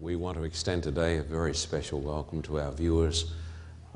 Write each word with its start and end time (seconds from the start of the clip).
We 0.00 0.14
want 0.14 0.36
to 0.36 0.44
extend 0.44 0.84
today 0.84 1.16
a 1.16 1.24
very 1.24 1.52
special 1.54 2.00
welcome 2.00 2.40
to 2.42 2.60
our 2.60 2.70
viewers 2.70 3.32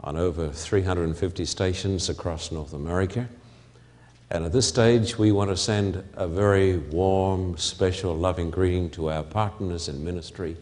on 0.01 0.17
over 0.17 0.51
350 0.51 1.45
stations 1.45 2.09
across 2.09 2.51
North 2.51 2.73
America. 2.73 3.29
And 4.29 4.45
at 4.45 4.53
this 4.53 4.67
stage, 4.67 5.17
we 5.17 5.31
want 5.31 5.51
to 5.51 5.57
send 5.57 6.03
a 6.15 6.27
very 6.27 6.79
warm, 6.79 7.57
special, 7.57 8.17
loving 8.17 8.51
greeting 8.51 8.91
to 8.91 9.13
our 9.13 9.23
partners 9.23 9.89
in 9.89 10.05
ministry 10.05 10.57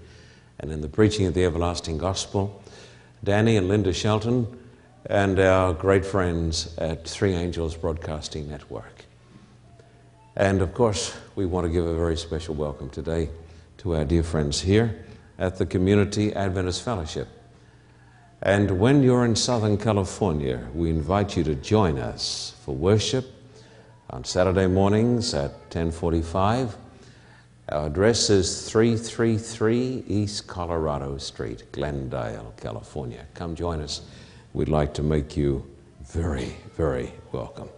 and 0.59 0.71
in 0.71 0.83
the 0.83 0.91
preaching 0.91 1.25
of 1.25 1.33
the 1.33 1.47
everlasting 1.47 1.97
gospel, 1.97 2.63
Danny 3.25 3.57
and 3.57 3.67
Linda 3.67 3.95
Shelton, 3.95 4.47
and 5.07 5.41
our 5.41 5.73
great 5.73 6.05
friends 6.05 6.77
at 6.77 7.09
Three 7.09 7.33
Angels 7.33 7.75
Broadcasting 7.75 8.51
Network. 8.51 9.07
And 10.37 10.61
of 10.61 10.75
course, 10.75 11.17
we 11.35 11.47
want 11.47 11.67
to 11.67 11.73
give 11.73 11.87
a 11.87 11.97
very 11.97 12.19
special 12.19 12.55
welcome 12.55 12.91
today 12.91 13.31
to 13.79 13.97
our 13.97 14.05
dear 14.05 14.23
friends 14.23 14.61
here 14.61 15.07
at 15.41 15.57
the 15.57 15.67
Community 15.67 16.33
Adventist 16.35 16.83
Fellowship. 16.83 17.27
And 18.43 18.79
when 18.79 19.03
you're 19.03 19.25
in 19.25 19.35
Southern 19.35 19.79
California, 19.79 20.69
we 20.75 20.91
invite 20.91 21.37
you 21.37 21.43
to 21.45 21.55
join 21.55 21.99
us 21.99 22.55
for 22.65 22.75
worship 22.75 23.27
on 24.11 24.23
Saturday 24.25 24.67
mornings 24.67 25.35
at 25.35 25.51
1045. 25.73 26.77
Our 27.71 27.87
address 27.87 28.29
is 28.31 28.71
333 28.71 30.05
East 30.09 30.47
Colorado 30.47 31.17
Street, 31.19 31.65
Glendale, 31.73 32.53
California. 32.57 33.27
Come 33.35 33.55
join 33.55 33.81
us. 33.81 34.03
We'd 34.53 34.69
like 34.69 34.93
to 34.95 35.03
make 35.03 35.37
you 35.37 35.65
very, 36.03 36.57
very 36.77 37.13
welcome. 37.33 37.69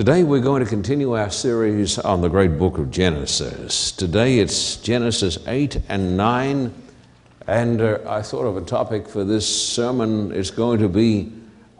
Today 0.00 0.22
we're 0.22 0.40
going 0.40 0.64
to 0.64 0.68
continue 0.70 1.14
our 1.14 1.28
series 1.28 1.98
on 1.98 2.22
the 2.22 2.30
great 2.30 2.56
book 2.56 2.78
of 2.78 2.90
Genesis. 2.90 3.92
Today 3.92 4.38
it's 4.38 4.76
Genesis 4.76 5.36
8 5.46 5.78
and 5.90 6.16
9, 6.16 6.72
and 7.46 7.82
uh, 7.82 7.98
I 8.06 8.22
thought 8.22 8.46
of 8.46 8.56
a 8.56 8.62
topic 8.62 9.06
for 9.06 9.24
this 9.24 9.46
sermon. 9.46 10.32
It's 10.32 10.50
going 10.50 10.78
to 10.78 10.88
be 10.88 11.30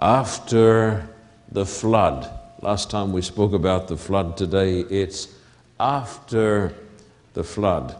after 0.02 1.08
the 1.50 1.64
flood. 1.64 2.30
Last 2.60 2.90
time 2.90 3.14
we 3.14 3.22
spoke 3.22 3.54
about 3.54 3.88
the 3.88 3.96
flood, 3.96 4.36
today 4.36 4.80
it's 4.80 5.28
after 5.80 6.74
the 7.32 7.42
flood. 7.42 7.96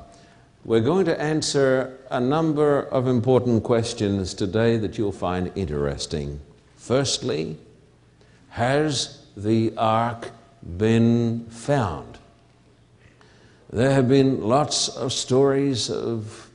We're 0.66 0.80
going 0.80 1.06
to 1.06 1.18
answer 1.18 1.96
a 2.10 2.20
number 2.20 2.82
of 2.82 3.08
important 3.08 3.62
questions 3.62 4.34
today 4.34 4.76
that 4.76 4.98
you'll 4.98 5.12
find 5.12 5.50
interesting. 5.54 6.40
Firstly, 6.76 7.56
has 8.50 9.19
the 9.42 9.72
ark 9.76 10.30
been 10.76 11.46
found? 11.46 12.18
There 13.72 13.92
have 13.92 14.08
been 14.08 14.42
lots 14.42 14.88
of 14.88 15.12
stories 15.12 15.90
of 15.90 16.50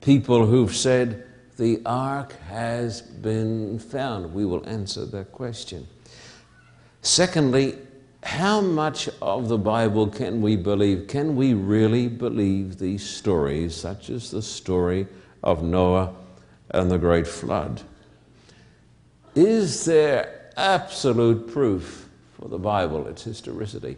people 0.00 0.46
who've 0.46 0.74
said 0.74 1.26
the 1.56 1.80
ark 1.84 2.32
has 2.48 3.02
been 3.02 3.78
found. 3.78 4.32
We 4.34 4.44
will 4.44 4.66
answer 4.66 5.04
that 5.06 5.32
question. 5.32 5.86
Secondly, 7.02 7.76
how 8.22 8.62
much 8.62 9.08
of 9.20 9.48
the 9.48 9.58
Bible 9.58 10.08
can 10.08 10.40
we 10.40 10.56
believe? 10.56 11.08
Can 11.08 11.36
we 11.36 11.52
really 11.52 12.08
believe 12.08 12.78
these 12.78 13.08
stories, 13.08 13.76
such 13.76 14.08
as 14.08 14.30
the 14.30 14.40
story 14.40 15.06
of 15.42 15.62
Noah 15.62 16.14
and 16.70 16.90
the 16.90 16.98
great 16.98 17.26
flood? 17.26 17.82
Is 19.34 19.84
there 19.84 20.43
absolute 20.56 21.52
proof 21.52 22.08
for 22.38 22.48
the 22.48 22.58
Bible, 22.58 23.06
its 23.06 23.22
historicity. 23.22 23.96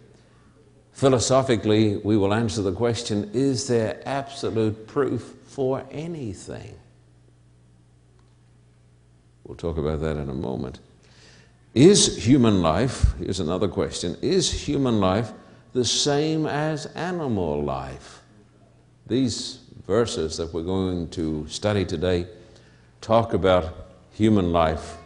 Philosophically, 0.93 1.99
we 1.99 2.17
will 2.17 2.33
answer 2.33 2.63
the 2.63 2.73
question 2.73 3.31
is 3.35 3.69
there 3.69 4.01
absolute 4.07 4.87
proof 4.87 5.35
for 5.45 5.85
anything? 5.91 6.75
We'll 9.45 9.57
talk 9.57 9.77
about 9.77 10.01
that 10.01 10.17
in 10.17 10.29
a 10.29 10.35
moment. 10.35 10.81
Is 11.75 12.25
human 12.25 12.63
life, 12.63 13.15
here's 13.19 13.41
another 13.41 13.69
question, 13.69 14.17
is 14.23 14.51
human 14.51 14.99
life 14.99 15.33
the 15.75 15.85
same 15.85 16.47
as 16.47 16.87
animal 16.87 17.63
life? 17.63 18.23
These 19.07 19.61
verses 19.87 20.39
that 20.39 20.53
we're 20.55 20.63
going 20.63 21.09
to 21.11 21.47
study 21.49 21.85
today 21.85 22.27
talk 23.01 23.35
about 23.35 23.73
human 24.13 24.53
life 24.53 24.97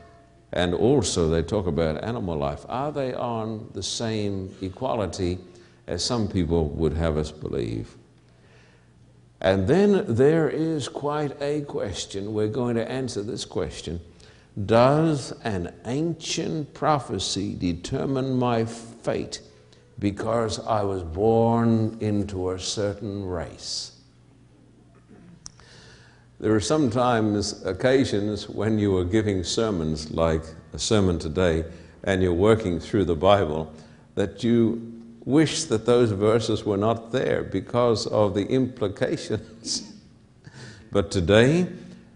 and 0.53 0.75
also 0.75 1.29
they 1.29 1.43
talk 1.43 1.67
about 1.67 2.03
animal 2.03 2.37
life. 2.37 2.65
Are 2.69 2.91
they 2.91 3.15
on 3.15 3.71
the 3.73 3.83
same 3.83 4.55
equality 4.61 5.39
as 5.87 6.05
some 6.05 6.29
people 6.29 6.69
would 6.71 6.95
have 6.95 7.17
us 7.17 7.31
believe? 7.31 7.97
And 9.41 9.67
then 9.67 10.05
there 10.07 10.49
is 10.49 10.89
quite 10.89 11.41
a 11.41 11.63
question. 11.63 12.35
We're 12.35 12.49
going 12.49 12.77
to 12.77 12.91
answer 12.91 13.23
this 13.23 13.45
question 13.45 14.01
Does 14.67 15.33
an 15.45 15.73
ancient 15.87 16.75
prophecy 16.75 17.55
determine 17.55 18.39
my 18.39 18.65
fate 18.65 19.41
because 19.99 20.59
I 20.67 20.83
was 20.83 21.03
born 21.03 21.97
into 22.01 22.51
a 22.51 22.59
certain 22.59 23.25
race? 23.25 24.00
There 26.41 26.55
are 26.55 26.61
sometimes 26.61 27.67
occasions 27.67 28.49
when 28.49 28.79
you 28.79 28.97
are 28.97 29.05
giving 29.05 29.45
sermons 29.45 30.11
like 30.11 30.43
a 30.73 30.79
sermon 30.79 31.19
today 31.19 31.67
and 32.03 32.23
you're 32.23 32.33
working 32.33 32.81
through 32.81 33.05
the 33.05 33.15
Bible 33.15 33.71
that 34.15 34.43
you 34.43 34.91
wish 35.27 35.65
that 35.65 35.85
those 35.85 36.13
verses 36.13 36.65
were 36.65 36.79
not 36.79 37.13
there 37.13 37.43
because 37.45 38.07
of 38.07 38.33
the 38.35 38.47
implications. 38.47 39.93
but 40.91 41.11
today 41.11 41.67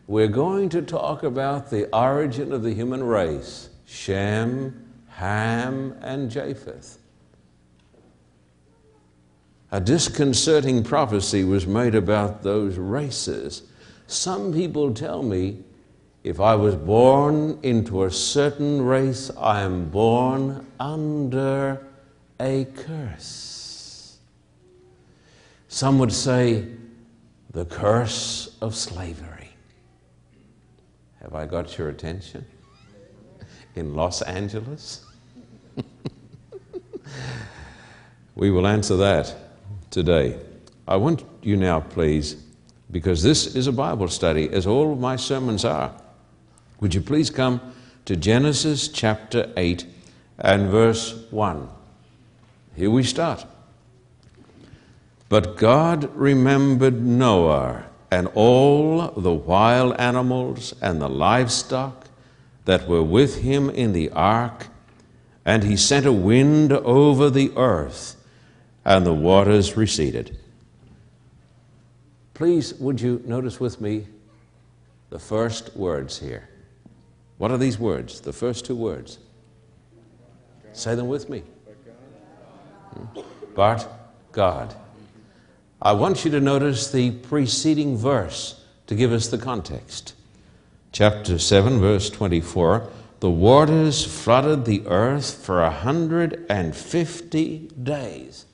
we're 0.07 0.27
going 0.27 0.71
to 0.71 0.81
talk 0.81 1.23
about 1.23 1.69
the 1.69 1.95
origin 1.95 2.51
of 2.51 2.63
the 2.63 2.73
human 2.73 3.03
race 3.03 3.69
Shem, 3.85 4.91
Ham, 5.09 5.99
and 6.01 6.31
Japheth. 6.31 6.97
A 9.71 9.83
disconcerting 9.83 10.83
prophecy 10.83 11.45
was 11.45 11.67
made 11.67 11.95
about 11.95 12.43
those 12.43 12.79
races 12.79 13.65
some 14.07 14.53
people 14.53 14.93
tell 14.93 15.23
me 15.23 15.63
if 16.23 16.41
I 16.41 16.55
was 16.55 16.75
born 16.75 17.59
into 17.63 18.05
a 18.05 18.11
certain 18.11 18.83
race, 18.83 19.31
I 19.39 19.61
am 19.61 19.91
born 19.91 20.67
under 20.81 21.87
a 22.41 22.65
curse. 22.65 24.19
Some 25.69 25.99
would 25.99 26.13
say 26.13 26.67
the 27.51 27.67
curse 27.67 28.57
of 28.61 28.75
slavery. 28.75 29.51
Have 31.21 31.35
I 31.35 31.47
got 31.47 31.77
your 31.77 31.89
attention? 31.89 32.47
In 33.75 33.95
Los 33.95 34.23
Angeles? 34.23 35.05
we 38.35 38.51
will 38.51 38.67
answer 38.67 38.97
that 38.97 39.35
today. 39.91 40.39
I 40.87 40.97
want 40.97 41.25
you 41.43 41.57
now, 41.57 41.81
please 41.81 42.44
because 42.95 43.25
this 43.25 43.57
is 43.57 43.67
a 43.67 43.73
Bible 43.73 44.07
study, 44.07 44.49
as 44.51 44.69
all 44.69 44.93
of 44.93 45.01
my 45.01 45.17
sermons 45.17 45.65
are. 45.65 45.93
Would 46.79 46.95
you 46.95 47.01
please 47.01 47.29
come 47.29 47.61
to 48.05 48.15
Genesis 48.15 48.87
chapter 48.87 49.53
8 49.57 49.85
and 50.39 50.71
verse 50.71 51.27
1? 51.33 51.69
Here 52.77 52.93
we 52.93 53.03
start. 53.03 53.47
But 55.29 55.57
God 55.57 56.09
remembered 56.15 57.05
Noah 57.05 57.87
and 58.13 58.29
all 58.37 59.09
the 59.09 59.35
wild 59.35 59.97
animals 59.97 60.73
and 60.81 61.03
the 61.03 61.09
livestock 61.09 62.07
that 62.65 62.87
were 62.87 63.03
with 63.03 63.41
him 63.41 63.71
in 63.71 63.93
the 63.93 64.09
ark, 64.11 64.69
and 65.45 65.65
he 65.65 65.77
sent 65.77 66.07
a 66.07 66.13
wind 66.13 66.73
over 66.73 67.29
the 67.29 67.51
earth, 67.57 68.15
and 68.85 69.05
the 69.05 69.13
waters 69.13 69.77
receded. 69.77 70.39
Please, 72.35 72.75
would 72.75 73.01
you 73.01 73.23
notice 73.25 73.61
with 73.61 73.81
me 73.81 74.07
the 75.11 75.19
first 75.19 75.77
words 75.77 76.19
here? 76.19 76.49
What 77.39 77.53
are 77.53 77.59
these 77.59 77.79
words? 77.79 78.21
The 78.21 78.33
first 78.33 78.65
two 78.65 78.75
words. 78.75 79.19
Say 80.73 80.97
them 80.97 81.07
with 81.07 81.31
me. 81.31 81.45
Hmm? 82.93 83.21
But 83.55 83.89
God. 84.33 84.75
I 85.81 85.93
want 85.93 86.25
you 86.25 86.31
to 86.33 86.41
notice 86.41 86.91
the 86.91 87.13
preceding 87.13 87.97
verse 87.97 88.61
to 88.89 88.97
give 88.97 89.13
us 89.13 89.29
the 89.29 89.39
context. 89.39 90.15
Chapter 90.91 91.39
7, 91.39 91.79
verse 91.79 92.11
24 92.11 92.89
The 93.21 93.31
waters 93.31 94.05
flooded 94.05 94.65
the 94.65 94.85
earth 94.87 95.45
for 95.45 95.61
a 95.61 95.69
150 95.69 97.59
days. 97.83 98.47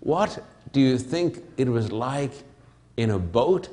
What 0.00 0.44
do 0.72 0.80
you 0.80 0.98
think 0.98 1.42
it 1.56 1.68
was 1.68 1.92
like 1.92 2.32
in 2.96 3.10
a 3.10 3.18
boat 3.18 3.68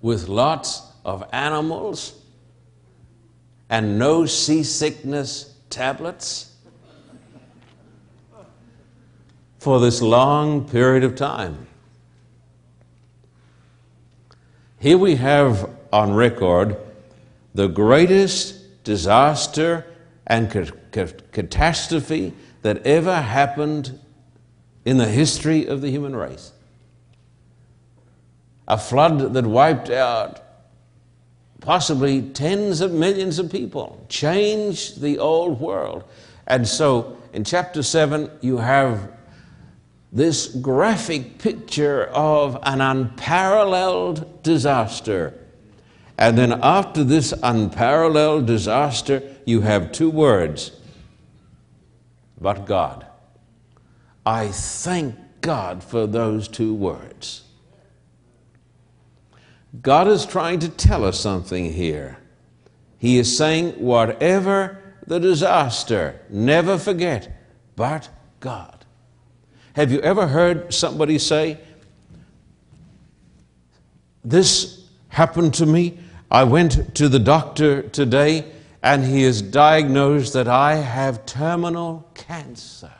with 0.00 0.28
lots 0.28 0.82
of 1.04 1.24
animals 1.32 2.20
and 3.68 3.98
no 3.98 4.24
seasickness 4.24 5.54
tablets 5.68 6.54
for 9.58 9.80
this 9.80 10.00
long 10.00 10.68
period 10.68 11.02
of 11.04 11.16
time? 11.16 11.66
Here 14.78 14.98
we 14.98 15.16
have 15.16 15.70
on 15.92 16.14
record 16.14 16.76
the 17.54 17.68
greatest 17.68 18.82
disaster 18.84 19.86
and 20.26 20.50
ca- 20.50 20.72
ca- 20.90 21.12
catastrophe 21.30 22.32
that 22.62 22.84
ever 22.86 23.20
happened 23.20 23.98
in 24.84 24.98
the 24.98 25.08
history 25.08 25.66
of 25.66 25.80
the 25.80 25.90
human 25.90 26.14
race. 26.14 26.52
A 28.68 28.78
flood 28.78 29.34
that 29.34 29.46
wiped 29.46 29.90
out 29.90 30.40
possibly 31.60 32.22
tens 32.22 32.80
of 32.80 32.92
millions 32.92 33.38
of 33.38 33.50
people, 33.50 34.04
changed 34.08 35.00
the 35.00 35.18
old 35.18 35.60
world. 35.60 36.04
And 36.46 36.66
so 36.66 37.16
in 37.32 37.44
chapter 37.44 37.82
7, 37.82 38.30
you 38.40 38.58
have 38.58 39.10
this 40.12 40.48
graphic 40.48 41.38
picture 41.38 42.06
of 42.06 42.58
an 42.64 42.80
unparalleled 42.80 44.42
disaster. 44.42 45.38
And 46.18 46.36
then 46.36 46.58
after 46.62 47.04
this 47.04 47.32
unparalleled 47.42 48.46
disaster, 48.46 49.22
you 49.46 49.60
have 49.62 49.92
two 49.92 50.10
words 50.10 50.72
but 52.40 52.66
God. 52.66 53.06
I 54.24 54.48
thank 54.48 55.16
God 55.40 55.82
for 55.82 56.06
those 56.06 56.48
two 56.48 56.74
words. 56.74 57.42
God 59.80 60.06
is 60.06 60.26
trying 60.26 60.60
to 60.60 60.68
tell 60.68 61.04
us 61.04 61.18
something 61.18 61.72
here. 61.72 62.18
He 62.98 63.18
is 63.18 63.36
saying, 63.36 63.72
whatever 63.72 64.78
the 65.06 65.18
disaster, 65.18 66.20
never 66.30 66.78
forget, 66.78 67.34
but 67.74 68.08
God. 68.40 68.84
Have 69.74 69.90
you 69.90 70.00
ever 70.00 70.28
heard 70.28 70.72
somebody 70.72 71.18
say, 71.18 71.58
This 74.24 74.86
happened 75.08 75.54
to 75.54 75.66
me? 75.66 75.98
I 76.30 76.44
went 76.44 76.94
to 76.94 77.08
the 77.08 77.18
doctor 77.18 77.82
today 77.82 78.44
and 78.82 79.04
he 79.04 79.22
has 79.22 79.42
diagnosed 79.42 80.32
that 80.34 80.48
I 80.48 80.76
have 80.76 81.26
terminal 81.26 82.08
cancer. 82.14 82.92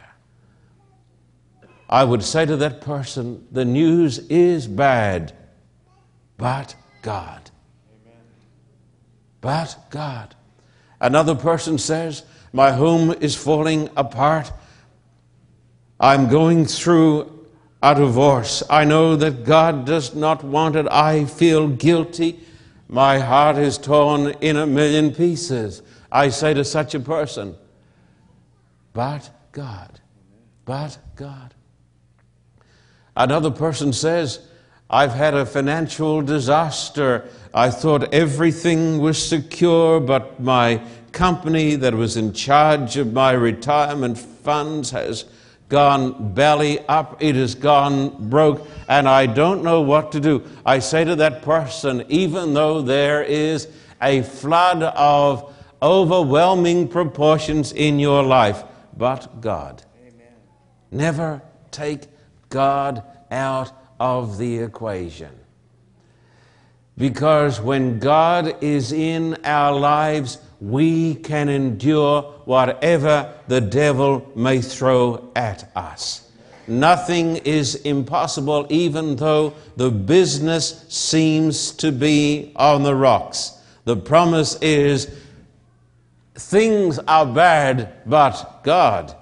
I 1.93 2.05
would 2.05 2.25
say 2.25 2.47
to 2.47 2.57
that 2.57 2.81
person, 2.81 3.47
The 3.53 3.67
news 3.67 4.19
is 4.31 4.67
bad 4.67 5.35
but 6.39 6.75
God. 7.03 7.51
Amen. 7.87 8.21
But 9.43 9.77
God. 9.91 10.35
Another 11.01 11.35
person 11.35 11.77
says, 11.77 12.25
My 12.53 12.73
home 12.73 13.13
is 13.21 13.37
falling 13.37 13.91
apart. 13.97 14.51
I'm 16.01 16.29
going 16.29 16.65
through 16.65 17.47
a 17.83 17.95
divorce. 17.95 18.63
I 18.71 18.85
know 18.85 19.15
that 19.15 19.45
God 19.45 19.85
does 19.85 20.15
not 20.15 20.43
want 20.43 20.75
it. 20.75 20.89
I 20.91 21.27
feel 21.27 21.69
guilty. 21.69 22.41
My 22.89 23.19
heart 23.19 23.59
is 23.59 23.77
torn 23.77 24.31
in 24.41 24.57
a 24.57 24.67
million 24.67 25.15
pieces. 25.15 25.83
I 26.11 26.31
say 26.31 26.55
to 26.55 26.65
such 26.65 26.95
a 26.95 27.01
person, 27.01 27.55
But 28.95 29.31
God. 29.53 30.01
But 30.65 30.99
God. 31.15 31.52
Another 33.17 33.51
person 33.51 33.93
says, 33.93 34.41
I've 34.89 35.13
had 35.13 35.35
a 35.35 35.47
financial 35.47 36.23
disaster. 36.23 37.29
I 37.55 37.71
thought 37.71 38.13
everything 38.13 38.99
was 38.99 39.23
secure, 39.27 40.01
but 40.01 40.41
my 40.41 40.83
company 41.13 41.75
that 41.77 41.95
was 41.95 42.17
in 42.17 42.33
charge 42.33 42.97
of 42.97 43.13
my 43.13 43.33
retirement 43.33 44.19
funds 44.19 44.91
has 44.91 45.25
gone 45.69 46.35
belly 46.35 46.79
up, 46.81 47.23
it 47.23 47.35
has 47.35 47.55
gone 47.55 48.29
broke, 48.29 48.69
and 48.89 49.09
I 49.09 49.25
don't 49.25 49.63
know 49.63 49.81
what 49.81 50.13
to 50.13 50.21
do. 50.21 50.43
I 50.67 50.81
say 50.81 51.05
to 51.05 51.17
that 51.17 51.41
person, 51.41 52.05
even 52.09 52.53
though 52.53 52.83
there 52.83 53.23
is 53.23 53.69
a 54.03 54.21
flood 54.23 54.83
of 54.83 55.55
overwhelming 55.81 56.89
proportions 56.89 57.73
in 57.73 57.99
your 57.99 58.23
life, 58.23 58.63
but 58.97 59.41
God. 59.41 59.83
Amen. 60.07 60.35
Never 60.91 61.41
take 61.71 62.12
God 62.53 63.03
out 63.33 63.73
of 63.99 64.39
the 64.39 64.59
equation. 64.59 65.31
Because 66.97 67.61
when 67.61 67.99
God 67.99 68.63
is 68.63 68.93
in 68.93 69.39
our 69.45 69.73
lives, 69.77 70.39
we 70.61 71.15
can 71.15 71.49
endure 71.49 72.23
whatever 72.45 73.33
the 73.49 73.61
devil 73.61 74.31
may 74.37 74.61
throw 74.61 75.33
at 75.35 75.75
us. 75.75 76.31
Nothing 76.69 77.39
is 77.39 77.77
impossible, 77.77 78.67
even 78.69 79.17
though 79.17 79.55
the 79.77 79.91
business 79.91 80.85
seems 80.89 81.73
to 81.73 81.91
be 81.91 82.53
on 82.55 82.83
the 82.83 82.95
rocks. 82.95 83.59
The 83.85 83.97
promise 83.97 84.57
is 84.61 85.13
things 86.35 87.01
are 87.01 87.27
bad, 87.27 87.93
but 88.07 88.61
God 88.63 89.17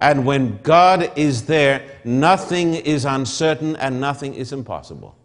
and 0.00 0.26
when 0.26 0.58
God 0.62 1.10
is 1.16 1.46
there, 1.46 1.82
nothing 2.04 2.74
is 2.74 3.04
uncertain 3.04 3.76
and 3.76 4.00
nothing 4.00 4.34
is 4.34 4.52
impossible. 4.52 5.16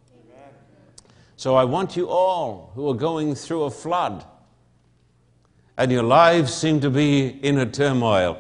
So 1.36 1.56
I 1.56 1.64
want 1.66 1.98
you 1.98 2.08
all 2.08 2.72
who 2.76 2.90
are 2.90 2.94
going 2.94 3.36
through 3.36 3.64
a 3.64 3.72
flood 3.72 4.24
and 5.78 5.92
your 5.92 6.04
lives 6.04 6.54
seem 6.54 6.80
to 6.82 6.90
be 6.90 7.28
in 7.28 7.58
a 7.58 7.66
turmoil 7.66 8.40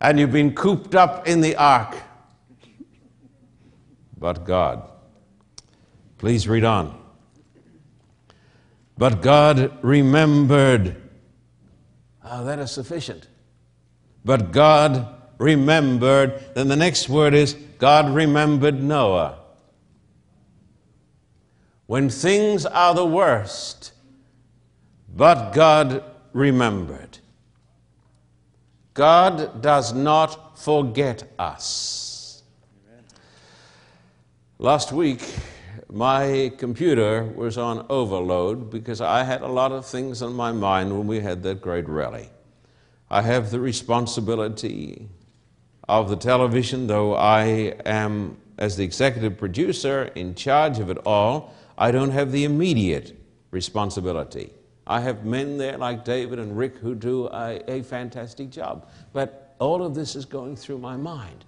and 0.00 0.18
you've 0.18 0.32
been 0.32 0.54
cooped 0.54 0.94
up 0.94 1.26
in 1.26 1.40
the 1.40 1.56
ark. 1.56 1.96
But 4.18 4.44
God. 4.44 4.88
Please 6.18 6.48
read 6.48 6.64
on. 6.64 7.00
But 8.96 9.22
God 9.22 9.78
remembered. 9.82 10.96
Oh, 12.24 12.44
that 12.44 12.58
is 12.58 12.72
sufficient. 12.72 13.28
But 14.28 14.52
God 14.52 15.08
remembered. 15.38 16.54
Then 16.54 16.68
the 16.68 16.76
next 16.76 17.08
word 17.08 17.32
is 17.32 17.54
God 17.78 18.14
remembered 18.14 18.78
Noah. 18.78 19.38
When 21.86 22.10
things 22.10 22.66
are 22.66 22.94
the 22.94 23.06
worst, 23.06 23.92
but 25.16 25.54
God 25.54 26.04
remembered. 26.34 27.20
God 28.92 29.62
does 29.62 29.94
not 29.94 30.58
forget 30.58 31.32
us. 31.38 32.42
Last 34.58 34.92
week, 34.92 35.22
my 35.90 36.52
computer 36.58 37.24
was 37.24 37.56
on 37.56 37.86
overload 37.88 38.70
because 38.70 39.00
I 39.00 39.22
had 39.24 39.40
a 39.40 39.48
lot 39.48 39.72
of 39.72 39.86
things 39.86 40.20
on 40.20 40.34
my 40.34 40.52
mind 40.52 40.94
when 40.94 41.06
we 41.06 41.20
had 41.20 41.42
that 41.44 41.62
great 41.62 41.88
rally. 41.88 42.28
I 43.10 43.22
have 43.22 43.50
the 43.50 43.60
responsibility 43.60 45.08
of 45.88 46.10
the 46.10 46.16
television, 46.16 46.86
though 46.86 47.14
I 47.14 47.74
am, 47.86 48.36
as 48.58 48.76
the 48.76 48.84
executive 48.84 49.38
producer, 49.38 50.10
in 50.14 50.34
charge 50.34 50.78
of 50.78 50.90
it 50.90 50.98
all. 51.06 51.54
I 51.78 51.90
don't 51.90 52.10
have 52.10 52.32
the 52.32 52.44
immediate 52.44 53.18
responsibility. 53.50 54.52
I 54.86 55.00
have 55.00 55.24
men 55.24 55.58
there 55.58 55.78
like 55.78 56.04
David 56.04 56.38
and 56.38 56.56
Rick 56.56 56.76
who 56.76 56.94
do 56.94 57.28
a, 57.28 57.62
a 57.70 57.82
fantastic 57.82 58.50
job. 58.50 58.88
But 59.12 59.54
all 59.58 59.82
of 59.82 59.94
this 59.94 60.16
is 60.16 60.24
going 60.24 60.56
through 60.56 60.78
my 60.78 60.96
mind. 60.96 61.44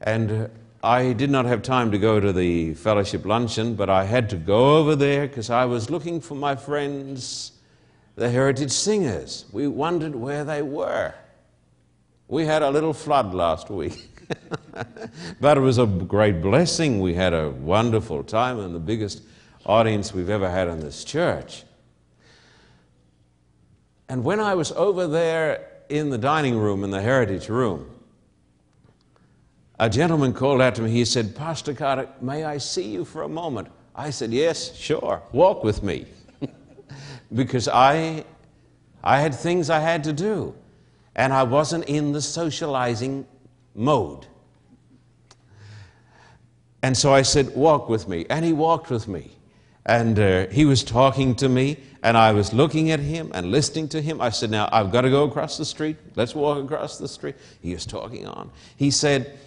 And 0.00 0.50
I 0.82 1.12
did 1.12 1.30
not 1.30 1.46
have 1.46 1.62
time 1.62 1.92
to 1.92 1.98
go 1.98 2.18
to 2.18 2.32
the 2.32 2.74
fellowship 2.74 3.24
luncheon, 3.24 3.74
but 3.76 3.88
I 3.88 4.04
had 4.04 4.30
to 4.30 4.36
go 4.36 4.78
over 4.78 4.96
there 4.96 5.28
because 5.28 5.48
I 5.48 5.64
was 5.64 5.90
looking 5.90 6.20
for 6.20 6.34
my 6.34 6.56
friends 6.56 7.51
the 8.14 8.28
heritage 8.28 8.72
singers. 8.72 9.46
We 9.52 9.66
wondered 9.66 10.14
where 10.14 10.44
they 10.44 10.62
were. 10.62 11.14
We 12.28 12.46
had 12.46 12.62
a 12.62 12.70
little 12.70 12.92
flood 12.92 13.34
last 13.34 13.70
week. 13.70 14.08
but 15.40 15.56
it 15.56 15.60
was 15.60 15.78
a 15.78 15.86
great 15.86 16.40
blessing. 16.40 17.00
We 17.00 17.14
had 17.14 17.34
a 17.34 17.50
wonderful 17.50 18.22
time 18.24 18.58
and 18.58 18.74
the 18.74 18.80
biggest 18.80 19.22
audience 19.66 20.14
we've 20.14 20.30
ever 20.30 20.50
had 20.50 20.68
in 20.68 20.80
this 20.80 21.04
church. 21.04 21.64
And 24.08 24.24
when 24.24 24.40
I 24.40 24.54
was 24.54 24.72
over 24.72 25.06
there 25.06 25.68
in 25.88 26.10
the 26.10 26.18
dining 26.18 26.58
room, 26.58 26.84
in 26.84 26.90
the 26.90 27.00
heritage 27.00 27.48
room, 27.48 27.90
a 29.78 29.88
gentleman 29.88 30.32
called 30.32 30.60
out 30.60 30.74
to 30.76 30.82
me. 30.82 30.90
He 30.90 31.04
said, 31.04 31.34
Pastor 31.34 31.74
Carter, 31.74 32.08
may 32.20 32.44
I 32.44 32.58
see 32.58 32.84
you 32.84 33.04
for 33.04 33.22
a 33.22 33.28
moment? 33.28 33.68
I 33.94 34.10
said, 34.10 34.32
Yes, 34.32 34.76
sure. 34.76 35.22
Walk 35.32 35.64
with 35.64 35.82
me 35.82 36.06
because 37.34 37.68
I, 37.68 38.24
I 39.02 39.20
had 39.20 39.34
things 39.34 39.70
I 39.70 39.80
had 39.80 40.04
to 40.04 40.12
do, 40.12 40.54
and 41.14 41.32
I 41.32 41.42
wasn't 41.42 41.84
in 41.86 42.12
the 42.12 42.22
socializing 42.22 43.26
mode. 43.74 44.26
And 46.82 46.96
so 46.96 47.14
I 47.14 47.22
said, 47.22 47.54
Walk 47.54 47.88
with 47.88 48.08
me. 48.08 48.26
And 48.28 48.44
he 48.44 48.52
walked 48.52 48.90
with 48.90 49.08
me. 49.08 49.36
And 49.86 50.18
uh, 50.18 50.46
he 50.48 50.64
was 50.64 50.84
talking 50.84 51.34
to 51.36 51.48
me, 51.48 51.76
and 52.04 52.16
I 52.16 52.32
was 52.32 52.52
looking 52.52 52.90
at 52.90 53.00
him 53.00 53.32
and 53.34 53.50
listening 53.50 53.88
to 53.90 54.00
him. 54.00 54.20
I 54.20 54.30
said, 54.30 54.50
Now 54.50 54.68
I've 54.72 54.92
got 54.92 55.02
to 55.02 55.10
go 55.10 55.24
across 55.24 55.58
the 55.58 55.64
street. 55.64 55.96
Let's 56.14 56.34
walk 56.34 56.62
across 56.62 56.98
the 56.98 57.08
street. 57.08 57.36
He 57.60 57.72
was 57.72 57.86
talking 57.86 58.26
on. 58.26 58.50
He 58.76 58.90
said, 58.90 59.38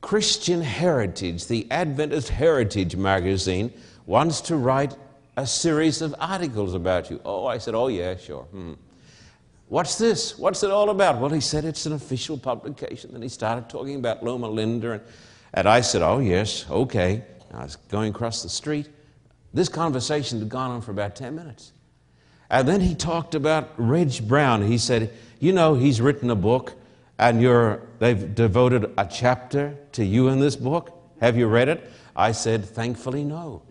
Christian 0.00 0.60
Heritage, 0.60 1.46
the 1.46 1.66
Adventist 1.70 2.28
Heritage 2.28 2.94
magazine, 2.96 3.72
wants 4.06 4.42
to 4.42 4.56
write 4.56 4.94
a 5.36 5.46
series 5.46 6.02
of 6.02 6.14
articles 6.18 6.74
about 6.74 7.10
you. 7.10 7.20
Oh, 7.24 7.46
I 7.46 7.58
said, 7.58 7.74
Oh, 7.74 7.88
yeah, 7.88 8.16
sure. 8.16 8.42
Hmm. 8.44 8.74
What's 9.68 9.96
this? 9.98 10.38
What's 10.38 10.62
it 10.62 10.70
all 10.70 10.90
about? 10.90 11.18
Well, 11.18 11.30
he 11.30 11.40
said 11.40 11.64
it's 11.64 11.86
an 11.86 11.92
official 11.92 12.38
publication. 12.38 13.12
Then 13.12 13.22
he 13.22 13.28
started 13.28 13.68
talking 13.68 13.96
about 13.96 14.22
Loma 14.22 14.48
Linda. 14.48 14.92
And, 14.92 15.02
and 15.54 15.68
I 15.68 15.80
said, 15.80 16.02
Oh, 16.02 16.18
yes, 16.18 16.64
okay. 16.70 17.22
I 17.52 17.64
was 17.64 17.76
going 17.76 18.10
across 18.10 18.42
the 18.42 18.48
street. 18.48 18.88
This 19.52 19.68
conversation 19.68 20.40
had 20.40 20.48
gone 20.48 20.70
on 20.70 20.80
for 20.80 20.90
about 20.90 21.16
10 21.16 21.34
minutes. 21.34 21.72
And 22.50 22.68
then 22.68 22.80
he 22.80 22.94
talked 22.94 23.34
about 23.34 23.72
Reg 23.76 24.26
Brown. 24.28 24.62
He 24.62 24.78
said, 24.78 25.12
You 25.40 25.52
know, 25.52 25.74
he's 25.74 26.00
written 26.00 26.30
a 26.30 26.36
book, 26.36 26.74
and 27.18 27.40
they've 27.98 28.34
devoted 28.34 28.92
a 28.98 29.06
chapter 29.06 29.76
to 29.92 30.04
you 30.04 30.28
in 30.28 30.40
this 30.40 30.56
book. 30.56 30.92
Have 31.20 31.36
you 31.36 31.46
read 31.46 31.68
it? 31.68 31.90
I 32.14 32.32
said, 32.32 32.64
Thankfully, 32.64 33.24
no. 33.24 33.62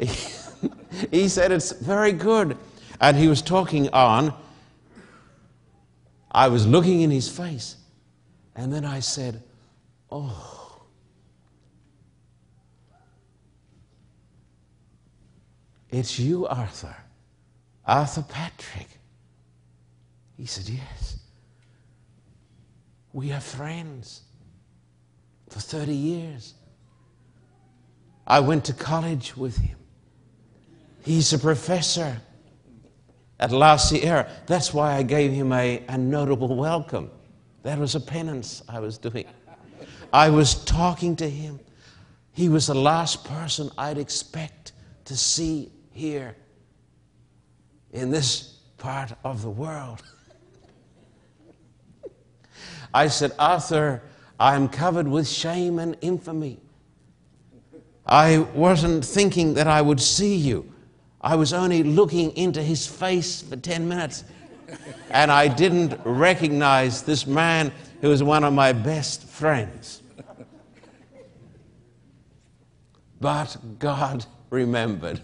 he 1.10 1.28
said, 1.28 1.52
It's 1.52 1.72
very 1.72 2.12
good. 2.12 2.56
And 3.00 3.16
he 3.16 3.28
was 3.28 3.42
talking 3.42 3.88
on. 3.90 4.34
I 6.30 6.48
was 6.48 6.66
looking 6.66 7.00
in 7.00 7.10
his 7.10 7.28
face, 7.28 7.76
and 8.54 8.72
then 8.72 8.84
I 8.84 9.00
said, 9.00 9.42
Oh. 10.10 10.86
It's 15.90 16.18
you, 16.18 16.46
Arthur. 16.46 16.94
Arthur 17.86 18.22
Patrick. 18.22 18.88
He 20.36 20.46
said, 20.46 20.68
Yes. 20.68 21.18
We 23.12 23.32
are 23.32 23.40
friends 23.40 24.22
for 25.48 25.60
30 25.60 25.94
years. 25.94 26.54
I 28.26 28.40
went 28.40 28.66
to 28.66 28.74
college 28.74 29.36
with 29.36 29.56
him. 29.56 29.78
He's 31.02 31.32
a 31.32 31.38
professor 31.38 32.20
at 33.40 33.52
La 33.52 33.76
Sierra. 33.76 34.30
That's 34.46 34.74
why 34.74 34.94
I 34.94 35.02
gave 35.02 35.32
him 35.32 35.52
a, 35.52 35.82
a 35.88 35.96
notable 35.96 36.56
welcome. 36.56 37.10
That 37.62 37.78
was 37.78 37.94
a 37.94 38.00
penance 38.00 38.62
I 38.68 38.80
was 38.80 38.98
doing. 38.98 39.24
I 40.12 40.30
was 40.30 40.64
talking 40.64 41.16
to 41.16 41.28
him. 41.28 41.60
He 42.32 42.48
was 42.48 42.66
the 42.66 42.74
last 42.74 43.24
person 43.24 43.70
I'd 43.76 43.98
expect 43.98 44.72
to 45.06 45.16
see 45.16 45.70
here 45.92 46.36
in 47.92 48.10
this 48.10 48.58
part 48.78 49.12
of 49.24 49.42
the 49.42 49.50
world. 49.50 50.02
I 52.94 53.08
said, 53.08 53.32
Arthur, 53.38 54.02
I 54.38 54.54
am 54.54 54.68
covered 54.68 55.08
with 55.08 55.28
shame 55.28 55.78
and 55.78 55.96
infamy. 56.00 56.60
I 58.06 58.38
wasn't 58.54 59.04
thinking 59.04 59.54
that 59.54 59.66
I 59.66 59.82
would 59.82 60.00
see 60.00 60.34
you. 60.34 60.72
I 61.20 61.34
was 61.34 61.52
only 61.52 61.82
looking 61.82 62.36
into 62.36 62.62
his 62.62 62.86
face 62.86 63.42
for 63.42 63.56
10 63.56 63.88
minutes. 63.88 64.24
And 65.10 65.32
I 65.32 65.48
didn't 65.48 65.98
recognize 66.04 67.02
this 67.02 67.26
man 67.26 67.72
who 68.00 68.08
was 68.08 68.22
one 68.22 68.44
of 68.44 68.52
my 68.52 68.72
best 68.72 69.24
friends. 69.24 70.02
But 73.20 73.56
God 73.78 74.26
remembered. 74.50 75.20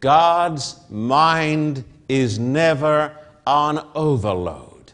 God's 0.00 0.78
mind 0.88 1.84
is 2.08 2.38
never 2.38 3.16
on 3.46 3.86
overload. 3.94 4.92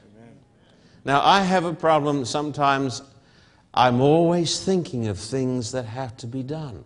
Now, 1.05 1.21
I 1.25 1.43
have 1.43 1.65
a 1.65 1.75
problem 1.75 2.25
sometimes, 2.25 3.03
I'm 3.75 4.01
always 4.01 4.65
thinking 4.65 5.09
of 5.09 5.19
things 5.19 5.73
that 5.73 5.85
have 5.85 6.17
to 6.19 6.27
be 6.27 6.43
done. 6.43 6.85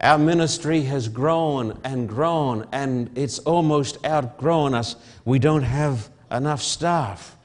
Our 0.00 0.18
ministry 0.18 0.82
has 0.82 1.08
grown 1.08 1.80
and 1.84 2.08
grown, 2.08 2.66
and 2.72 3.10
it's 3.16 3.38
almost 3.40 4.04
outgrown 4.04 4.74
us. 4.74 4.96
We 5.24 5.38
don't 5.38 5.62
have 5.62 6.10
enough 6.30 6.62
staff. 6.62 7.36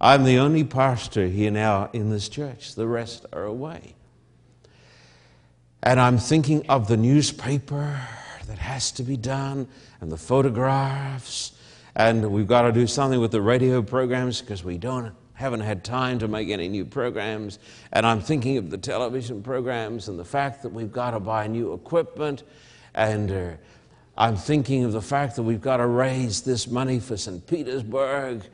I'm 0.00 0.24
the 0.24 0.38
only 0.38 0.64
pastor 0.64 1.26
here 1.26 1.50
now 1.50 1.90
in 1.92 2.10
this 2.10 2.28
church, 2.28 2.74
the 2.74 2.86
rest 2.86 3.26
are 3.32 3.44
away. 3.44 3.94
And 5.82 6.00
I'm 6.00 6.18
thinking 6.18 6.64
of 6.68 6.88
the 6.88 6.96
newspaper 6.96 8.00
that 8.46 8.58
has 8.58 8.90
to 8.92 9.02
be 9.02 9.16
done, 9.16 9.68
and 10.00 10.10
the 10.10 10.16
photographs, 10.16 11.52
and 11.94 12.30
we've 12.32 12.46
got 12.46 12.62
to 12.62 12.72
do 12.72 12.86
something 12.86 13.20
with 13.20 13.32
the 13.32 13.42
radio 13.42 13.82
programs 13.82 14.40
because 14.40 14.64
we 14.64 14.78
don't 14.78 15.12
haven't 15.42 15.60
had 15.60 15.82
time 15.82 16.20
to 16.20 16.28
make 16.28 16.50
any 16.50 16.68
new 16.68 16.84
programs. 16.84 17.58
And 17.92 18.06
I'm 18.06 18.20
thinking 18.20 18.58
of 18.58 18.70
the 18.70 18.78
television 18.78 19.42
programs 19.42 20.08
and 20.08 20.16
the 20.16 20.24
fact 20.24 20.62
that 20.62 20.72
we've 20.72 20.92
got 20.92 21.10
to 21.10 21.20
buy 21.20 21.48
new 21.48 21.72
equipment. 21.72 22.44
And 22.94 23.32
uh, 23.32 23.50
I'm 24.16 24.36
thinking 24.36 24.84
of 24.84 24.92
the 24.92 25.02
fact 25.02 25.34
that 25.36 25.42
we've 25.42 25.60
got 25.60 25.78
to 25.78 25.86
raise 25.86 26.42
this 26.42 26.68
money 26.68 27.00
for 27.00 27.16
St. 27.16 27.44
Petersburg. 27.44 28.44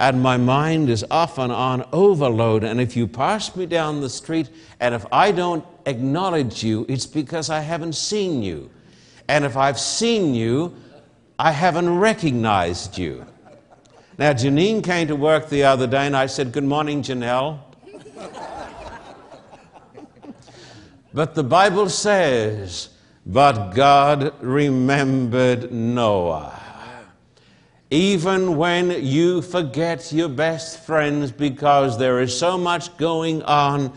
And 0.00 0.20
my 0.20 0.36
mind 0.36 0.90
is 0.90 1.04
often 1.12 1.52
on 1.52 1.86
overload. 1.92 2.64
And 2.64 2.80
if 2.80 2.96
you 2.96 3.06
pass 3.06 3.54
me 3.54 3.66
down 3.66 4.00
the 4.00 4.10
street 4.10 4.50
and 4.80 4.96
if 4.96 5.06
I 5.12 5.30
don't 5.30 5.64
acknowledge 5.86 6.64
you, 6.64 6.84
it's 6.88 7.06
because 7.06 7.50
I 7.50 7.60
haven't 7.60 7.94
seen 7.94 8.42
you. 8.42 8.68
And 9.28 9.44
if 9.44 9.56
I've 9.56 9.78
seen 9.78 10.34
you, 10.34 10.74
I 11.38 11.52
haven't 11.52 12.00
recognized 12.00 12.98
you. 12.98 13.26
Now, 14.18 14.34
Janine 14.34 14.84
came 14.84 15.08
to 15.08 15.16
work 15.16 15.48
the 15.48 15.64
other 15.64 15.86
day, 15.86 16.06
and 16.06 16.14
I 16.14 16.26
said, 16.26 16.52
Good 16.52 16.64
morning, 16.64 17.02
Janelle. 17.02 17.58
but 21.14 21.34
the 21.34 21.42
Bible 21.42 21.88
says, 21.88 22.90
But 23.24 23.70
God 23.70 24.34
remembered 24.42 25.72
Noah. 25.72 26.60
Even 27.90 28.58
when 28.58 29.02
you 29.02 29.40
forget 29.40 30.12
your 30.12 30.28
best 30.28 30.84
friends 30.84 31.32
because 31.32 31.98
there 31.98 32.20
is 32.20 32.38
so 32.38 32.58
much 32.58 32.94
going 32.98 33.42
on 33.44 33.94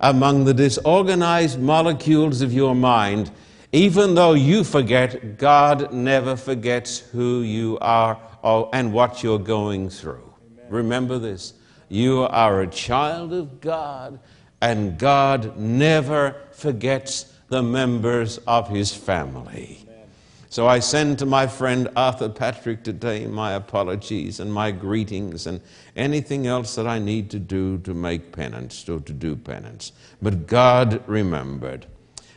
among 0.00 0.44
the 0.44 0.54
disorganized 0.54 1.58
molecules 1.58 2.42
of 2.42 2.52
your 2.52 2.74
mind, 2.74 3.30
even 3.72 4.14
though 4.14 4.34
you 4.34 4.64
forget, 4.64 5.38
God 5.38 5.94
never 5.94 6.36
forgets 6.36 6.98
who 6.98 7.40
you 7.40 7.78
are 7.80 8.18
and 8.42 8.92
what 8.92 9.22
you're 9.22 9.38
going 9.38 9.90
through. 9.90 10.32
Amen. 10.52 10.66
Remember 10.68 11.18
this 11.18 11.54
you 11.88 12.22
are 12.22 12.62
a 12.62 12.66
child 12.66 13.32
of 13.32 13.60
God, 13.60 14.20
and 14.60 14.98
God 14.98 15.56
never 15.56 16.36
forgets 16.52 17.34
the 17.48 17.62
members 17.62 18.38
of 18.46 18.68
his 18.68 18.94
family. 18.94 19.84
So 20.50 20.66
I 20.66 20.80
send 20.80 21.20
to 21.20 21.26
my 21.26 21.46
friend 21.46 21.88
Arthur 21.94 22.28
Patrick 22.28 22.82
today 22.82 23.24
my 23.26 23.52
apologies 23.52 24.40
and 24.40 24.52
my 24.52 24.72
greetings 24.72 25.46
and 25.46 25.60
anything 25.94 26.48
else 26.48 26.74
that 26.74 26.88
I 26.88 26.98
need 26.98 27.30
to 27.30 27.38
do 27.38 27.78
to 27.78 27.94
make 27.94 28.32
penance 28.32 28.88
or 28.88 28.98
to 28.98 29.12
do 29.12 29.36
penance. 29.36 29.92
But 30.20 30.48
God 30.48 31.04
remembered. 31.06 31.86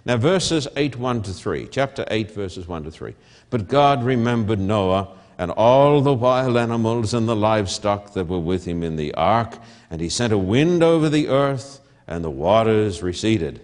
Now, 0.06 0.18
verses 0.18 0.68
8, 0.76 0.98
1 0.98 1.24
to 1.24 1.34
3, 1.34 1.68
chapter 1.72 2.06
8, 2.08 2.30
verses 2.30 2.68
1 2.68 2.84
to 2.84 2.92
3. 2.92 3.16
But 3.50 3.68
God 3.68 4.04
remembered 4.04 4.60
Noah 4.60 5.08
and 5.38 5.52
all 5.52 6.02
the 6.02 6.14
wild 6.14 6.58
animals 6.58 7.14
and 7.14 7.28
the 7.28 7.36
livestock 7.36 8.14
that 8.14 8.28
were 8.28 8.40
with 8.40 8.66
him 8.66 8.84
in 8.84 8.96
the 8.96 9.14
ark, 9.14 9.58
and 9.90 10.02
he 10.02 10.10
sent 10.10 10.34
a 10.34 10.38
wind 10.38 10.84
over 10.84 11.10
the 11.10 11.28
earth, 11.28 11.80
and 12.08 12.24
the 12.24 12.30
waters 12.30 13.02
receded. 13.02 13.62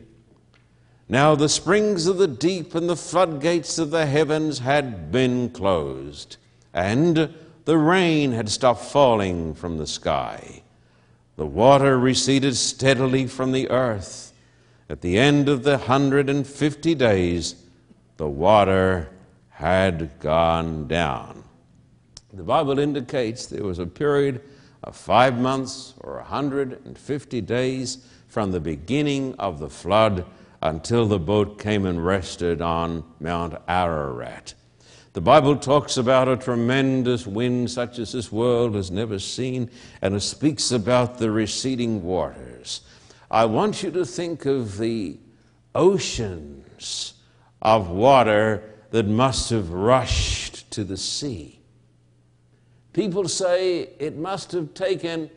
Now 1.07 1.35
the 1.35 1.49
springs 1.49 2.07
of 2.07 2.17
the 2.17 2.27
deep 2.27 2.75
and 2.75 2.89
the 2.89 2.95
floodgates 2.95 3.79
of 3.79 3.91
the 3.91 4.05
heavens 4.05 4.59
had 4.59 5.11
been 5.11 5.49
closed, 5.49 6.37
and 6.73 7.33
the 7.65 7.77
rain 7.77 8.31
had 8.31 8.49
stopped 8.49 8.85
falling 8.85 9.53
from 9.53 9.77
the 9.77 9.87
sky. 9.87 10.61
The 11.35 11.45
water 11.45 11.97
receded 11.97 12.55
steadily 12.55 13.27
from 13.27 13.51
the 13.51 13.69
earth 13.69 14.29
at 14.89 15.01
the 15.01 15.19
end 15.19 15.47
of 15.47 15.61
the 15.61 15.77
150 15.77 16.95
days, 16.95 17.55
the 18.17 18.27
water 18.27 19.09
had 19.49 20.19
gone 20.19 20.87
down. 20.87 21.38
The 22.31 22.43
Bible 22.43 22.77
indicates 22.77 23.47
there 23.47 23.63
was 23.63 23.79
a 23.79 23.87
period 23.87 24.41
of 24.83 24.95
five 24.95 25.39
months 25.39 25.95
or 25.99 26.15
150 26.17 27.41
days 27.41 28.05
from 28.27 28.51
the 28.51 28.59
beginning 28.59 29.33
of 29.39 29.59
the 29.59 29.69
flood 29.69 30.25
until 30.61 31.07
the 31.07 31.17
boat 31.17 31.57
came 31.57 31.87
and 31.87 32.05
rested 32.05 32.61
on 32.61 33.03
Mount 33.19 33.55
Ararat. 33.67 34.53
The 35.13 35.21
Bible 35.21 35.55
talks 35.55 35.97
about 35.97 36.27
a 36.27 36.37
tremendous 36.37 37.25
wind 37.25 37.71
such 37.71 37.97
as 37.97 38.11
this 38.11 38.31
world 38.31 38.75
has 38.75 38.91
never 38.91 39.17
seen, 39.17 39.71
and 40.01 40.13
it 40.13 40.21
speaks 40.21 40.71
about 40.71 41.17
the 41.17 41.31
receding 41.31 42.03
waters. 42.03 42.81
I 43.31 43.45
want 43.45 43.81
you 43.81 43.89
to 43.91 44.05
think 44.05 44.45
of 44.45 44.77
the 44.77 45.17
oceans 45.73 47.15
of 47.59 47.89
water 47.89 48.63
that 48.91 49.07
must 49.07 49.49
have 49.49 49.71
rushed 49.71 50.69
to 50.71 50.83
the 50.83 50.97
sea. 50.97 51.58
People 52.99 53.29
say 53.29 53.91
it 53.97 54.17
must 54.17 54.51
have 54.51 54.73
taken 54.73 55.29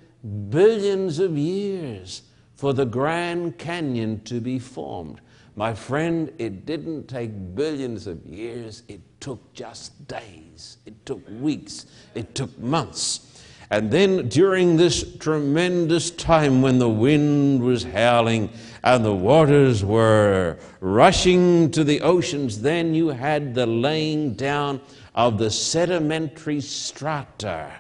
billions 0.49 1.21
of 1.21 1.39
years 1.39 2.23
for 2.57 2.73
the 2.73 2.85
Grand 2.85 3.57
Canyon 3.57 4.21
to 4.25 4.41
be 4.41 4.59
formed. 4.59 5.21
My 5.55 5.73
friend, 5.73 6.33
it 6.39 6.67
didn't 6.67 7.07
take 7.07 7.55
billions 7.55 8.09
of 8.09 8.27
years, 8.27 8.83
it 8.89 9.01
took 9.21 9.55
just 9.55 10.09
days, 10.09 10.79
it 10.87 11.07
took 11.07 11.23
weeks, 11.41 11.87
it 12.17 12.35
took 12.35 12.59
months. 12.59 13.45
And 13.71 13.93
then 13.93 14.29
during 14.29 14.77
this 14.77 15.17
tremendous 15.19 16.11
time 16.11 16.63
when 16.63 16.81
the 16.81 16.91
wind 16.91 17.63
was 17.63 17.85
howling 17.85 18.51
and 18.83 19.05
the 19.05 19.15
waters 19.15 19.85
were 19.85 20.59
rushing 20.81 21.71
to 21.71 21.85
the 21.85 22.01
oceans, 22.01 22.61
then 22.61 22.93
you 22.93 23.11
had 23.11 23.55
the 23.55 23.67
laying 23.67 24.35
down 24.35 24.81
of 25.15 25.39
the 25.39 25.51
sedimentary 25.51 26.61
strata. 26.61 27.73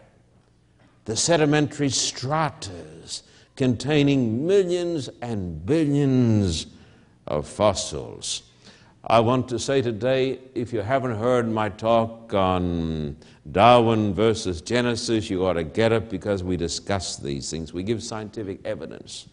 The 1.05 1.17
sedimentary 1.17 1.89
stratas 1.89 3.23
containing 3.57 4.47
millions 4.47 5.09
and 5.21 5.65
billions 5.65 6.67
of 7.27 7.47
fossils. 7.47 8.43
I 9.05 9.19
want 9.19 9.49
to 9.49 9.59
say 9.59 9.83
today, 9.83 10.39
if 10.55 10.73
you 10.73 10.81
haven't 10.81 11.17
heard 11.17 11.51
my 11.51 11.71
talk 11.71 12.33
on 12.35 13.17
Darwin 13.51 14.15
versus 14.15 14.62
Genesis, 14.62 15.29
you 15.29 15.45
ought 15.45 15.55
to 15.55 15.65
get 15.65 15.91
it 15.91 16.09
because 16.09 16.45
we 16.45 16.57
discuss 16.57 17.17
these 17.17 17.51
things. 17.51 17.73
We 17.73 17.83
give 17.83 18.03
scientific 18.03 18.65
evidence. 18.65 19.29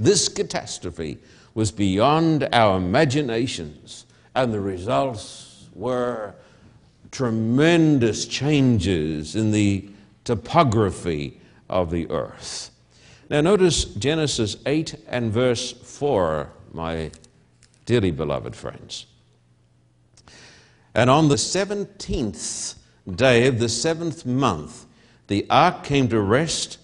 This 0.00 0.28
catastrophe 0.28 1.18
was 1.54 1.70
beyond 1.70 2.48
our 2.52 2.78
imaginations, 2.78 4.06
and 4.34 4.52
the 4.52 4.60
results 4.60 5.68
were 5.74 6.34
tremendous 7.12 8.26
changes 8.26 9.36
in 9.36 9.52
the 9.52 9.88
topography 10.24 11.40
of 11.68 11.90
the 11.90 12.10
earth. 12.10 12.70
Now, 13.30 13.40
notice 13.42 13.84
Genesis 13.84 14.56
8 14.66 14.96
and 15.08 15.30
verse 15.30 15.72
4, 15.72 16.50
my 16.72 17.10
dearly 17.86 18.10
beloved 18.10 18.56
friends. 18.56 19.06
And 20.94 21.08
on 21.08 21.28
the 21.28 21.36
17th 21.36 22.74
day 23.10 23.46
of 23.46 23.58
the 23.58 23.68
seventh 23.68 24.26
month, 24.26 24.86
the 25.28 25.46
ark 25.48 25.84
came 25.84 26.08
to 26.08 26.20
rest 26.20 26.78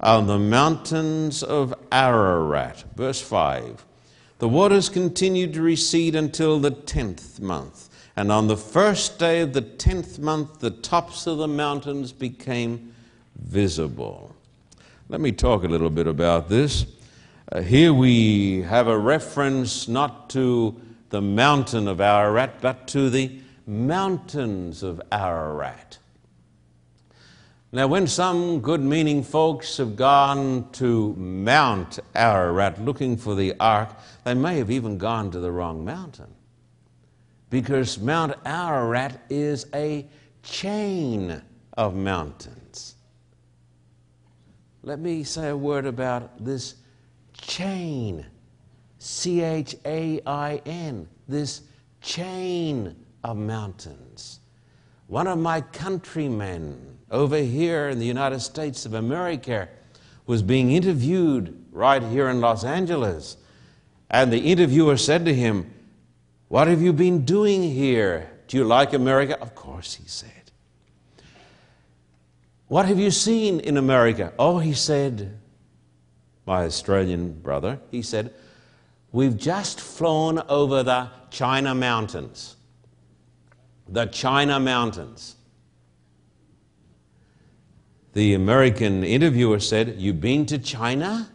on 0.00 0.26
the 0.26 0.38
mountains 0.38 1.42
of 1.42 1.74
Ararat. 1.90 2.84
Verse 2.96 3.20
5. 3.20 3.84
The 4.38 4.48
waters 4.48 4.88
continued 4.88 5.54
to 5.54 5.62
recede 5.62 6.14
until 6.14 6.58
the 6.58 6.70
tenth 6.70 7.40
month. 7.40 7.88
And 8.16 8.30
on 8.30 8.46
the 8.46 8.56
first 8.56 9.18
day 9.18 9.40
of 9.40 9.52
the 9.52 9.60
tenth 9.60 10.18
month, 10.18 10.60
the 10.60 10.70
tops 10.70 11.26
of 11.26 11.38
the 11.38 11.48
mountains 11.48 12.12
became 12.12 12.94
visible. 13.36 14.34
Let 15.08 15.20
me 15.20 15.32
talk 15.32 15.64
a 15.64 15.68
little 15.68 15.90
bit 15.90 16.06
about 16.06 16.48
this. 16.48 16.86
Uh, 17.50 17.60
here 17.60 17.92
we 17.92 18.62
have 18.62 18.88
a 18.88 18.96
reference 18.96 19.88
not 19.88 20.30
to 20.30 20.80
the 21.10 21.20
mountain 21.20 21.88
of 21.88 22.00
Ararat, 22.00 22.60
but 22.60 22.88
to 22.88 23.10
the 23.10 23.40
mountains 23.66 24.82
of 24.82 25.02
Ararat. 25.12 25.98
Now, 27.72 27.88
when 27.88 28.06
some 28.06 28.60
good 28.60 28.80
meaning 28.80 29.24
folks 29.24 29.76
have 29.78 29.96
gone 29.96 30.70
to 30.72 31.12
Mount 31.14 31.98
Ararat 32.14 32.80
looking 32.80 33.16
for 33.16 33.34
the 33.34 33.54
ark, 33.58 33.90
they 34.22 34.34
may 34.34 34.58
have 34.58 34.70
even 34.70 34.96
gone 34.96 35.32
to 35.32 35.40
the 35.40 35.50
wrong 35.50 35.84
mountain. 35.84 36.32
Because 37.54 38.00
Mount 38.00 38.34
Ararat 38.44 39.16
is 39.30 39.66
a 39.72 40.08
chain 40.42 41.40
of 41.74 41.94
mountains. 41.94 42.96
Let 44.82 44.98
me 44.98 45.22
say 45.22 45.50
a 45.50 45.56
word 45.56 45.86
about 45.86 46.44
this 46.44 46.74
chain. 47.32 48.26
C 48.98 49.40
H 49.40 49.76
A 49.86 50.20
I 50.26 50.62
N. 50.66 51.08
This 51.28 51.60
chain 52.00 52.96
of 53.22 53.36
mountains. 53.36 54.40
One 55.06 55.28
of 55.28 55.38
my 55.38 55.60
countrymen 55.60 56.98
over 57.12 57.38
here 57.38 57.88
in 57.88 58.00
the 58.00 58.04
United 58.04 58.40
States 58.40 58.84
of 58.84 58.94
America 58.94 59.68
was 60.26 60.42
being 60.42 60.72
interviewed 60.72 61.66
right 61.70 62.02
here 62.02 62.28
in 62.30 62.40
Los 62.40 62.64
Angeles. 62.64 63.36
And 64.10 64.32
the 64.32 64.40
interviewer 64.40 64.96
said 64.96 65.24
to 65.26 65.32
him, 65.32 65.70
What 66.54 66.68
have 66.68 66.80
you 66.80 66.92
been 66.92 67.24
doing 67.24 67.64
here? 67.64 68.30
Do 68.46 68.56
you 68.56 68.62
like 68.62 68.92
America? 68.92 69.36
Of 69.40 69.56
course, 69.56 69.94
he 69.94 70.06
said. 70.06 70.52
What 72.68 72.86
have 72.86 72.96
you 72.96 73.10
seen 73.10 73.58
in 73.58 73.76
America? 73.76 74.32
Oh, 74.38 74.60
he 74.60 74.72
said, 74.72 75.36
my 76.46 76.64
Australian 76.64 77.40
brother, 77.40 77.80
he 77.90 78.02
said, 78.02 78.32
We've 79.10 79.36
just 79.36 79.80
flown 79.80 80.42
over 80.48 80.84
the 80.84 81.10
China 81.28 81.74
Mountains. 81.74 82.54
The 83.88 84.06
China 84.06 84.60
Mountains. 84.60 85.34
The 88.12 88.34
American 88.34 89.02
interviewer 89.02 89.58
said, 89.58 89.96
You've 89.98 90.20
been 90.20 90.46
to 90.46 90.58
China? 90.58 91.28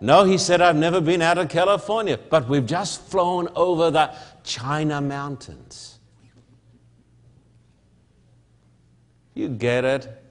No, 0.00 0.24
he 0.24 0.36
said, 0.36 0.60
I've 0.60 0.76
never 0.76 1.00
been 1.00 1.22
out 1.22 1.38
of 1.38 1.48
California, 1.48 2.18
but 2.18 2.48
we've 2.48 2.66
just 2.66 3.00
flown 3.00 3.48
over 3.56 3.90
the 3.90 4.14
China 4.46 5.00
Mountains. 5.00 5.98
You 9.34 9.48
get 9.50 9.84
it? 9.84 10.22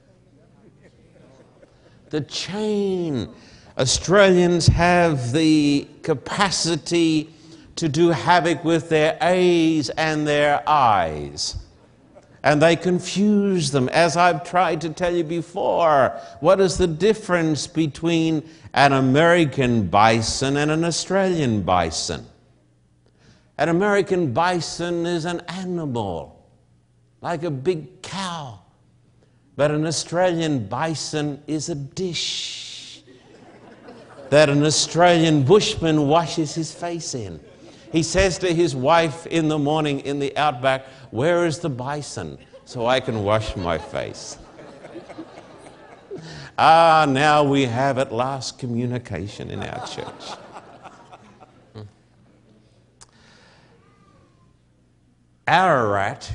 The 2.10 2.22
chain 2.22 3.28
Australians 3.78 4.66
have 4.68 5.32
the 5.32 5.86
capacity 6.02 7.30
to 7.76 7.88
do 7.88 8.08
havoc 8.08 8.64
with 8.64 8.88
their 8.88 9.18
A's 9.20 9.90
and 9.90 10.26
their 10.26 10.66
I's. 10.66 11.56
And 12.42 12.62
they 12.62 12.74
confuse 12.74 13.70
them. 13.70 13.88
As 13.90 14.16
I've 14.16 14.48
tried 14.48 14.80
to 14.82 14.90
tell 14.90 15.14
you 15.14 15.24
before, 15.24 16.18
what 16.40 16.60
is 16.60 16.78
the 16.78 16.86
difference 16.86 17.66
between 17.66 18.48
an 18.72 18.92
American 18.92 19.88
bison 19.88 20.56
and 20.56 20.70
an 20.70 20.84
Australian 20.84 21.62
bison? 21.62 22.24
An 23.58 23.68
American 23.70 24.32
bison 24.32 25.06
is 25.06 25.24
an 25.24 25.40
animal, 25.48 26.46
like 27.22 27.42
a 27.42 27.50
big 27.50 28.02
cow. 28.02 28.60
But 29.56 29.70
an 29.70 29.86
Australian 29.86 30.66
bison 30.66 31.42
is 31.46 31.70
a 31.70 31.74
dish 31.74 33.02
that 34.28 34.50
an 34.50 34.62
Australian 34.62 35.44
bushman 35.44 36.08
washes 36.08 36.54
his 36.54 36.72
face 36.74 37.14
in. 37.14 37.40
He 37.92 38.02
says 38.02 38.38
to 38.38 38.52
his 38.52 38.76
wife 38.76 39.26
in 39.26 39.48
the 39.48 39.58
morning 39.58 40.00
in 40.00 40.18
the 40.18 40.36
outback, 40.36 40.86
Where 41.10 41.46
is 41.46 41.60
the 41.60 41.70
bison 41.70 42.36
so 42.66 42.86
I 42.86 43.00
can 43.00 43.24
wash 43.24 43.56
my 43.56 43.78
face? 43.78 44.36
ah, 46.58 47.06
now 47.08 47.42
we 47.44 47.64
have 47.64 47.96
at 47.96 48.12
last 48.12 48.58
communication 48.58 49.50
in 49.50 49.62
our 49.62 49.86
church. 49.86 50.36
Ararat 55.46 56.32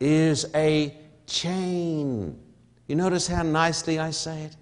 is 0.00 0.46
a 0.54 0.94
chain. 1.26 2.38
You 2.86 2.96
notice 2.96 3.26
how 3.26 3.42
nicely 3.42 3.98
I 3.98 4.10
say 4.10 4.44
it? 4.44 4.56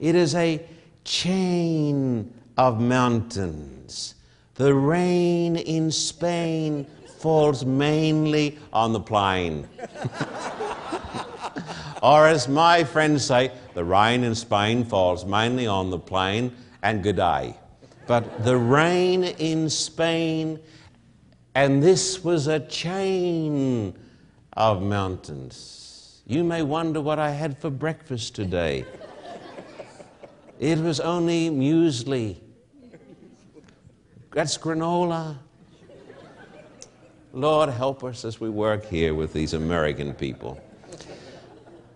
It 0.00 0.14
is 0.14 0.34
a 0.34 0.64
chain 1.04 2.32
of 2.56 2.80
mountains. 2.80 4.14
The 4.54 4.74
rain 4.74 5.56
in 5.56 5.90
Spain 5.90 6.86
falls 7.18 7.66
mainly 7.66 8.58
on 8.72 8.92
the 8.92 9.00
plain. 9.00 9.68
or, 12.02 12.26
as 12.26 12.48
my 12.48 12.84
friends 12.84 13.24
say, 13.24 13.52
the 13.74 13.84
rain 13.84 14.24
in 14.24 14.34
Spain 14.34 14.84
falls 14.84 15.26
mainly 15.26 15.66
on 15.66 15.90
the 15.90 15.98
plain 15.98 16.54
and 16.82 17.02
good 17.02 17.16
day. 17.16 17.56
But 18.06 18.44
the 18.44 18.56
rain 18.56 19.24
in 19.24 19.68
Spain, 19.68 20.60
and 21.54 21.82
this 21.82 22.24
was 22.24 22.46
a 22.46 22.60
chain 22.60 23.96
of 24.54 24.82
mountains. 24.82 26.22
You 26.26 26.42
may 26.42 26.62
wonder 26.62 27.00
what 27.00 27.18
I 27.18 27.30
had 27.30 27.58
for 27.58 27.70
breakfast 27.70 28.34
today. 28.34 28.84
It 30.60 30.78
was 30.78 31.00
only 31.00 31.50
muesli. 31.50 32.36
That's 34.32 34.56
granola. 34.56 35.36
Lord, 37.32 37.70
help 37.70 38.04
us 38.04 38.24
as 38.24 38.40
we 38.40 38.48
work 38.48 38.86
here 38.86 39.14
with 39.14 39.32
these 39.32 39.52
American 39.52 40.14
people. 40.14 40.60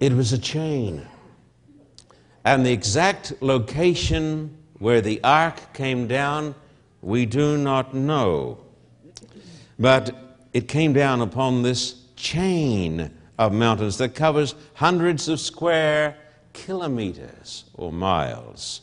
It 0.00 0.12
was 0.12 0.32
a 0.32 0.38
chain. 0.38 1.06
And 2.44 2.66
the 2.66 2.72
exact 2.72 3.40
location 3.40 4.56
where 4.80 5.00
the 5.00 5.22
ark 5.22 5.72
came 5.72 6.08
down, 6.08 6.56
we 7.00 7.26
do 7.26 7.56
not 7.56 7.94
know. 7.94 8.58
But 9.78 10.14
it 10.52 10.68
came 10.68 10.92
down 10.92 11.20
upon 11.20 11.62
this 11.62 11.94
chain 12.16 13.10
of 13.38 13.52
mountains 13.52 13.98
that 13.98 14.14
covers 14.14 14.54
hundreds 14.74 15.28
of 15.28 15.38
square 15.38 16.16
kilometers 16.52 17.64
or 17.74 17.92
miles 17.92 18.82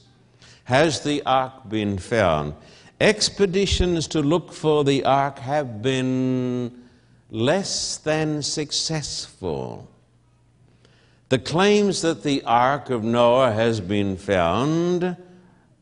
has 0.66 1.02
the 1.02 1.22
ark 1.26 1.70
been 1.70 1.98
found. 1.98 2.54
Expeditions 3.00 4.08
to 4.08 4.22
look 4.22 4.52
for 4.52 4.84
the 4.84 5.04
ark 5.06 5.40
have 5.40 5.82
been 5.82 6.84
less 7.30 7.98
than 7.98 8.42
successful. 8.42 9.88
The 11.30 11.40
claims 11.40 12.02
that 12.02 12.24
the 12.24 12.44
ark 12.44 12.90
of 12.90 13.04
Noah 13.04 13.52
has 13.52 13.80
been 13.80 14.16
found 14.18 15.18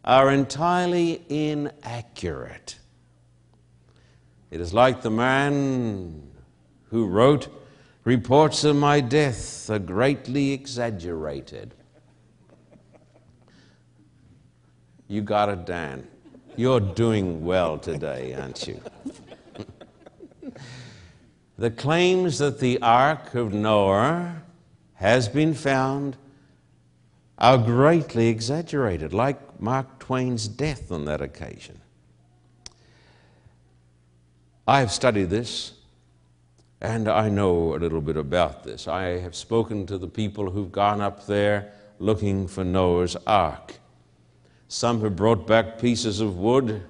are 0.04 0.32
entirely 0.32 1.22
inaccurate. 1.30 2.78
It 4.54 4.62
is 4.62 4.72
like 4.72 5.02
the 5.02 5.10
man 5.10 6.30
who 6.92 7.08
wrote, 7.08 7.48
Reports 8.04 8.64
of 8.64 8.76
my 8.76 9.00
death 9.02 9.68
are 9.68 9.80
greatly 9.80 10.52
exaggerated. 10.52 11.74
You 15.08 15.24
got 15.24 15.50
it, 15.50 15.66
Dan. 15.66 16.08
You're 16.56 16.80
doing 16.80 17.44
well 17.44 17.80
today, 17.80 18.36
aren't 18.36 18.68
you? 18.68 18.80
the 21.58 21.72
claims 21.72 22.38
that 22.38 22.60
the 22.60 22.80
Ark 22.80 23.34
of 23.34 23.56
Noah 23.56 24.44
has 24.94 25.28
been 25.28 25.56
found 25.56 26.16
are 27.40 27.58
greatly 27.58 28.28
exaggerated, 28.28 29.14
like 29.14 29.60
Mark 29.60 29.98
Twain's 29.98 30.48
death 30.48 30.92
on 30.92 31.06
that 31.06 31.22
occasion. 31.22 31.80
I 34.68 34.80
have 34.80 34.92
studied 34.92 35.30
this 35.30 35.74
and 36.84 37.08
I 37.08 37.30
know 37.30 37.76
a 37.76 37.78
little 37.78 38.02
bit 38.02 38.18
about 38.18 38.64
this. 38.64 38.88
I 38.88 39.20
have 39.20 39.36
spoken 39.36 39.86
to 39.88 39.98
the 39.98 40.08
people 40.08 40.52
who've 40.52 40.72
gone 40.72 41.02
up 41.02 41.26
there 41.26 41.72
looking 42.00 42.48
for 42.48 42.64
Noah's 42.64 43.16
Ark. 43.28 43.76
Some 44.68 45.02
have 45.02 45.16
brought 45.16 45.48
back 45.48 45.80
pieces 45.80 46.20
of 46.20 46.38
wood, 46.38 46.84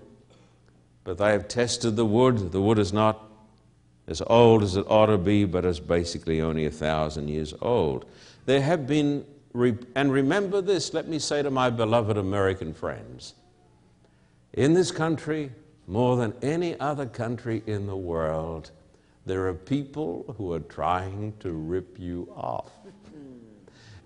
but 1.03 1.17
they 1.17 1.31
have 1.31 1.47
tested 1.47 1.95
the 1.95 2.05
wood. 2.05 2.51
The 2.51 2.61
wood 2.61 2.79
is 2.79 2.93
not 2.93 3.23
as 4.07 4.21
old 4.27 4.63
as 4.63 4.75
it 4.75 4.85
ought 4.87 5.07
to 5.07 5.17
be, 5.17 5.45
but 5.45 5.63
it's 5.65 5.79
basically 5.79 6.41
only 6.41 6.65
a 6.65 6.71
thousand 6.71 7.27
years 7.27 7.53
old. 7.61 8.05
There 8.45 8.61
have 8.61 8.87
been, 8.87 9.25
and 9.95 10.11
remember 10.11 10.61
this, 10.61 10.93
let 10.93 11.07
me 11.07 11.19
say 11.19 11.43
to 11.43 11.51
my 11.51 11.69
beloved 11.69 12.17
American 12.17 12.73
friends 12.73 13.35
in 14.53 14.73
this 14.73 14.91
country, 14.91 15.51
more 15.87 16.15
than 16.17 16.33
any 16.41 16.79
other 16.79 17.05
country 17.05 17.63
in 17.67 17.87
the 17.87 17.95
world, 17.95 18.71
there 19.25 19.47
are 19.47 19.53
people 19.53 20.33
who 20.37 20.53
are 20.53 20.59
trying 20.59 21.33
to 21.39 21.51
rip 21.51 21.97
you 21.99 22.31
off. 22.35 22.71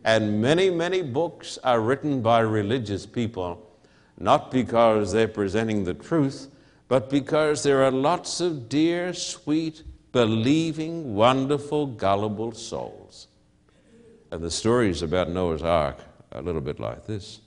And 0.04 0.42
many, 0.42 0.70
many 0.70 1.02
books 1.02 1.58
are 1.64 1.82
written 1.82 2.22
by 2.22 2.40
religious 2.40 3.06
people, 3.06 3.62
not 4.20 4.52
because 4.52 5.12
they're 5.12 5.28
presenting 5.28 5.84
the 5.84 5.94
truth, 5.94 6.50
but 6.88 7.10
because 7.10 7.64
there 7.64 7.84
are 7.84 7.92
lots 7.92 8.40
of 8.40 8.70
dear, 8.70 9.14
sweet, 9.14 9.84
believing, 10.12 11.16
wonderful, 11.16 11.88
gullible 11.88 12.54
souls. 12.54 13.28
And 14.32 14.42
the 14.42 14.52
stories 14.52 15.02
about 15.02 15.30
Noah's 15.30 15.64
Ark 15.64 15.98
are 16.32 16.40
a 16.40 16.44
little 16.44 16.62
bit 16.62 16.80
like 16.80 17.06
this. 17.06 17.40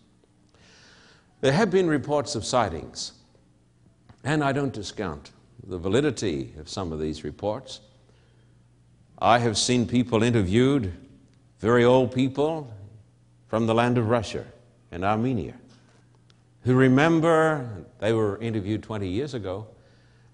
There 1.40 1.52
have 1.52 1.70
been 1.70 1.88
reports 1.88 2.34
of 2.34 2.44
sightings, 2.44 3.12
and 4.24 4.44
I 4.44 4.52
don't 4.52 4.72
discount 4.72 5.30
the 5.66 5.78
validity 5.78 6.54
of 6.58 6.68
some 6.68 6.92
of 6.92 7.00
these 7.00 7.24
reports. 7.24 7.80
I 9.18 9.38
have 9.38 9.56
seen 9.58 9.86
people 9.86 10.22
interviewed, 10.22 10.92
very 11.58 11.84
old 11.84 12.14
people 12.14 12.72
from 13.48 13.66
the 13.66 13.74
land 13.74 13.98
of 13.98 14.08
Russia 14.08 14.44
and 14.90 15.04
Armenia, 15.04 15.54
who 16.62 16.74
remember 16.74 17.68
they 17.98 18.12
were 18.12 18.38
interviewed 18.38 18.82
20 18.82 19.08
years 19.08 19.34
ago, 19.34 19.66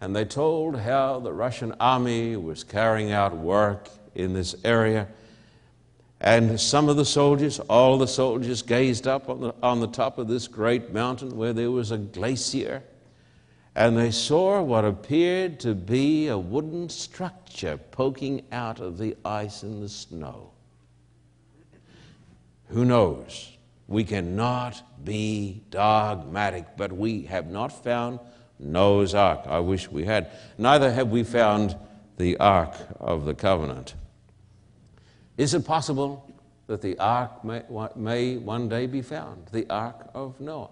and 0.01 0.15
they 0.15 0.25
told 0.25 0.79
how 0.79 1.21
the 1.21 1.33
Russian 1.33 1.75
army 1.81 2.37
was 2.37 2.63
carrying 2.63 3.13
out 3.13 3.37
work 3.37 3.89
in 4.15 4.35
this 4.35 4.55
area. 4.65 5.09
And 6.21 6.61
some 6.61 6.89
of 6.89 6.97
the 6.97 7.05
soldiers, 7.05 7.59
all 7.61 7.99
the 7.99 8.07
soldiers, 8.07 8.63
gazed 8.63 9.07
up 9.07 9.29
on 9.29 9.41
the, 9.41 9.55
on 9.63 9.81
the 9.81 9.89
top 9.89 10.19
of 10.19 10.29
this 10.29 10.49
great 10.49 10.93
mountain 10.93 11.37
where 11.37 11.53
there 11.53 11.71
was 11.71 11.91
a 11.91 11.99
glacier 11.99 12.83
and 13.77 13.95
they 13.95 14.11
saw 14.11 14.63
what 14.63 14.87
appeared 14.87 15.61
to 15.61 15.75
be 15.75 16.29
a 16.29 16.39
wooden 16.39 16.89
structure 16.89 17.77
poking 17.91 18.43
out 18.51 18.81
of 18.81 18.97
the 18.97 19.15
ice 19.23 19.63
and 19.63 19.83
the 19.83 19.89
snow. 19.89 20.51
Who 22.69 22.87
knows? 22.87 23.53
We 23.87 24.03
cannot 24.03 24.83
be 25.05 25.63
dogmatic, 25.69 26.65
but 26.79 26.91
we 26.91 27.25
have 27.25 27.49
not 27.49 27.85
found 27.85 28.19
Noah's 28.59 29.15
Ark. 29.15 29.41
I 29.45 29.59
wish 29.59 29.91
we 29.91 30.07
had. 30.07 30.31
Neither 30.57 30.91
have 30.91 31.11
we 31.11 31.23
found 31.23 31.77
the 32.17 32.39
Ark 32.39 32.75
of 32.99 33.27
the 33.27 33.35
Covenant. 33.35 33.95
Is 35.37 35.53
it 35.53 35.67
possible 35.67 36.35
that 36.67 36.81
the 36.81 36.99
Ark 36.99 37.45
may, 37.45 37.63
may 37.95 38.39
one 38.39 38.71
day 38.71 38.87
be 38.87 39.03
found? 39.03 39.49
The 39.53 39.69
Ark 39.69 40.09
of 40.15 40.41
Noah. 40.41 40.71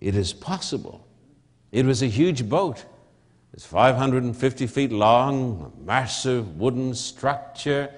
It 0.00 0.16
is 0.16 0.32
possible. 0.32 1.06
It 1.74 1.84
was 1.86 2.02
a 2.02 2.06
huge 2.06 2.48
boat. 2.48 2.84
It's 3.52 3.66
550 3.66 4.68
feet 4.68 4.92
long, 4.92 5.72
a 5.76 5.84
massive 5.84 6.56
wooden 6.56 6.94
structure. 6.94 7.92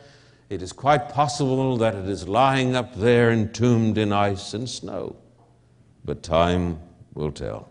It 0.49 0.63
is 0.63 0.73
quite 0.73 1.11
possible 1.11 1.77
that 1.77 1.95
it 1.95 2.09
is 2.09 2.27
lying 2.27 2.75
up 2.75 2.95
there 2.95 3.31
entombed 3.31 3.99
in 3.99 4.15
ice 4.15 4.55
and 4.55 4.67
snow. 4.67 5.17
But 6.07 6.23
time 6.23 6.81
will 7.13 7.31
tell. 7.31 7.69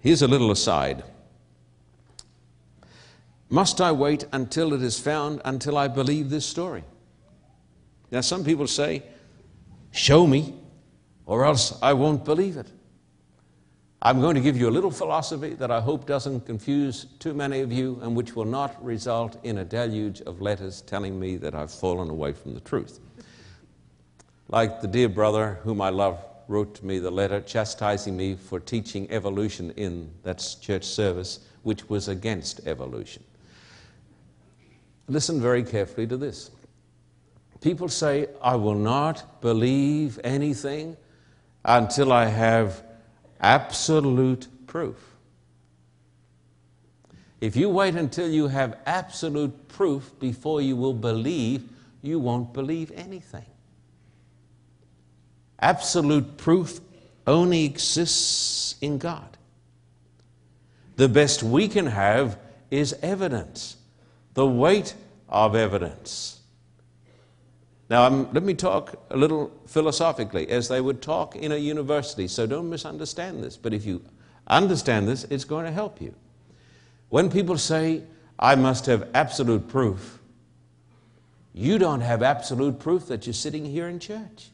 Here's 0.00 0.22
a 0.22 0.26
little 0.26 0.50
aside. 0.50 1.04
Must 3.48 3.80
I 3.80 3.92
wait 3.92 4.26
until 4.32 4.74
it 4.74 4.82
is 4.82 4.98
found 4.98 5.40
until 5.44 5.78
I 5.78 5.86
believe 5.86 6.30
this 6.30 6.46
story? 6.46 6.82
Now, 8.10 8.22
some 8.22 8.42
people 8.42 8.66
say, 8.66 9.04
Show 9.92 10.26
me, 10.26 10.52
or 11.26 11.44
else 11.44 11.78
I 11.80 11.92
won't 11.92 12.24
believe 12.24 12.56
it. 12.56 12.72
I'm 14.06 14.20
going 14.20 14.34
to 14.34 14.40
give 14.42 14.58
you 14.58 14.68
a 14.68 14.70
little 14.70 14.90
philosophy 14.90 15.54
that 15.54 15.70
I 15.70 15.80
hope 15.80 16.04
doesn't 16.04 16.44
confuse 16.44 17.06
too 17.20 17.32
many 17.32 17.60
of 17.60 17.72
you 17.72 17.98
and 18.02 18.14
which 18.14 18.36
will 18.36 18.44
not 18.44 18.84
result 18.84 19.42
in 19.44 19.56
a 19.56 19.64
deluge 19.64 20.20
of 20.20 20.42
letters 20.42 20.82
telling 20.82 21.18
me 21.18 21.38
that 21.38 21.54
I've 21.54 21.72
fallen 21.72 22.10
away 22.10 22.34
from 22.34 22.52
the 22.52 22.60
truth. 22.60 23.00
Like 24.48 24.82
the 24.82 24.88
dear 24.88 25.08
brother 25.08 25.58
whom 25.62 25.80
I 25.80 25.88
love 25.88 26.22
wrote 26.48 26.74
to 26.74 26.84
me 26.84 26.98
the 26.98 27.10
letter 27.10 27.40
chastising 27.40 28.14
me 28.14 28.36
for 28.36 28.60
teaching 28.60 29.10
evolution 29.10 29.70
in 29.70 30.10
that 30.22 30.56
church 30.60 30.84
service, 30.84 31.40
which 31.62 31.88
was 31.88 32.08
against 32.08 32.66
evolution. 32.66 33.24
Listen 35.08 35.40
very 35.40 35.62
carefully 35.62 36.06
to 36.08 36.18
this. 36.18 36.50
People 37.62 37.88
say, 37.88 38.28
I 38.42 38.56
will 38.56 38.74
not 38.74 39.40
believe 39.40 40.20
anything 40.22 40.98
until 41.64 42.12
I 42.12 42.26
have 42.26 42.82
absolute 43.44 44.48
proof. 44.66 44.96
If 47.42 47.56
you 47.56 47.68
wait 47.68 47.94
until 47.94 48.26
you 48.26 48.48
have 48.48 48.78
absolute 48.86 49.68
proof 49.68 50.18
before 50.18 50.62
you 50.62 50.76
will 50.76 50.94
believe, 50.94 51.68
you 52.00 52.18
won't 52.18 52.54
believe 52.54 52.90
anything. 52.92 53.44
Absolute 55.58 56.38
proof 56.38 56.80
only 57.26 57.66
exists 57.66 58.76
in 58.80 58.96
God. 58.96 59.36
The 60.96 61.08
best 61.08 61.42
we 61.42 61.68
can 61.68 61.86
have 61.86 62.38
is 62.70 62.96
evidence, 63.02 63.76
the 64.32 64.46
weight 64.46 64.94
of 65.28 65.54
evidence. 65.54 66.40
Now, 67.90 68.04
um, 68.04 68.28
let 68.32 68.42
me 68.42 68.54
talk 68.54 68.96
a 69.10 69.16
little 69.16 69.52
philosophically, 69.66 70.48
as 70.48 70.68
they 70.68 70.80
would 70.80 71.02
talk 71.02 71.36
in 71.36 71.52
a 71.52 71.56
university, 71.56 72.26
so 72.28 72.46
don't 72.46 72.70
misunderstand 72.70 73.44
this. 73.44 73.56
But 73.56 73.74
if 73.74 73.84
you 73.84 74.02
understand 74.46 75.06
this, 75.06 75.24
it's 75.24 75.44
going 75.44 75.66
to 75.66 75.72
help 75.72 76.00
you. 76.00 76.14
When 77.10 77.30
people 77.30 77.58
say, 77.58 78.02
I 78.38 78.54
must 78.54 78.86
have 78.86 79.08
absolute 79.14 79.68
proof, 79.68 80.18
you 81.52 81.78
don't 81.78 82.00
have 82.00 82.22
absolute 82.22 82.78
proof 82.80 83.06
that 83.08 83.26
you're 83.26 83.34
sitting 83.34 83.64
here 83.64 83.88
in 83.88 84.00
church. 84.00 84.50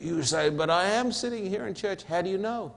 You 0.00 0.22
say, 0.22 0.50
but 0.50 0.70
I 0.70 0.86
am 0.86 1.12
sitting 1.12 1.46
here 1.46 1.66
in 1.66 1.74
church. 1.74 2.02
How 2.04 2.22
do 2.22 2.30
you 2.30 2.38
know? 2.38 2.74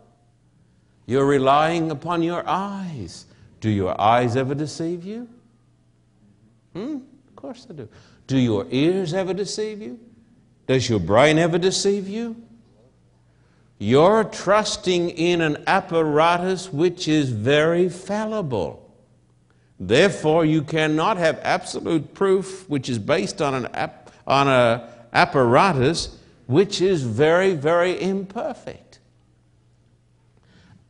You're 1.05 1.25
relying 1.25 1.91
upon 1.91 2.23
your 2.23 2.43
eyes. 2.47 3.25
Do 3.61 3.69
your 3.69 3.99
eyes 3.99 4.35
ever 4.35 4.53
deceive 4.53 5.03
you? 5.03 5.27
Hmm? 6.73 6.97
Of 7.27 7.35
course 7.35 7.65
they 7.65 7.73
do. 7.73 7.89
Do 8.27 8.37
your 8.37 8.65
ears 8.69 9.13
ever 9.13 9.33
deceive 9.33 9.81
you? 9.81 9.99
Does 10.67 10.89
your 10.89 10.99
brain 10.99 11.37
ever 11.39 11.57
deceive 11.57 12.07
you? 12.07 12.35
You're 13.79 14.25
trusting 14.25 15.11
in 15.11 15.41
an 15.41 15.63
apparatus 15.65 16.71
which 16.71 17.07
is 17.07 17.29
very 17.29 17.89
fallible, 17.89 18.89
Therefore, 19.79 20.43
you 20.43 20.61
cannot 20.61 21.17
have 21.17 21.39
absolute 21.41 22.13
proof 22.13 22.69
which 22.69 22.89
is 22.89 22.99
based 22.99 23.41
on 23.41 23.53
an, 23.53 23.67
ap- 23.73 24.11
on 24.27 24.49
a 24.49 24.89
apparatus 25.13 26.17
which 26.47 26.81
is 26.81 27.03
very, 27.03 27.53
very 27.53 27.99
imperfect. 28.01 28.99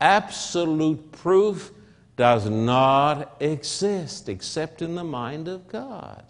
Absolute 0.01 1.11
proof 1.11 1.71
does 2.19 2.49
not 2.49 3.37
exist 3.39 4.27
except 4.27 4.81
in 4.81 4.93
the 4.93 5.03
mind 5.05 5.47
of 5.47 5.65
God. 5.69 6.21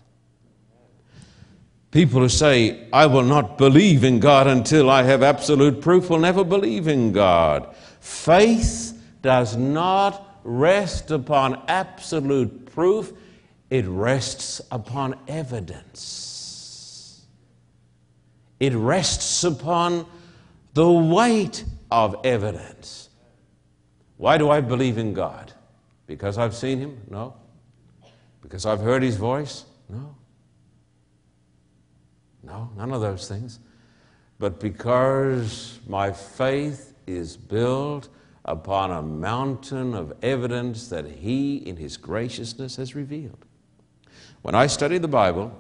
People 1.90 2.22
who 2.22 2.30
say, 2.30 2.88
I 2.94 3.08
will 3.08 3.24
not 3.24 3.58
believe 3.58 4.04
in 4.04 4.20
God 4.20 4.46
until 4.46 4.88
I 4.88 5.02
have 5.02 5.24
absolute 5.24 5.82
proof, 5.82 6.12
will 6.12 6.20
never 6.20 6.44
believe 6.44 6.88
in 6.88 7.12
God. 7.12 7.76
Faith 8.02 9.02
does 9.24 9.58
not 9.58 10.40
rest 10.44 11.10
upon 11.10 11.60
absolute 11.68 12.68
proof, 12.68 13.12
it 13.72 13.88
rests 13.88 14.62
upon 14.70 15.16
evidence. 15.28 17.26
It 18.60 18.74
rests 18.76 19.44
upon 19.44 20.06
the 20.76 20.92
weight 20.92 21.64
of 21.90 22.16
evidence. 22.24 23.10
Why 24.18 24.38
do 24.38 24.52
I 24.52 24.62
believe 24.62 25.00
in 25.00 25.16
God? 25.16 25.56
Because 26.10 26.40
I've 26.40 26.56
seen 26.56 26.80
Him? 26.80 26.98
No. 27.08 27.36
Because 28.42 28.66
I've 28.66 28.82
heard 28.82 29.04
His 29.04 29.16
voice? 29.16 29.66
No. 29.88 30.16
No, 32.42 32.72
none 32.76 32.92
of 32.92 33.00
those 33.00 33.28
things. 33.28 33.60
But 34.40 34.60
because 34.60 35.80
my 35.88 36.12
faith 36.12 36.96
is 37.06 37.38
built 37.38 38.10
upon 38.44 38.90
a 38.90 39.04
mountain 39.04 39.94
of 39.94 40.12
evidence 40.24 40.90
that 40.90 41.06
He, 41.06 41.58
in 41.58 41.78
His 41.78 41.96
graciousness, 41.96 42.78
has 42.78 42.96
revealed. 42.96 43.46
When 44.42 44.56
I 44.56 44.66
study 44.66 44.98
the 44.98 45.08
Bible, 45.08 45.56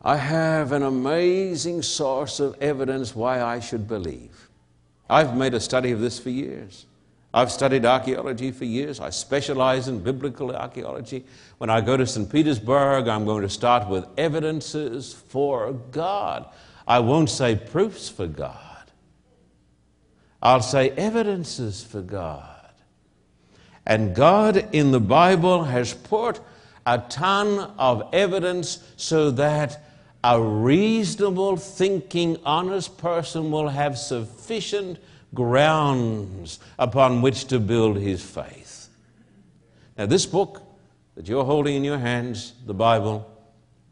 I 0.00 0.16
have 0.16 0.72
an 0.72 0.82
amazing 0.82 1.82
source 1.82 2.40
of 2.40 2.56
evidence 2.62 3.14
why 3.14 3.42
I 3.42 3.60
should 3.60 3.86
believe. 3.86 4.48
I've 5.10 5.36
made 5.36 5.52
a 5.52 5.60
study 5.60 5.90
of 5.90 6.00
this 6.00 6.18
for 6.18 6.30
years. 6.30 6.86
I've 7.34 7.50
studied 7.50 7.84
archaeology 7.84 8.52
for 8.52 8.64
years. 8.64 9.00
I 9.00 9.10
specialize 9.10 9.88
in 9.88 9.98
biblical 9.98 10.54
archaeology. 10.54 11.24
When 11.58 11.68
I 11.68 11.80
go 11.80 11.96
to 11.96 12.06
St. 12.06 12.30
Petersburg, 12.30 13.08
I'm 13.08 13.24
going 13.24 13.42
to 13.42 13.48
start 13.48 13.88
with 13.88 14.06
evidences 14.16 15.12
for 15.12 15.72
God. 15.90 16.46
I 16.86 17.00
won't 17.00 17.28
say 17.28 17.56
proofs 17.56 18.08
for 18.08 18.28
God. 18.28 18.92
I'll 20.40 20.62
say 20.62 20.90
evidences 20.90 21.82
for 21.82 22.02
God. 22.02 22.70
And 23.84 24.14
God 24.14 24.68
in 24.72 24.92
the 24.92 25.00
Bible 25.00 25.64
has 25.64 25.92
put 25.92 26.38
a 26.86 26.98
ton 26.98 27.72
of 27.78 28.10
evidence 28.12 28.78
so 28.96 29.32
that 29.32 29.82
a 30.22 30.40
reasonable, 30.40 31.56
thinking, 31.56 32.38
honest 32.44 32.96
person 32.96 33.50
will 33.50 33.70
have 33.70 33.98
sufficient 33.98 34.98
grounds 35.34 36.60
upon 36.78 37.22
which 37.22 37.46
to 37.46 37.58
build 37.58 37.96
his 37.96 38.22
faith. 38.22 38.88
Now, 39.98 40.06
this 40.06 40.26
book 40.26 40.62
that 41.14 41.28
you're 41.28 41.44
holding 41.44 41.76
in 41.76 41.84
your 41.84 41.98
hands, 41.98 42.54
the 42.66 42.74
Bible, 42.74 43.30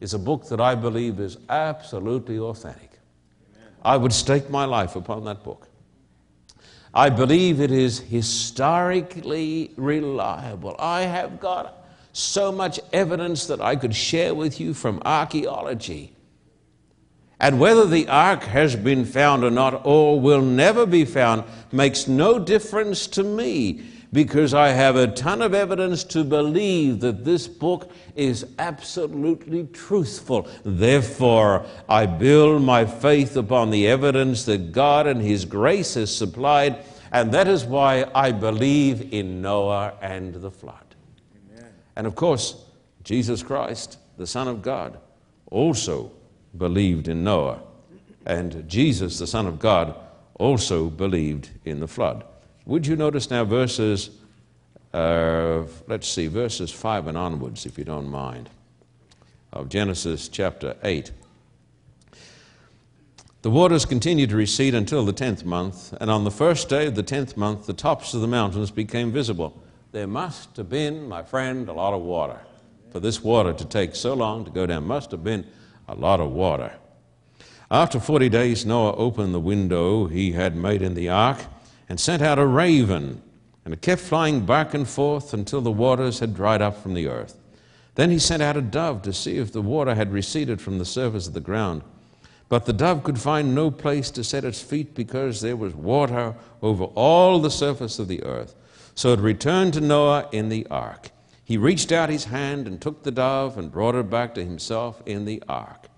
is 0.00 0.14
a 0.14 0.18
book 0.18 0.48
that 0.48 0.60
I 0.60 0.74
believe 0.74 1.20
is 1.20 1.38
absolutely 1.48 2.38
authentic. 2.38 2.90
Amen. 3.54 3.68
I 3.82 3.96
would 3.96 4.12
stake 4.12 4.50
my 4.50 4.64
life 4.64 4.96
upon 4.96 5.24
that 5.24 5.44
book. 5.44 5.68
I 6.94 7.08
believe 7.08 7.60
it 7.60 7.70
is 7.70 8.00
historically 8.00 9.72
reliable. 9.76 10.76
I 10.78 11.02
have 11.02 11.40
got 11.40 11.86
so 12.12 12.52
much 12.52 12.78
evidence 12.92 13.46
that 13.46 13.60
I 13.60 13.76
could 13.76 13.94
share 13.94 14.34
with 14.34 14.60
you 14.60 14.74
from 14.74 15.00
archaeology 15.04 16.12
and 17.42 17.58
whether 17.58 17.84
the 17.86 18.06
ark 18.06 18.44
has 18.44 18.76
been 18.76 19.04
found 19.04 19.42
or 19.42 19.50
not, 19.50 19.84
or 19.84 20.20
will 20.20 20.40
never 20.40 20.86
be 20.86 21.04
found, 21.04 21.42
makes 21.72 22.06
no 22.06 22.38
difference 22.38 23.08
to 23.08 23.24
me 23.24 23.82
because 24.12 24.54
I 24.54 24.68
have 24.68 24.94
a 24.94 25.08
ton 25.08 25.42
of 25.42 25.52
evidence 25.52 26.04
to 26.04 26.22
believe 26.22 27.00
that 27.00 27.24
this 27.24 27.48
book 27.48 27.90
is 28.14 28.46
absolutely 28.60 29.66
truthful. 29.72 30.46
Therefore, 30.64 31.66
I 31.88 32.06
build 32.06 32.62
my 32.62 32.84
faith 32.84 33.36
upon 33.36 33.70
the 33.70 33.88
evidence 33.88 34.44
that 34.44 34.70
God 34.70 35.08
and 35.08 35.20
His 35.20 35.44
grace 35.44 35.94
has 35.94 36.14
supplied, 36.14 36.84
and 37.10 37.32
that 37.32 37.48
is 37.48 37.64
why 37.64 38.08
I 38.14 38.30
believe 38.30 39.12
in 39.12 39.42
Noah 39.42 39.94
and 40.00 40.32
the 40.34 40.50
flood. 40.50 40.94
Amen. 41.50 41.72
And 41.96 42.06
of 42.06 42.14
course, 42.14 42.64
Jesus 43.02 43.42
Christ, 43.42 43.98
the 44.16 44.28
Son 44.28 44.46
of 44.46 44.62
God, 44.62 45.00
also 45.50 46.12
believed 46.56 47.08
in 47.08 47.24
Noah, 47.24 47.60
and 48.26 48.68
Jesus, 48.68 49.18
the 49.18 49.26
Son 49.26 49.46
of 49.46 49.58
God, 49.58 49.94
also 50.34 50.88
believed 50.88 51.50
in 51.64 51.80
the 51.80 51.88
flood. 51.88 52.24
Would 52.66 52.86
you 52.86 52.96
notice 52.96 53.30
now 53.30 53.44
verses, 53.44 54.10
uh, 54.92 55.64
let's 55.88 56.08
see, 56.08 56.26
verses 56.26 56.70
5 56.70 57.08
and 57.08 57.18
onwards, 57.18 57.66
if 57.66 57.78
you 57.78 57.84
don't 57.84 58.08
mind, 58.08 58.48
of 59.52 59.68
Genesis 59.68 60.28
chapter 60.28 60.76
8. 60.82 61.10
The 63.42 63.50
waters 63.50 63.84
continued 63.84 64.30
to 64.30 64.36
recede 64.36 64.74
until 64.74 65.04
the 65.04 65.12
tenth 65.12 65.44
month, 65.44 65.92
and 66.00 66.08
on 66.08 66.22
the 66.22 66.30
first 66.30 66.68
day 66.68 66.86
of 66.86 66.94
the 66.94 67.02
tenth 67.02 67.36
month, 67.36 67.66
the 67.66 67.72
tops 67.72 68.14
of 68.14 68.20
the 68.20 68.28
mountains 68.28 68.70
became 68.70 69.10
visible. 69.10 69.60
There 69.90 70.06
must 70.06 70.56
have 70.56 70.70
been, 70.70 71.08
my 71.08 71.24
friend, 71.24 71.68
a 71.68 71.72
lot 71.72 71.92
of 71.92 72.02
water. 72.02 72.38
For 72.92 73.00
this 73.00 73.22
water 73.22 73.52
to 73.52 73.64
take 73.64 73.96
so 73.96 74.14
long 74.14 74.44
to 74.44 74.50
go 74.50 74.66
down, 74.66 74.86
must 74.86 75.10
have 75.10 75.24
been 75.24 75.44
a 75.88 75.94
lot 75.94 76.20
of 76.20 76.30
water. 76.30 76.72
After 77.70 77.98
40 77.98 78.28
days, 78.28 78.66
Noah 78.66 78.94
opened 78.96 79.32
the 79.32 79.40
window 79.40 80.06
he 80.06 80.32
had 80.32 80.54
made 80.54 80.82
in 80.82 80.94
the 80.94 81.08
ark 81.08 81.38
and 81.88 81.98
sent 81.98 82.22
out 82.22 82.38
a 82.38 82.46
raven, 82.46 83.22
and 83.64 83.72
it 83.72 83.80
kept 83.80 84.02
flying 84.02 84.44
back 84.44 84.74
and 84.74 84.88
forth 84.88 85.32
until 85.32 85.60
the 85.60 85.70
waters 85.70 86.18
had 86.18 86.34
dried 86.34 86.60
up 86.60 86.82
from 86.82 86.94
the 86.94 87.08
earth. 87.08 87.38
Then 87.94 88.10
he 88.10 88.18
sent 88.18 88.42
out 88.42 88.56
a 88.56 88.62
dove 88.62 89.02
to 89.02 89.12
see 89.12 89.38
if 89.38 89.52
the 89.52 89.62
water 89.62 89.94
had 89.94 90.12
receded 90.12 90.60
from 90.60 90.78
the 90.78 90.84
surface 90.84 91.26
of 91.26 91.34
the 91.34 91.40
ground. 91.40 91.82
But 92.48 92.66
the 92.66 92.72
dove 92.74 93.04
could 93.04 93.18
find 93.18 93.54
no 93.54 93.70
place 93.70 94.10
to 94.10 94.24
set 94.24 94.44
its 94.44 94.60
feet 94.60 94.94
because 94.94 95.40
there 95.40 95.56
was 95.56 95.74
water 95.74 96.34
over 96.60 96.84
all 96.84 97.38
the 97.38 97.50
surface 97.50 97.98
of 97.98 98.08
the 98.08 98.22
earth. 98.24 98.54
So 98.94 99.14
it 99.14 99.20
returned 99.20 99.72
to 99.74 99.80
Noah 99.80 100.28
in 100.32 100.50
the 100.50 100.66
ark. 100.70 101.11
He 101.44 101.56
reached 101.56 101.92
out 101.92 102.08
his 102.08 102.24
hand 102.24 102.66
and 102.66 102.80
took 102.80 103.02
the 103.02 103.10
dove 103.10 103.58
and 103.58 103.70
brought 103.70 103.94
her 103.94 104.02
back 104.02 104.34
to 104.34 104.44
himself 104.44 105.02
in 105.06 105.24
the 105.24 105.42
ark. 105.48 105.88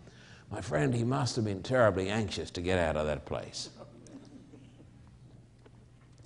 My 0.50 0.61
friend, 0.61 0.94
he 0.94 1.04
must 1.04 1.37
have 1.37 1.44
been 1.44 1.62
terribly 1.62 2.09
anxious 2.09 2.50
to 2.52 2.61
get 2.61 2.78
out 2.78 2.96
of 2.96 3.07
that 3.07 3.26
place. 3.26 3.70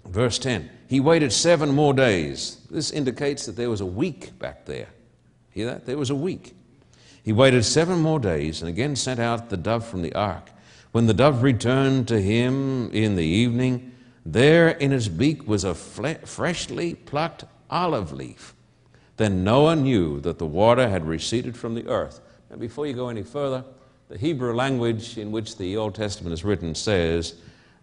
Verse 0.06 0.38
10 0.38 0.70
He 0.86 1.00
waited 1.00 1.32
seven 1.32 1.70
more 1.74 1.92
days. 1.92 2.58
This 2.70 2.90
indicates 2.90 3.46
that 3.46 3.56
there 3.56 3.70
was 3.70 3.80
a 3.80 3.86
week 3.86 4.38
back 4.38 4.66
there. 4.66 4.88
Hear 5.50 5.66
that? 5.66 5.86
There 5.86 5.98
was 5.98 6.10
a 6.10 6.14
week. 6.14 6.54
He 7.22 7.32
waited 7.32 7.64
seven 7.64 7.98
more 7.98 8.20
days 8.20 8.62
and 8.62 8.68
again 8.68 8.96
sent 8.96 9.20
out 9.20 9.50
the 9.50 9.56
dove 9.56 9.86
from 9.86 10.02
the 10.02 10.14
ark. 10.14 10.50
When 10.92 11.06
the 11.06 11.14
dove 11.14 11.42
returned 11.42 12.08
to 12.08 12.20
him 12.20 12.90
in 12.92 13.16
the 13.16 13.24
evening, 13.24 13.92
there 14.24 14.68
in 14.68 14.92
its 14.92 15.08
beak 15.08 15.46
was 15.46 15.64
a 15.64 15.74
freshly 15.74 16.94
plucked 16.94 17.44
olive 17.70 18.12
leaf. 18.12 18.54
Then 19.18 19.42
Noah 19.42 19.76
knew 19.76 20.20
that 20.20 20.38
the 20.38 20.46
water 20.46 20.88
had 20.88 21.04
receded 21.04 21.56
from 21.56 21.74
the 21.74 21.86
earth. 21.88 22.20
Now, 22.50 22.56
before 22.56 22.86
you 22.86 22.94
go 22.94 23.08
any 23.08 23.24
further, 23.24 23.64
the 24.08 24.16
Hebrew 24.16 24.54
language 24.54 25.18
in 25.18 25.32
which 25.32 25.58
the 25.58 25.76
Old 25.76 25.96
Testament 25.96 26.32
is 26.32 26.44
written 26.44 26.74
says 26.74 27.34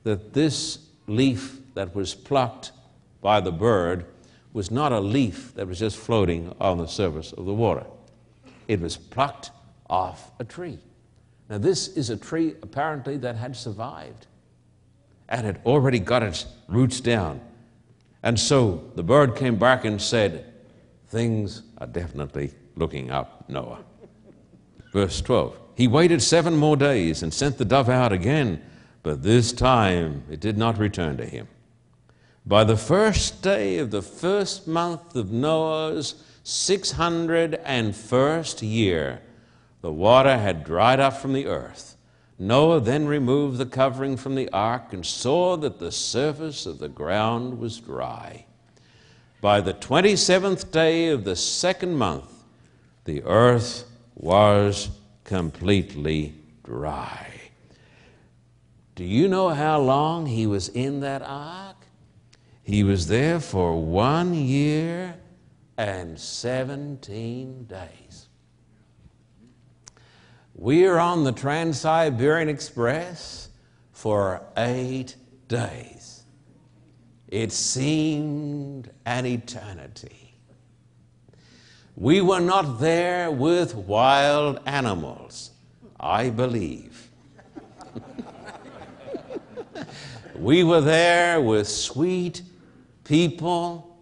that 0.04 0.34
this 0.34 0.80
leaf 1.08 1.60
that 1.76 1.94
was 1.94 2.16
plucked 2.16 2.72
by 3.22 3.42
the 3.42 3.52
bird 3.52 4.06
was 4.54 4.72
not 4.72 4.94
a 4.94 5.00
leaf 5.00 5.54
that 5.56 5.68
was 5.68 5.80
just 5.80 5.98
floating 5.98 6.56
on 6.60 6.78
the 6.78 6.88
surface 6.88 7.34
of 7.34 7.46
the 7.46 7.54
water. 7.54 7.86
It 8.70 8.80
was 8.80 8.96
plucked 8.96 9.52
off 9.90 10.32
a 10.40 10.46
tree. 10.46 10.80
Now, 11.50 11.58
this 11.58 11.90
is 11.90 12.10
a 12.10 12.18
tree 12.18 12.56
apparently 12.64 13.18
that 13.18 13.36
had 13.36 13.58
survived 13.58 14.28
and 15.28 15.46
had 15.46 15.60
already 15.66 16.00
got 16.00 16.24
its 16.24 16.46
roots 16.70 17.02
down. 17.02 17.42
And 18.24 18.40
so 18.40 18.90
the 18.96 19.04
bird 19.04 19.36
came 19.36 19.58
back 19.58 19.84
and 19.84 20.02
said, 20.02 20.54
Things 21.16 21.64
are 21.78 21.88
definitely 21.88 22.52
looking 22.76 23.10
up, 23.10 23.48
Noah. 23.48 23.86
Verse 24.92 25.22
12 25.22 25.58
He 25.74 25.88
waited 25.88 26.22
seven 26.22 26.58
more 26.58 26.76
days 26.76 27.24
and 27.24 27.34
sent 27.34 27.58
the 27.58 27.64
dove 27.64 27.88
out 27.88 28.12
again, 28.12 28.62
but 29.02 29.24
this 29.24 29.54
time 29.54 30.26
it 30.30 30.42
did 30.42 30.58
not 30.58 30.78
return 30.78 31.16
to 31.16 31.26
him. 31.26 31.48
By 32.46 32.66
the 32.66 32.76
first 32.76 33.42
day 33.42 33.78
of 33.78 33.92
the 33.92 34.02
first 34.02 34.68
month 34.68 35.16
of 35.16 35.32
Noah's 35.32 36.22
601st 36.44 38.70
year, 38.70 39.22
the 39.80 39.94
water 39.94 40.38
had 40.38 40.66
dried 40.66 41.00
up 41.00 41.14
from 41.14 41.32
the 41.32 41.46
earth. 41.46 41.96
Noah 42.38 42.82
then 42.82 43.08
removed 43.08 43.58
the 43.58 43.66
covering 43.66 44.18
from 44.18 44.36
the 44.36 44.50
ark 44.50 44.92
and 44.92 45.06
saw 45.06 45.56
that 45.56 45.80
the 45.80 45.94
surface 45.94 46.66
of 46.66 46.80
the 46.80 46.90
ground 46.90 47.58
was 47.58 47.80
dry. 47.80 48.45
By 49.46 49.62
the 49.62 49.76
27th 49.76 50.72
day 50.72 51.10
of 51.10 51.24
the 51.24 51.36
second 51.36 51.96
month, 51.96 52.46
the 53.04 53.22
earth 53.26 53.84
was 54.16 54.90
completely 55.24 56.34
dry. 56.64 57.32
Do 58.96 59.04
you 59.04 59.28
know 59.28 59.50
how 59.50 59.80
long 59.80 60.26
he 60.26 60.48
was 60.48 60.70
in 60.70 61.02
that 61.02 61.22
ark? 61.22 61.76
He 62.64 62.84
was 62.84 63.06
there 63.06 63.40
for 63.40 63.80
one 63.80 64.34
year 64.34 65.16
and 65.78 66.20
17 66.20 67.66
days. 67.66 68.28
We 70.56 70.88
are 70.88 70.98
on 70.98 71.24
the 71.24 71.32
Trans 71.32 71.80
Siberian 71.82 72.50
Express 72.50 73.50
for 73.92 74.42
eight 74.58 75.16
days. 75.48 75.95
It 77.28 77.52
seemed 77.52 78.92
an 79.06 79.26
eternity. 79.26 80.36
We 81.96 82.22
were 82.22 82.42
not 82.42 82.80
there 82.80 83.32
with 83.32 83.74
wild 83.74 84.60
animals, 84.66 85.52
I 86.00 86.30
believe. 86.30 87.10
we 90.36 90.64
were 90.64 90.82
there 90.82 91.42
with 91.42 91.68
sweet 91.68 92.44
people. 93.06 93.98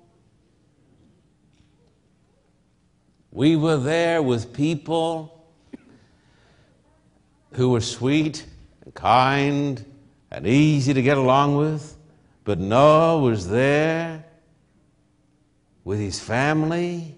We 3.32 3.56
were 3.56 3.78
there 3.78 4.22
with 4.22 4.54
people 4.54 5.34
who 7.54 7.70
were 7.70 7.82
sweet 7.82 8.46
and 8.84 8.94
kind 8.94 9.86
and 10.32 10.48
easy 10.48 10.94
to 10.94 11.02
get 11.02 11.18
along 11.18 11.58
with. 11.58 11.93
But 12.44 12.60
Noah 12.60 13.20
was 13.20 13.48
there 13.48 14.26
with 15.84 16.00
his 16.00 16.20
family 16.20 17.18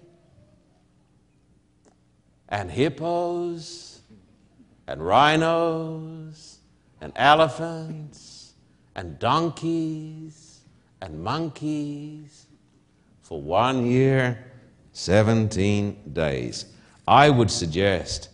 and 2.48 2.70
hippos 2.70 4.00
and 4.86 5.04
rhinos 5.04 6.58
and 7.00 7.12
elephants 7.16 8.54
and 8.94 9.18
donkeys 9.18 10.60
and 11.00 11.22
monkeys 11.22 12.46
for 13.22 13.40
one 13.42 13.84
year, 13.86 14.44
17 14.92 16.12
days. 16.12 16.66
I 17.06 17.30
would 17.30 17.50
suggest 17.50 18.30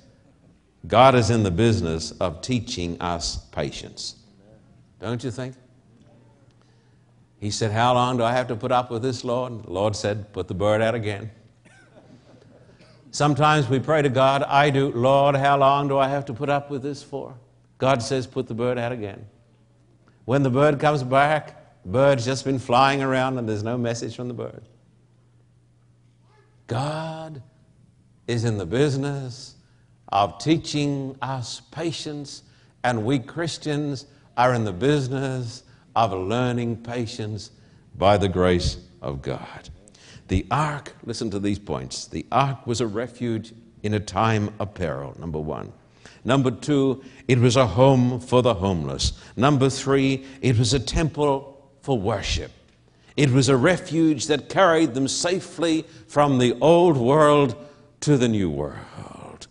God 0.87 1.14
is 1.14 1.31
in 1.31 1.42
the 1.42 1.50
business 1.50 2.11
of 2.12 2.42
teaching 2.42 3.00
us 3.00 3.46
patience. 3.46 4.16
Don't 5.00 5.22
you 5.24 5.31
think? 5.31 5.55
He 7.42 7.50
said, 7.50 7.72
How 7.72 7.94
long 7.94 8.18
do 8.18 8.22
I 8.22 8.31
have 8.35 8.46
to 8.48 8.57
put 8.57 8.70
up 8.70 8.88
with 8.88 9.02
this, 9.02 9.24
Lord? 9.24 9.50
And 9.50 9.64
The 9.64 9.72
Lord 9.72 9.96
said, 9.96 10.33
Put 10.33 10.46
the 10.46 10.55
bird 10.55 10.81
out 10.81 10.94
again. 10.94 11.28
Sometimes 13.11 13.68
we 13.68 13.81
pray 13.81 14.00
to 14.00 14.09
God, 14.09 14.44
I 14.44 14.70
do, 14.70 14.92
Lord, 14.92 15.35
how 15.35 15.59
long 15.59 15.88
do 15.88 15.98
I 15.98 16.07
have 16.07 16.24
to 16.26 16.35
put 16.35 16.48
up 16.48 16.70
with 16.70 16.85
this 16.85 17.02
for? 17.02 17.35
God 17.78 18.00
says, 18.00 18.28
Put 18.28 18.46
the 18.46 18.55
bird 18.55 18.78
out 18.78 18.92
again. 18.92 19.26
When 20.24 20.44
the 20.44 20.50
bird 20.50 20.78
comes 20.78 21.02
back, 21.02 21.83
the 21.83 21.88
bird's 21.88 22.24
just 22.24 22.44
been 22.44 22.61
flying 22.61 23.02
around 23.02 23.38
and 23.38 23.48
there's 23.48 23.64
no 23.64 23.76
message 23.76 24.14
from 24.14 24.28
the 24.28 24.35
bird. 24.35 24.62
God 26.68 27.42
is 28.28 28.44
in 28.44 28.57
the 28.57 28.66
business 28.66 29.57
of 30.12 30.38
teaching 30.38 31.16
us 31.20 31.61
patience, 31.72 32.44
and 32.85 33.05
we 33.05 33.18
Christians 33.18 34.07
are 34.37 34.55
in 34.55 34.62
the 34.62 34.72
business 34.72 35.64
of 35.94 36.12
learning 36.12 36.76
patience 36.76 37.50
by 37.96 38.16
the 38.16 38.28
grace 38.28 38.78
of 39.00 39.22
God. 39.22 39.68
The 40.28 40.46
ark, 40.50 40.94
listen 41.05 41.31
to 41.31 41.38
these 41.38 41.59
points. 41.59 42.07
The 42.07 42.26
ark 42.33 42.66
was 42.66 42.81
a 42.81 42.87
refuge 42.87 43.52
in 43.83 43.94
a 43.94 44.00
time 44.00 44.55
of 44.59 44.74
peril, 44.74 45.14
number 45.18 45.38
one. 45.38 45.72
Number 46.24 46.50
two, 46.50 47.02
it 47.26 47.38
was 47.38 47.57
a 47.57 47.66
home 47.66 48.20
for 48.20 48.42
the 48.42 48.55
homeless. 48.55 49.12
Number 49.37 49.68
three, 49.68 50.24
it 50.40 50.57
was 50.57 50.72
a 50.72 50.78
temple 50.78 51.70
for 51.83 51.98
worship. 51.98 52.52
It 53.16 53.31
was 53.31 53.48
a 53.48 53.57
refuge 53.57 54.28
that 54.28 54.48
carried 54.48 54.94
them 54.94 55.09
safely 55.09 55.85
from 56.07 56.38
the 56.38 56.57
old 56.61 56.96
world 56.96 57.57
to 58.00 58.16
the 58.16 58.28
new 58.28 58.48
world. 58.48 59.48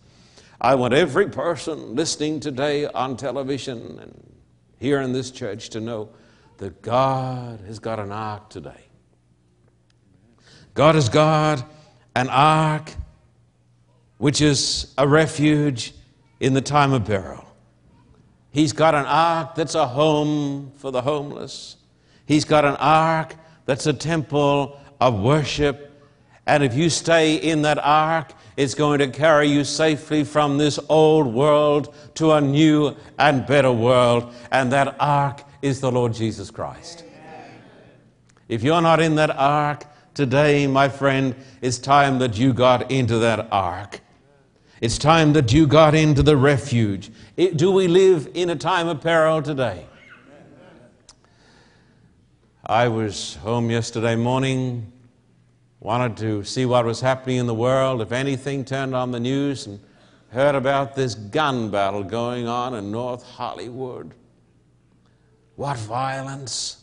I 0.60 0.74
want 0.76 0.94
every 0.94 1.28
person 1.28 1.94
listening 1.94 2.40
today 2.40 2.86
on 2.86 3.16
television 3.16 3.98
and 4.00 4.32
here 4.78 5.00
in 5.00 5.12
this 5.12 5.30
church 5.30 5.70
to 5.70 5.80
know 5.80 6.08
that 6.58 6.82
God 6.82 7.60
has 7.66 7.78
got 7.78 7.98
an 7.98 8.12
ark 8.12 8.50
today. 8.50 8.86
God 10.74 10.94
has 10.94 11.08
got 11.08 11.64
an 12.14 12.28
ark 12.28 12.92
which 14.18 14.40
is 14.40 14.94
a 14.98 15.08
refuge 15.08 15.92
in 16.38 16.54
the 16.54 16.60
time 16.60 16.92
of 16.92 17.04
peril. 17.04 17.44
He's 18.50 18.72
got 18.72 18.94
an 18.94 19.06
ark 19.06 19.54
that's 19.54 19.74
a 19.74 19.86
home 19.86 20.72
for 20.76 20.92
the 20.92 21.02
homeless. 21.02 21.76
He's 22.26 22.44
got 22.44 22.64
an 22.64 22.76
ark 22.76 23.34
that's 23.66 23.86
a 23.86 23.92
temple 23.92 24.78
of 25.00 25.20
worship. 25.20 25.90
And 26.46 26.62
if 26.62 26.74
you 26.74 26.90
stay 26.90 27.36
in 27.36 27.62
that 27.62 27.78
ark, 27.78 28.32
it's 28.56 28.74
going 28.74 28.98
to 28.98 29.08
carry 29.08 29.48
you 29.48 29.64
safely 29.64 30.22
from 30.22 30.58
this 30.58 30.78
old 30.88 31.26
world 31.26 31.94
to 32.14 32.32
a 32.32 32.40
new 32.40 32.94
and 33.18 33.46
better 33.46 33.72
world. 33.72 34.32
And 34.50 34.70
that 34.72 34.96
ark 35.00 35.42
is 35.62 35.80
the 35.80 35.90
Lord 35.90 36.12
Jesus 36.12 36.50
Christ. 36.50 37.04
If 38.48 38.62
you're 38.62 38.82
not 38.82 39.00
in 39.00 39.14
that 39.14 39.30
ark 39.30 39.84
today, 40.12 40.66
my 40.66 40.88
friend, 40.88 41.34
it's 41.62 41.78
time 41.78 42.18
that 42.18 42.36
you 42.36 42.52
got 42.52 42.90
into 42.90 43.18
that 43.20 43.48
ark. 43.50 44.00
It's 44.80 44.98
time 44.98 45.32
that 45.34 45.52
you 45.52 45.68
got 45.68 45.94
into 45.94 46.24
the 46.24 46.36
refuge. 46.36 47.10
It, 47.36 47.56
do 47.56 47.70
we 47.70 47.86
live 47.86 48.28
in 48.34 48.50
a 48.50 48.56
time 48.56 48.88
of 48.88 49.00
peril 49.00 49.40
today? 49.40 49.86
I 52.66 52.88
was 52.88 53.36
home 53.36 53.70
yesterday 53.70 54.16
morning, 54.16 54.92
wanted 55.80 56.16
to 56.18 56.44
see 56.44 56.66
what 56.66 56.84
was 56.84 57.00
happening 57.00 57.38
in 57.38 57.46
the 57.46 57.54
world, 57.54 58.02
if 58.02 58.12
anything, 58.12 58.64
turned 58.64 58.94
on 58.94 59.12
the 59.12 59.20
news 59.20 59.66
and 59.66 59.80
heard 60.30 60.54
about 60.54 60.94
this 60.94 61.14
gun 61.14 61.70
battle 61.70 62.02
going 62.02 62.48
on 62.48 62.74
in 62.74 62.90
North 62.90 63.22
Hollywood. 63.22 64.12
What 65.62 65.76
violence! 65.76 66.78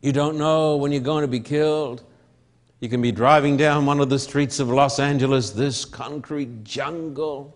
You 0.00 0.12
don't 0.12 0.38
know 0.38 0.76
when 0.76 0.92
you're 0.92 1.02
going 1.02 1.24
to 1.24 1.28
be 1.28 1.40
killed. 1.40 2.02
You 2.80 2.88
can 2.88 3.02
be 3.02 3.12
driving 3.12 3.58
down 3.58 3.84
one 3.84 4.00
of 4.00 4.08
the 4.08 4.18
streets 4.18 4.60
of 4.60 4.70
Los 4.70 4.98
Angeles, 4.98 5.50
this 5.50 5.84
concrete 5.84 6.64
jungle, 6.64 7.54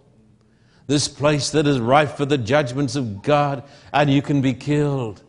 this 0.89 1.09
place 1.09 1.49
that 1.53 1.67
is 1.67 1.81
ripe 1.81 2.19
for 2.19 2.27
the 2.27 2.37
judgments 2.37 2.97
of 2.97 3.23
God, 3.23 3.63
and 3.95 4.11
you 4.11 4.21
can 4.21 4.43
be 4.43 4.53
killed. 4.53 5.23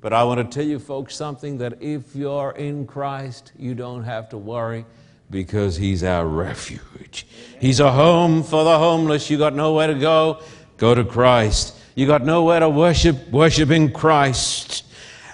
But 0.00 0.12
I 0.12 0.24
want 0.24 0.40
to 0.40 0.52
tell 0.52 0.68
you, 0.68 0.80
folks, 0.80 1.14
something 1.14 1.58
that 1.58 1.80
if 1.80 2.16
you're 2.16 2.56
in 2.56 2.88
Christ, 2.88 3.52
you 3.56 3.76
don't 3.76 4.02
have 4.02 4.28
to 4.30 4.36
worry 4.36 4.84
because 5.30 5.76
He's 5.76 6.02
our 6.02 6.26
refuge. 6.26 7.24
He's 7.60 7.78
a 7.78 7.92
home 7.92 8.42
for 8.42 8.64
the 8.64 8.76
homeless. 8.76 9.30
You 9.30 9.38
got 9.38 9.54
nowhere 9.54 9.86
to 9.86 9.94
go, 9.94 10.42
go 10.76 10.92
to 10.96 11.04
Christ. 11.04 11.82
You 11.94 12.06
got 12.06 12.24
nowhere 12.24 12.60
to 12.60 12.68
worship, 12.68 13.30
worship 13.30 13.70
in 13.70 13.92
Christ. 13.92 14.84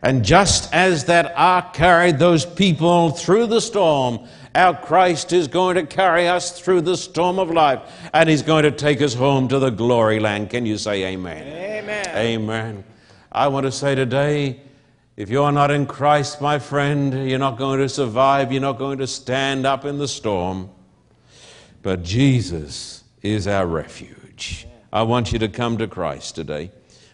And 0.02 0.24
just 0.24 0.72
as 0.72 1.06
that 1.06 1.32
ark 1.36 1.74
carried 1.74 2.18
those 2.18 2.44
people 2.46 3.10
through 3.10 3.46
the 3.46 3.60
storm, 3.60 4.20
our 4.54 4.74
Christ 4.74 5.32
is 5.32 5.46
going 5.46 5.76
to 5.76 5.86
carry 5.86 6.26
us 6.26 6.58
through 6.60 6.82
the 6.82 6.96
storm 6.96 7.38
of 7.38 7.50
life 7.50 7.80
and 8.12 8.28
He's 8.28 8.42
going 8.42 8.64
to 8.64 8.70
take 8.70 9.00
us 9.00 9.14
home 9.14 9.48
to 9.48 9.58
the 9.58 9.70
glory 9.70 10.18
land. 10.18 10.50
Can 10.50 10.66
you 10.66 10.76
say 10.76 11.04
amen? 11.04 11.46
Amen. 11.46 12.06
Amen. 12.16 12.84
I 13.30 13.48
want 13.48 13.66
to 13.66 13.72
say 13.72 13.94
today, 13.94 14.60
if 15.16 15.28
you're 15.28 15.52
not 15.52 15.70
in 15.70 15.86
Christ, 15.86 16.40
my 16.40 16.58
friend, 16.58 17.28
you're 17.28 17.38
not 17.38 17.58
going 17.58 17.78
to 17.80 17.88
survive. 17.88 18.52
You're 18.52 18.62
not 18.62 18.78
going 18.78 18.98
to 18.98 19.06
stand 19.06 19.66
up 19.66 19.84
in 19.84 19.98
the 19.98 20.08
storm. 20.08 20.70
But 21.82 22.02
Jesus 22.02 23.04
is 23.22 23.46
our 23.46 23.66
refuge. 23.66 24.66
I 24.92 25.02
want 25.02 25.32
you 25.32 25.38
to 25.38 25.48
come 25.48 25.78
to 25.78 25.86
Christ 25.86 26.34
today. 26.34 26.72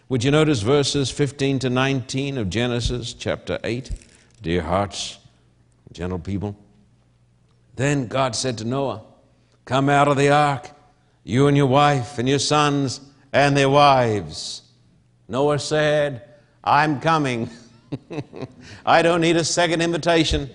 Would 0.09 0.23
you 0.23 0.31
notice 0.31 0.61
verses 0.61 1.11
15 1.11 1.59
to 1.59 1.69
19 1.69 2.37
of 2.39 2.49
Genesis 2.49 3.13
chapter 3.13 3.59
8? 3.63 3.91
Dear 4.41 4.63
hearts, 4.63 5.19
gentle 5.91 6.17
people. 6.17 6.55
Then 7.75 8.07
God 8.07 8.35
said 8.35 8.57
to 8.59 8.65
Noah, 8.65 9.03
Come 9.65 9.89
out 9.89 10.07
of 10.07 10.17
the 10.17 10.29
ark, 10.29 10.71
you 11.23 11.47
and 11.47 11.55
your 11.55 11.67
wife 11.67 12.17
and 12.17 12.27
your 12.27 12.39
sons 12.39 13.01
and 13.31 13.55
their 13.55 13.69
wives. 13.69 14.63
Noah 15.27 15.59
said, 15.59 16.23
I'm 16.63 16.99
coming. 16.99 17.49
I 18.85 19.03
don't 19.03 19.21
need 19.21 19.35
a 19.35 19.43
second 19.43 19.81
invitation. 19.81 20.49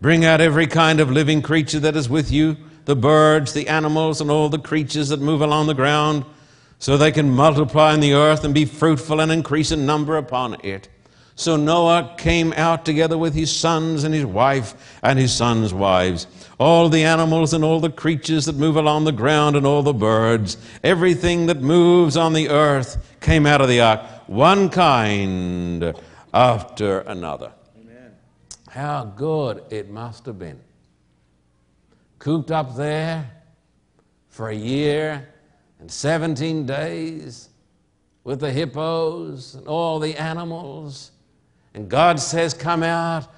Bring 0.00 0.24
out 0.24 0.40
every 0.40 0.66
kind 0.66 1.00
of 1.00 1.10
living 1.10 1.42
creature 1.42 1.80
that 1.80 1.96
is 1.96 2.08
with 2.08 2.30
you 2.30 2.56
the 2.84 2.96
birds, 2.96 3.52
the 3.52 3.68
animals, 3.68 4.20
and 4.20 4.30
all 4.30 4.48
the 4.48 4.58
creatures 4.58 5.08
that 5.08 5.20
move 5.20 5.40
along 5.40 5.66
the 5.66 5.74
ground, 5.74 6.24
so 6.78 6.96
they 6.96 7.12
can 7.12 7.30
multiply 7.30 7.92
in 7.94 8.00
the 8.00 8.14
earth 8.14 8.44
and 8.44 8.54
be 8.54 8.64
fruitful 8.64 9.20
and 9.20 9.30
increase 9.30 9.70
in 9.70 9.84
number 9.86 10.16
upon 10.16 10.56
it. 10.64 10.88
So 11.40 11.56
Noah 11.56 12.16
came 12.18 12.52
out 12.52 12.84
together 12.84 13.16
with 13.16 13.34
his 13.34 13.54
sons 13.54 14.04
and 14.04 14.14
his 14.14 14.26
wife 14.26 14.98
and 15.02 15.18
his 15.18 15.32
sons' 15.32 15.72
wives, 15.72 16.26
all 16.58 16.90
the 16.90 17.04
animals 17.04 17.54
and 17.54 17.64
all 17.64 17.80
the 17.80 17.90
creatures 17.90 18.44
that 18.44 18.56
move 18.56 18.76
along 18.76 19.04
the 19.04 19.12
ground 19.12 19.56
and 19.56 19.66
all 19.66 19.82
the 19.82 19.94
birds, 19.94 20.58
everything 20.84 21.46
that 21.46 21.62
moves 21.62 22.14
on 22.16 22.34
the 22.34 22.50
earth 22.50 22.98
came 23.20 23.46
out 23.46 23.62
of 23.62 23.68
the 23.68 23.80
ark, 23.80 24.02
one 24.26 24.68
kind 24.68 25.94
after 26.34 27.00
another. 27.00 27.52
Amen. 27.80 28.12
How 28.68 29.04
good 29.04 29.62
it 29.70 29.88
must 29.88 30.26
have 30.26 30.38
been. 30.38 30.60
Cooped 32.20 32.52
up 32.52 32.76
there 32.76 33.28
for 34.28 34.50
a 34.50 34.54
year 34.54 35.28
and 35.80 35.90
17 35.90 36.66
days 36.66 37.48
with 38.22 38.38
the 38.38 38.52
hippos 38.52 39.56
and 39.56 39.66
all 39.66 39.98
the 39.98 40.16
animals 40.16 41.10
and 41.74 41.88
God 41.88 42.18
says, 42.20 42.54
Come 42.54 42.82
out. 42.82 43.28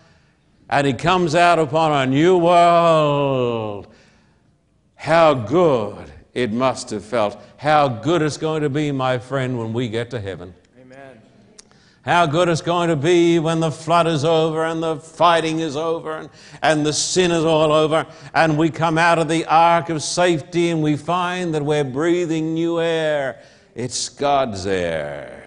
And 0.71 0.87
He 0.87 0.95
comes 0.95 1.35
out 1.35 1.59
upon 1.59 1.93
a 1.93 2.11
new 2.11 2.39
world. 2.39 3.93
How 4.95 5.35
good 5.35 6.11
it 6.33 6.53
must 6.53 6.91
have 6.91 7.05
felt. 7.05 7.39
How 7.59 7.89
good 7.89 8.23
it's 8.23 8.37
going 8.37 8.63
to 8.63 8.71
be, 8.71 8.91
my 8.93 9.19
friend, 9.19 9.59
when 9.59 9.73
we 9.73 9.89
get 9.89 10.11
to 10.11 10.21
heaven. 10.21 10.55
How 12.05 12.27
good 12.27 12.49
it's 12.49 12.63
going 12.63 12.89
to 12.89 12.97
be 12.97 13.39
when 13.39 13.61
the 13.61 13.71
flood 13.71 14.09
is 14.09 14.25
over 14.25 14.65
and 14.65 14.83
the 14.83 14.97
fighting 14.97 15.61
is 15.61 15.77
over 15.77 16.17
and, 16.17 16.31
and 16.61 16.85
the 16.85 16.93
sin 16.93 17.31
is 17.31 17.45
all 17.45 17.71
over 17.73 18.07
and 18.35 18.59
we 18.59 18.71
come 18.71 18.99
out 18.99 19.21
of 19.21 19.29
the 19.29 19.45
ark 19.47 19.89
of 19.89 20.03
safety 20.03 20.71
and 20.71 20.83
we 20.83 20.97
find 20.97 21.55
that 21.55 21.65
we're 21.65 21.85
breathing 21.85 22.55
new 22.55 22.81
air. 22.81 23.41
It's 23.77 24.09
God's 24.09 24.67
air. 24.67 25.39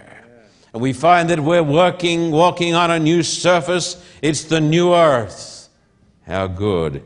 And 0.73 0.81
we 0.81 0.93
find 0.93 1.29
that 1.29 1.41
we're 1.41 1.61
working, 1.61 2.31
walking 2.31 2.73
on 2.73 2.89
a 2.89 2.99
new 2.99 3.21
surface. 3.21 4.01
It's 4.21 4.45
the 4.45 4.61
new 4.61 4.93
earth. 4.93 5.69
How 6.25 6.47
good 6.47 7.03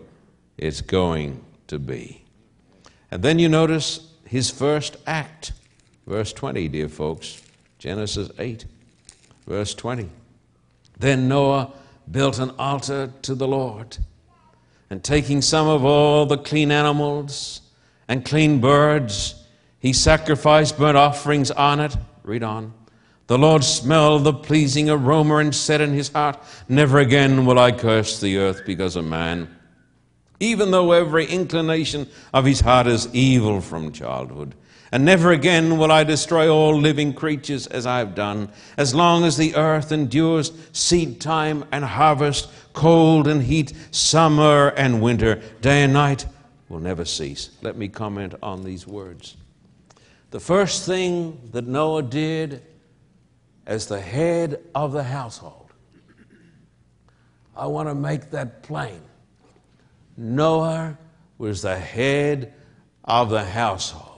it's 0.57 0.81
going 0.81 1.43
to 1.67 1.79
be. 1.79 2.23
And 3.09 3.23
then 3.23 3.39
you 3.39 3.49
notice 3.49 4.11
his 4.25 4.51
first 4.51 4.97
act. 5.07 5.53
Verse 6.05 6.33
20, 6.33 6.67
dear 6.67 6.87
folks. 6.87 7.41
Genesis 7.79 8.29
8, 8.37 8.65
verse 9.49 9.73
20. 9.73 10.07
Then 10.99 11.27
Noah 11.27 11.73
built 12.09 12.37
an 12.37 12.51
altar 12.59 13.11
to 13.23 13.35
the 13.35 13.47
Lord. 13.47 13.97
And 14.91 15.03
taking 15.03 15.41
some 15.41 15.67
of 15.67 15.83
all 15.83 16.25
the 16.25 16.37
clean 16.37 16.71
animals 16.71 17.61
and 18.07 18.23
clean 18.23 18.61
birds, 18.61 19.43
he 19.79 19.91
sacrificed 19.91 20.77
burnt 20.77 20.97
offerings 20.97 21.51
on 21.51 21.79
it. 21.79 21.97
Read 22.23 22.43
on 22.43 22.73
the 23.25 23.37
Lord 23.37 23.63
smelled 23.63 24.23
the 24.23 24.33
pleasing 24.33 24.89
aroma 24.89 25.37
and 25.37 25.53
said 25.53 25.81
in 25.81 25.93
his 25.93 26.09
heart, 26.09 26.39
Never 26.67 26.97
again 26.97 27.45
will 27.45 27.59
I 27.59 27.71
curse 27.71 28.19
the 28.19 28.37
earth 28.37 28.63
because 28.65 28.95
of 28.95 29.05
man. 29.05 29.55
Even 30.39 30.71
though 30.71 30.93
every 30.93 31.27
inclination 31.27 32.07
of 32.33 32.45
his 32.45 32.61
heart 32.61 32.87
is 32.87 33.07
evil 33.13 33.61
from 33.61 33.91
childhood. 33.91 34.55
And 34.91 35.05
never 35.05 35.31
again 35.31 35.77
will 35.77 35.91
I 35.91 36.03
destroy 36.03 36.49
all 36.49 36.75
living 36.75 37.13
creatures 37.13 37.67
as 37.67 37.85
I 37.85 37.99
have 37.99 38.15
done, 38.15 38.51
as 38.77 38.95
long 38.95 39.23
as 39.23 39.37
the 39.37 39.55
earth 39.55 39.91
endures 39.91 40.51
seed 40.71 41.21
time 41.21 41.65
and 41.71 41.85
harvest, 41.85 42.49
cold 42.73 43.27
and 43.27 43.43
heat, 43.43 43.73
summer 43.91 44.69
and 44.69 45.01
winter, 45.01 45.41
day 45.61 45.83
and 45.83 45.93
night 45.93 46.25
will 46.69 46.79
never 46.79 47.05
cease. 47.05 47.51
Let 47.61 47.77
me 47.77 47.87
comment 47.87 48.35
on 48.41 48.63
these 48.63 48.87
words. 48.87 49.37
The 50.31 50.39
first 50.39 50.85
thing 50.85 51.49
that 51.51 51.67
Noah 51.67 52.03
did 52.03 52.63
as 53.65 53.85
the 53.85 54.01
head 54.01 54.59
of 54.73 54.91
the 54.91 55.03
household. 55.03 55.71
I 57.55 57.67
want 57.67 57.89
to 57.89 57.95
make 57.95 58.31
that 58.31 58.63
plain. 58.63 59.01
Noah 60.17 60.97
was 61.37 61.61
the 61.61 61.77
head 61.77 62.53
of 63.03 63.29
the 63.29 63.43
household. 63.43 64.08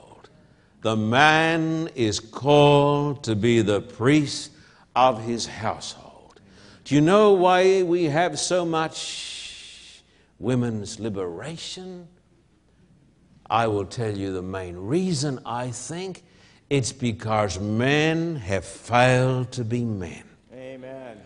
The 0.82 0.95
man 0.95 1.89
is 1.93 2.19
called 2.19 3.23
to 3.25 3.36
be 3.36 3.61
the 3.61 3.82
priest 3.82 4.51
of 4.95 5.23
his 5.23 5.45
household. 5.45 6.41
Do 6.86 6.95
you 6.95 7.01
know 7.01 7.34
why 7.34 7.84
we 7.84 8.05
have 8.05 8.39
so 8.39 8.65
much 8.65 10.01
women's 10.39 10.99
liberation? 10.99 12.07
I 13.47 13.67
will 13.67 13.86
tell 13.86 14.17
you 14.17 14.34
the 14.34 14.41
main 14.41 14.75
reason 14.75 15.39
I 15.45 15.69
think 15.69 16.23
it's 16.69 16.91
because 16.91 17.59
men 17.59 18.38
have 18.38 18.65
failed 18.65 19.51
to 19.51 19.63
be 19.63 19.86
men. 19.86 20.23
Amen. 20.53 21.17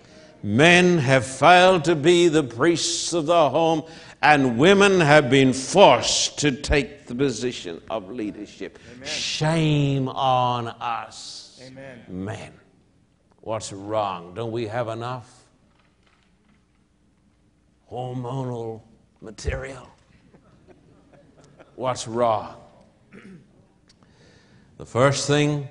Men 0.43 0.97
have 0.97 1.25
failed 1.25 1.85
to 1.85 1.95
be 1.95 2.27
the 2.27 2.43
priests 2.43 3.13
of 3.13 3.27
the 3.27 3.49
home, 3.49 3.83
and 4.25 4.57
women 4.57 4.99
have 4.99 5.29
been 5.29 5.53
forced 5.53 6.39
to 6.39 6.51
take 6.51 7.05
the 7.05 7.13
position 7.13 7.79
of 7.91 8.09
leadership. 8.09 8.79
Amen. 8.95 9.07
Shame 9.07 10.09
on 10.09 10.67
us, 10.67 11.61
Amen. 11.63 12.03
men. 12.07 12.51
What's 13.41 13.71
wrong? 13.71 14.33
Don't 14.33 14.51
we 14.51 14.65
have 14.65 14.87
enough 14.87 15.31
hormonal 17.91 18.81
material? 19.21 19.87
What's 21.75 22.07
wrong? 22.07 22.55
The 24.77 24.87
first 24.87 25.27
thing 25.27 25.67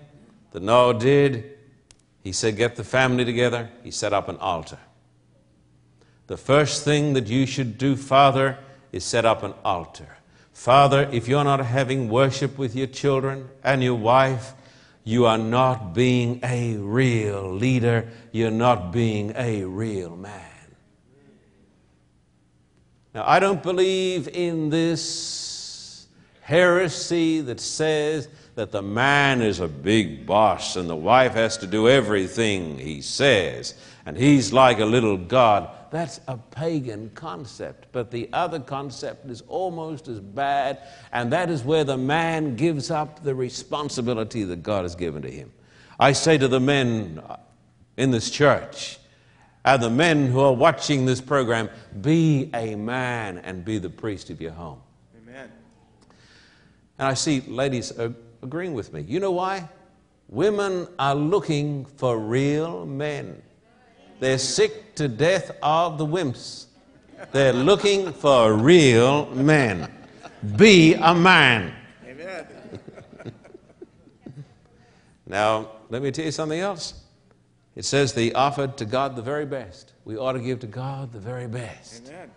that 0.53 0.63
Noah 0.63 0.95
did, 0.95 1.59
he 2.23 2.31
said, 2.31 2.57
Get 2.57 2.77
the 2.77 2.85
family 2.85 3.25
together. 3.25 3.69
He 3.83 3.91
set 3.91 4.13
up 4.13 4.29
an 4.29 4.37
altar. 4.37 4.79
The 6.27 6.37
first 6.37 6.85
thing 6.85 7.12
that 7.14 7.27
you 7.27 7.47
should 7.47 7.77
do, 7.77 7.97
Father, 7.97 8.59
is 8.93 9.05
set 9.05 9.25
up 9.25 9.43
an 9.43 9.55
altar. 9.64 10.16
Father, 10.53 11.09
if 11.12 11.29
you're 11.29 11.45
not 11.45 11.64
having 11.64 12.09
worship 12.09 12.57
with 12.57 12.75
your 12.75 12.87
children 12.87 13.49
and 13.62 13.83
your 13.83 13.97
wife, 13.97 14.55
you 15.03 15.27
are 15.27 15.37
not 15.37 15.93
being 15.93 16.41
a 16.43 16.77
real 16.77 17.53
leader. 17.53 18.09
You're 18.33 18.51
not 18.51 18.91
being 18.91 19.35
a 19.37 19.64
real 19.64 20.16
man. 20.16 20.41
Now, 23.14 23.25
I 23.27 23.39
don't 23.39 23.62
believe 23.62 24.29
in 24.29 24.70
this 24.70 26.07
heresy 26.41 27.43
that 27.43 27.61
says 27.61 28.29
that 28.55 28.72
the 28.72 28.83
man 28.83 29.43
is 29.43 29.61
a 29.61 29.68
big 29.68 30.25
boss 30.25 30.77
and 30.77 30.89
the 30.89 30.97
wife 30.97 31.33
has 31.35 31.59
to 31.59 31.66
do 31.66 31.89
everything 31.89 32.79
he 32.79 33.03
says 33.03 33.75
and 34.07 34.16
he's 34.16 34.53
like 34.53 34.81
a 34.81 34.85
little 34.85 35.16
God. 35.16 35.70
That's 35.95 36.18
a 36.26 36.36
pagan 36.36 37.12
concept. 37.14 37.86
But 37.92 38.11
the 38.11 38.28
other 38.32 38.59
concept 38.59 39.30
is 39.30 39.45
almost 39.47 40.09
as 40.09 40.18
bad, 40.18 40.80
and 41.12 41.32
that 41.32 41.51
is 41.51 41.62
where 41.62 41.84
the 41.84 41.97
man 41.97 42.57
gives 42.57 42.90
up 42.90 43.22
the 43.22 43.32
responsibility 43.32 44.42
that 44.42 44.64
God 44.64 44.82
has 44.82 44.97
given 44.97 45.22
to 45.22 45.30
him. 45.30 45.53
I 46.01 46.11
say 46.11 46.36
to 46.36 46.49
the 46.49 46.59
men 46.59 47.22
in 47.97 48.11
this 48.11 48.28
church, 48.28 48.99
and 49.64 49.80
the 49.80 49.88
men 49.88 50.26
who 50.26 50.40
are 50.40 50.53
watching 50.53 51.07
this 51.07 51.20
program, 51.20 51.70
be 52.01 52.51
a 52.53 52.74
man 52.74 53.38
and 53.38 53.64
be 53.64 53.78
the 53.78 53.88
priest 53.88 54.30
of 54.30 54.40
your 54.40 54.51
home. 54.51 54.80
Amen. 55.22 55.49
And 56.99 57.07
I 57.07 57.14
see 57.14 57.40
ladies 57.42 57.92
agreeing 58.42 58.74
with 58.74 58.92
me. 58.92 59.03
You 59.03 59.20
know 59.20 59.30
why? 59.30 59.68
Women 60.28 60.88
are 60.99 61.14
looking 61.14 61.84
for 61.84 62.18
real 62.18 62.84
men. 62.84 63.40
They're 64.18 64.38
sick 64.38 64.84
to 64.97 65.09
death 65.09 65.51
of 65.62 65.99
the 65.99 66.07
wimps. 66.07 66.66
They're 67.32 67.53
looking 67.53 68.12
for 68.12 68.51
a 68.51 68.55
real 68.55 69.26
man. 69.34 69.90
Be 70.57 70.95
a 70.95 71.14
man. 71.14 71.74
Amen. 72.07 72.47
now, 75.26 75.70
let 75.90 76.03
me 76.03 76.11
tell 76.11 76.24
you 76.24 76.30
something 76.30 76.61
else. 76.61 76.95
It 77.76 77.84
says 77.84 78.12
they 78.12 78.32
offered 78.32 78.76
to 78.78 78.84
God 78.84 79.16
the 79.16 79.22
very 79.22 79.47
best. 79.47 79.92
We 80.05 80.16
ought 80.16 80.32
to 80.32 80.40
give 80.40 80.61
to 80.61 80.66
God 80.66 81.12
the 81.12 81.18
very 81.18 81.49
best. 81.49 82.07
Amen. 82.09 82.30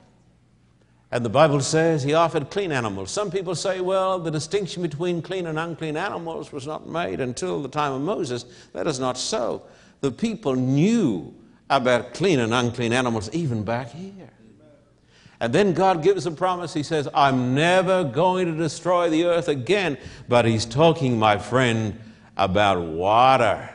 And 1.12 1.24
the 1.24 1.30
Bible 1.30 1.62
says 1.62 2.04
he 2.04 2.14
offered 2.14 2.50
clean 2.50 2.72
animals. 2.72 3.12
Some 3.12 3.32
people 3.32 3.56
say, 3.56 3.80
well, 3.80 4.20
the 4.20 4.32
distinction 4.32 4.82
between 4.82 5.22
clean 5.22 5.48
and 5.48 5.58
unclean 5.58 5.96
animals 5.96 6.52
was 6.52 6.68
not 6.68 6.88
made 6.88 7.22
until 7.22 7.62
the 7.62 7.70
time 7.70 7.94
of 7.94 8.02
Moses. 8.02 8.46
That 8.74 8.88
is 8.88 9.00
not 9.00 9.18
so. 9.18 9.64
The 10.02 10.12
people 10.12 10.56
knew 10.56 11.34
about 11.70 12.14
clean 12.14 12.40
and 12.40 12.54
unclean 12.54 12.94
animals 12.94 13.30
even 13.34 13.64
back 13.64 13.92
here. 13.92 14.30
And 15.40 15.54
then 15.54 15.74
God 15.74 16.02
gives 16.02 16.26
a 16.26 16.32
promise. 16.32 16.74
He 16.74 16.84
says, 16.84 17.08
I'm 17.14 17.54
never 17.54 18.04
going 18.04 18.48
to 18.48 18.58
destroy 18.58 19.10
the 19.10 19.26
earth 19.26 19.48
again. 19.48 19.98
But 20.28 20.46
He's 20.46 20.66
talking, 20.66 21.20
my 21.20 21.38
friend, 21.38 22.00
about 22.36 22.82
water. 22.82 23.70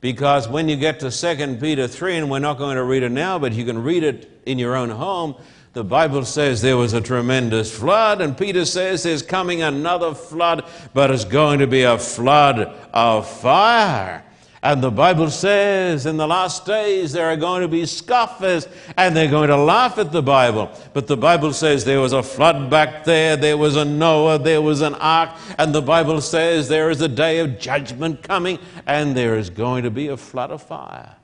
Because 0.00 0.48
when 0.48 0.68
you 0.68 0.76
get 0.76 0.98
to 1.00 1.10
2 1.10 1.58
Peter 1.58 1.86
3, 1.86 2.16
and 2.16 2.30
we're 2.30 2.38
not 2.38 2.58
going 2.58 2.76
to 2.76 2.84
read 2.84 3.02
it 3.02 3.10
now, 3.10 3.38
but 3.38 3.52
you 3.52 3.64
can 3.64 3.82
read 3.82 4.02
it 4.02 4.42
in 4.46 4.58
your 4.58 4.74
own 4.74 4.90
home, 4.90 5.36
the 5.72 5.84
Bible 5.84 6.24
says 6.24 6.62
there 6.62 6.76
was 6.76 6.94
a 6.94 7.00
tremendous 7.00 7.70
flood, 7.76 8.20
and 8.20 8.36
Peter 8.36 8.64
says 8.64 9.04
there's 9.04 9.22
coming 9.22 9.62
another 9.62 10.14
flood, 10.14 10.68
but 10.94 11.12
it's 11.12 11.24
going 11.24 11.60
to 11.60 11.68
be 11.68 11.82
a 11.82 11.96
flood 11.96 12.60
of 12.92 13.28
fire. 13.28 14.24
And 14.62 14.82
the 14.82 14.90
Bible 14.90 15.30
says 15.30 16.04
in 16.04 16.18
the 16.18 16.26
last 16.26 16.66
days 16.66 17.12
there 17.12 17.26
are 17.26 17.36
going 17.36 17.62
to 17.62 17.68
be 17.68 17.86
scoffers 17.86 18.68
and 18.94 19.16
they're 19.16 19.30
going 19.30 19.48
to 19.48 19.56
laugh 19.56 19.96
at 19.96 20.12
the 20.12 20.22
Bible. 20.22 20.70
But 20.92 21.06
the 21.06 21.16
Bible 21.16 21.54
says 21.54 21.86
there 21.86 22.00
was 22.00 22.12
a 22.12 22.22
flood 22.22 22.68
back 22.68 23.04
there, 23.04 23.36
there 23.36 23.56
was 23.56 23.76
a 23.76 23.86
Noah, 23.86 24.38
there 24.38 24.60
was 24.60 24.82
an 24.82 24.94
ark, 24.96 25.30
and 25.58 25.74
the 25.74 25.80
Bible 25.80 26.20
says 26.20 26.68
there 26.68 26.90
is 26.90 27.00
a 27.00 27.08
day 27.08 27.38
of 27.38 27.58
judgment 27.58 28.22
coming 28.22 28.58
and 28.86 29.16
there 29.16 29.38
is 29.38 29.48
going 29.48 29.84
to 29.84 29.90
be 29.90 30.08
a 30.08 30.16
flood 30.16 30.50
of 30.50 30.62
fire. 30.62 31.16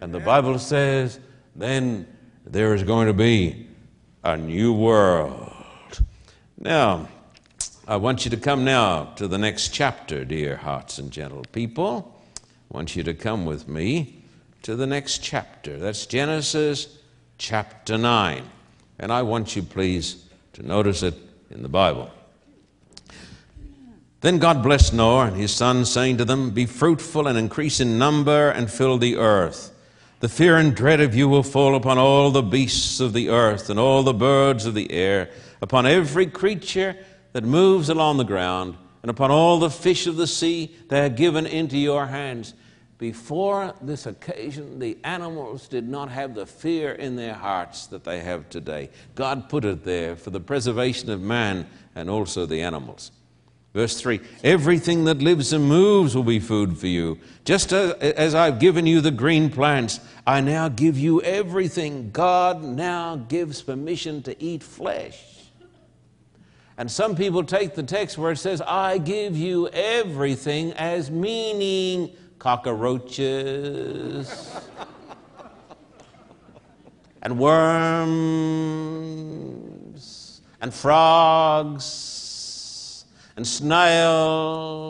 And 0.00 0.14
the 0.14 0.20
Bible 0.20 0.58
says 0.58 1.20
then 1.54 2.06
there 2.46 2.74
is 2.74 2.84
going 2.84 3.06
to 3.06 3.12
be 3.12 3.68
a 4.24 4.38
new 4.38 4.72
world. 4.72 5.52
Now, 6.58 7.08
I 7.86 7.96
want 7.96 8.24
you 8.24 8.30
to 8.30 8.36
come 8.38 8.64
now 8.64 9.04
to 9.16 9.28
the 9.28 9.36
next 9.36 9.68
chapter, 9.74 10.24
dear 10.24 10.56
hearts 10.56 10.98
and 10.98 11.10
gentle 11.10 11.44
people. 11.52 12.18
I 12.72 12.76
want 12.76 12.96
you 12.96 13.02
to 13.02 13.12
come 13.12 13.44
with 13.44 13.68
me 13.68 14.22
to 14.62 14.74
the 14.74 14.86
next 14.86 15.18
chapter. 15.18 15.78
That's 15.78 16.06
Genesis 16.06 16.96
chapter 17.36 17.98
9. 17.98 18.44
And 18.98 19.12
I 19.12 19.20
want 19.22 19.54
you, 19.54 19.62
please, 19.62 20.24
to 20.54 20.66
notice 20.66 21.02
it 21.02 21.14
in 21.50 21.62
the 21.62 21.68
Bible. 21.68 22.10
Then 24.22 24.38
God 24.38 24.62
blessed 24.62 24.94
Noah 24.94 25.26
and 25.26 25.36
his 25.36 25.54
sons, 25.54 25.90
saying 25.90 26.16
to 26.16 26.24
them, 26.24 26.52
Be 26.52 26.64
fruitful 26.64 27.26
and 27.26 27.36
increase 27.36 27.78
in 27.78 27.98
number 27.98 28.48
and 28.48 28.70
fill 28.70 28.96
the 28.96 29.16
earth. 29.16 29.70
The 30.20 30.30
fear 30.30 30.56
and 30.56 30.74
dread 30.74 31.02
of 31.02 31.14
you 31.14 31.28
will 31.28 31.42
fall 31.42 31.74
upon 31.76 31.98
all 31.98 32.30
the 32.30 32.40
beasts 32.40 33.00
of 33.00 33.12
the 33.12 33.28
earth 33.28 33.68
and 33.68 33.78
all 33.78 34.02
the 34.02 34.14
birds 34.14 34.64
of 34.64 34.72
the 34.72 34.92
air, 34.92 35.28
upon 35.60 35.84
every 35.84 36.26
creature 36.26 36.96
that 37.34 37.44
moves 37.44 37.90
along 37.90 38.16
the 38.16 38.24
ground, 38.24 38.78
and 39.02 39.10
upon 39.10 39.30
all 39.30 39.58
the 39.58 39.70
fish 39.70 40.06
of 40.06 40.16
the 40.16 40.26
sea 40.26 40.74
they 40.88 41.04
are 41.04 41.08
given 41.08 41.46
into 41.46 41.76
your 41.76 42.06
hands. 42.06 42.54
Before 42.98 43.74
this 43.82 44.06
occasion, 44.06 44.78
the 44.78 44.96
animals 45.02 45.66
did 45.66 45.88
not 45.88 46.08
have 46.08 46.36
the 46.36 46.46
fear 46.46 46.92
in 46.92 47.16
their 47.16 47.34
hearts 47.34 47.88
that 47.88 48.04
they 48.04 48.20
have 48.20 48.48
today. 48.48 48.90
God 49.16 49.48
put 49.48 49.64
it 49.64 49.84
there 49.84 50.14
for 50.14 50.30
the 50.30 50.38
preservation 50.38 51.10
of 51.10 51.20
man 51.20 51.66
and 51.96 52.08
also 52.08 52.46
the 52.46 52.62
animals. 52.62 53.10
Verse 53.74 54.00
3 54.00 54.20
Everything 54.44 55.04
that 55.06 55.18
lives 55.18 55.52
and 55.52 55.64
moves 55.64 56.14
will 56.14 56.22
be 56.22 56.38
food 56.38 56.78
for 56.78 56.86
you. 56.86 57.18
Just 57.44 57.72
as, 57.72 57.94
as, 57.94 58.34
I've 58.36 58.60
given 58.60 58.86
you 58.86 59.00
the 59.00 59.10
green 59.10 59.50
plants, 59.50 59.98
I 60.26 60.40
now 60.40 60.68
give 60.68 60.96
you 60.96 61.20
everything. 61.22 62.10
God 62.12 62.62
now 62.62 63.16
gives 63.16 63.62
permission 63.62 64.22
to 64.22 64.40
eat 64.40 64.62
flesh. 64.62 65.31
And 66.82 66.90
some 66.90 67.14
people 67.14 67.44
take 67.44 67.76
the 67.76 67.84
text 67.84 68.18
where 68.18 68.32
it 68.32 68.38
says, 68.38 68.60
I 68.60 68.98
give 68.98 69.36
you 69.36 69.68
everything 69.68 70.72
as 70.72 71.12
meaning 71.12 72.10
cockroaches 72.40 74.50
and 77.22 77.38
worms 77.38 77.62
and 80.60 80.74
frogs 80.74 81.84
and 83.36 83.46
snails. 83.46 84.88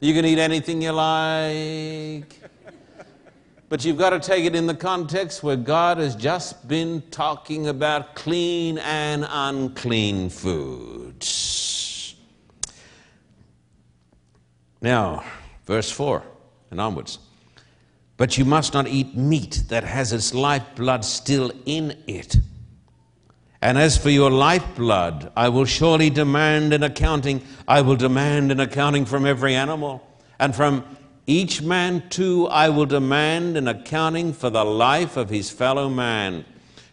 You 0.00 0.12
can 0.12 0.24
eat 0.24 0.40
anything 0.40 0.82
you 0.82 0.90
like. 0.90 2.39
But 3.70 3.84
you've 3.84 3.96
got 3.98 4.10
to 4.10 4.18
take 4.18 4.44
it 4.44 4.56
in 4.56 4.66
the 4.66 4.74
context 4.74 5.44
where 5.44 5.54
God 5.54 5.98
has 5.98 6.16
just 6.16 6.66
been 6.66 7.02
talking 7.12 7.68
about 7.68 8.16
clean 8.16 8.78
and 8.78 9.24
unclean 9.30 10.28
foods. 10.28 12.16
Now, 14.82 15.22
verse 15.66 15.88
4 15.88 16.24
and 16.72 16.80
onwards. 16.80 17.20
But 18.16 18.36
you 18.36 18.44
must 18.44 18.74
not 18.74 18.88
eat 18.88 19.16
meat 19.16 19.62
that 19.68 19.84
has 19.84 20.12
its 20.12 20.34
lifeblood 20.34 21.04
still 21.04 21.52
in 21.64 21.96
it. 22.08 22.38
And 23.62 23.78
as 23.78 23.96
for 23.96 24.10
your 24.10 24.32
lifeblood, 24.32 25.30
I 25.36 25.48
will 25.48 25.64
surely 25.64 26.10
demand 26.10 26.72
an 26.72 26.82
accounting. 26.82 27.42
I 27.68 27.82
will 27.82 27.94
demand 27.94 28.50
an 28.50 28.58
accounting 28.58 29.04
from 29.04 29.24
every 29.24 29.54
animal. 29.54 30.04
And 30.40 30.56
from 30.56 30.84
each 31.30 31.62
man, 31.62 32.08
too, 32.08 32.48
I 32.48 32.70
will 32.70 32.86
demand 32.86 33.56
an 33.56 33.68
accounting 33.68 34.32
for 34.32 34.50
the 34.50 34.64
life 34.64 35.16
of 35.16 35.30
his 35.30 35.48
fellow 35.48 35.88
man. 35.88 36.44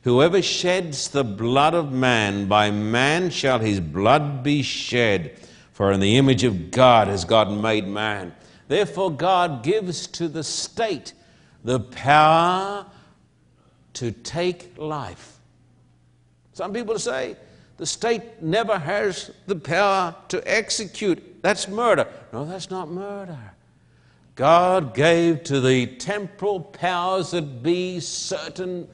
Whoever 0.03 0.43
sheds 0.43 1.09
the 1.09 1.23
blood 1.23 1.73
of 1.73 1.91
man, 1.91 2.47
by 2.47 2.69
man 2.69 3.31
shall 3.31 3.57
his 3.57 3.79
blood 3.79 4.43
be 4.43 4.61
shed. 4.61 5.39
For 5.73 5.91
in 5.91 5.99
the 5.99 6.17
image 6.17 6.43
of 6.43 6.69
God 6.69 7.07
has 7.07 7.25
God 7.25 7.51
made 7.51 7.88
man. 7.88 8.31
Therefore, 8.67 9.11
God 9.11 9.63
gives 9.63 10.05
to 10.07 10.27
the 10.27 10.43
state 10.43 11.13
the 11.63 11.79
power 11.79 12.85
to 13.93 14.11
take 14.11 14.77
life. 14.77 15.39
Some 16.53 16.73
people 16.73 16.99
say 16.99 17.38
the 17.77 17.88
state 17.88 18.41
never 18.41 18.77
has 18.77 19.31
the 19.47 19.55
power 19.55 20.15
to 20.27 20.41
execute. 20.47 21.41
That's 21.41 21.67
murder. 21.67 22.07
No, 22.31 22.45
that's 22.45 22.69
not 22.69 22.89
murder. 22.89 23.38
God 24.38 24.93
gave 24.93 25.43
to 25.45 25.59
the 25.59 25.88
temporal 25.88 26.59
powers 26.59 27.31
that 27.31 27.63
be 27.63 27.99
certain 27.99 28.88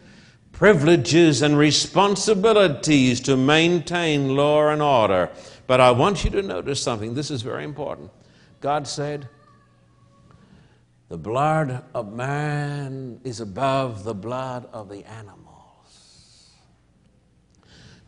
privileges 0.54 1.42
and 1.42 1.58
responsibilities 1.58 3.20
to 3.20 3.36
maintain 3.36 4.38
law 4.38 4.70
and 4.70 4.82
order. 4.82 5.30
But 5.68 5.82
I 5.82 5.92
want 5.92 6.24
you 6.24 6.30
to 6.30 6.42
notice 6.42 6.82
something. 6.82 7.14
This 7.14 7.30
is 7.30 7.42
very 7.42 7.66
important. 7.66 8.10
God 8.62 8.88
said, 8.88 9.28
the 11.10 11.18
blood 11.18 11.84
of 11.94 12.14
man 12.14 13.20
is 13.26 13.42
above 13.42 14.06
the 14.06 14.16
blood 14.16 14.70
of 14.72 14.88
the 14.88 15.04
animals. 15.04 16.52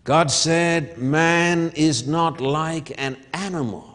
God 0.06 0.32
said, 0.32 0.98
Man 0.98 1.74
is 1.76 2.08
not 2.08 2.40
like 2.40 2.98
an 2.98 3.18
animal. 3.34 3.95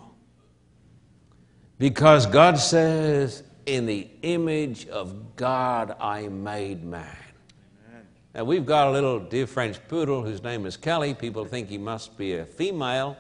Because 1.80 2.26
God 2.26 2.58
says, 2.58 3.42
In 3.64 3.86
the 3.86 4.06
image 4.20 4.86
of 4.88 5.34
God 5.34 5.96
I 5.98 6.28
made 6.28 6.84
man. 6.84 7.16
Amen. 7.88 8.06
Now 8.34 8.44
we've 8.44 8.66
got 8.66 8.88
a 8.88 8.90
little 8.90 9.18
dear 9.18 9.46
French 9.46 9.78
poodle 9.88 10.22
whose 10.22 10.42
name 10.42 10.66
is 10.66 10.76
Kelly. 10.76 11.14
People 11.14 11.46
think 11.46 11.70
he 11.70 11.78
must 11.78 12.18
be 12.18 12.34
a 12.34 12.44
female 12.44 13.16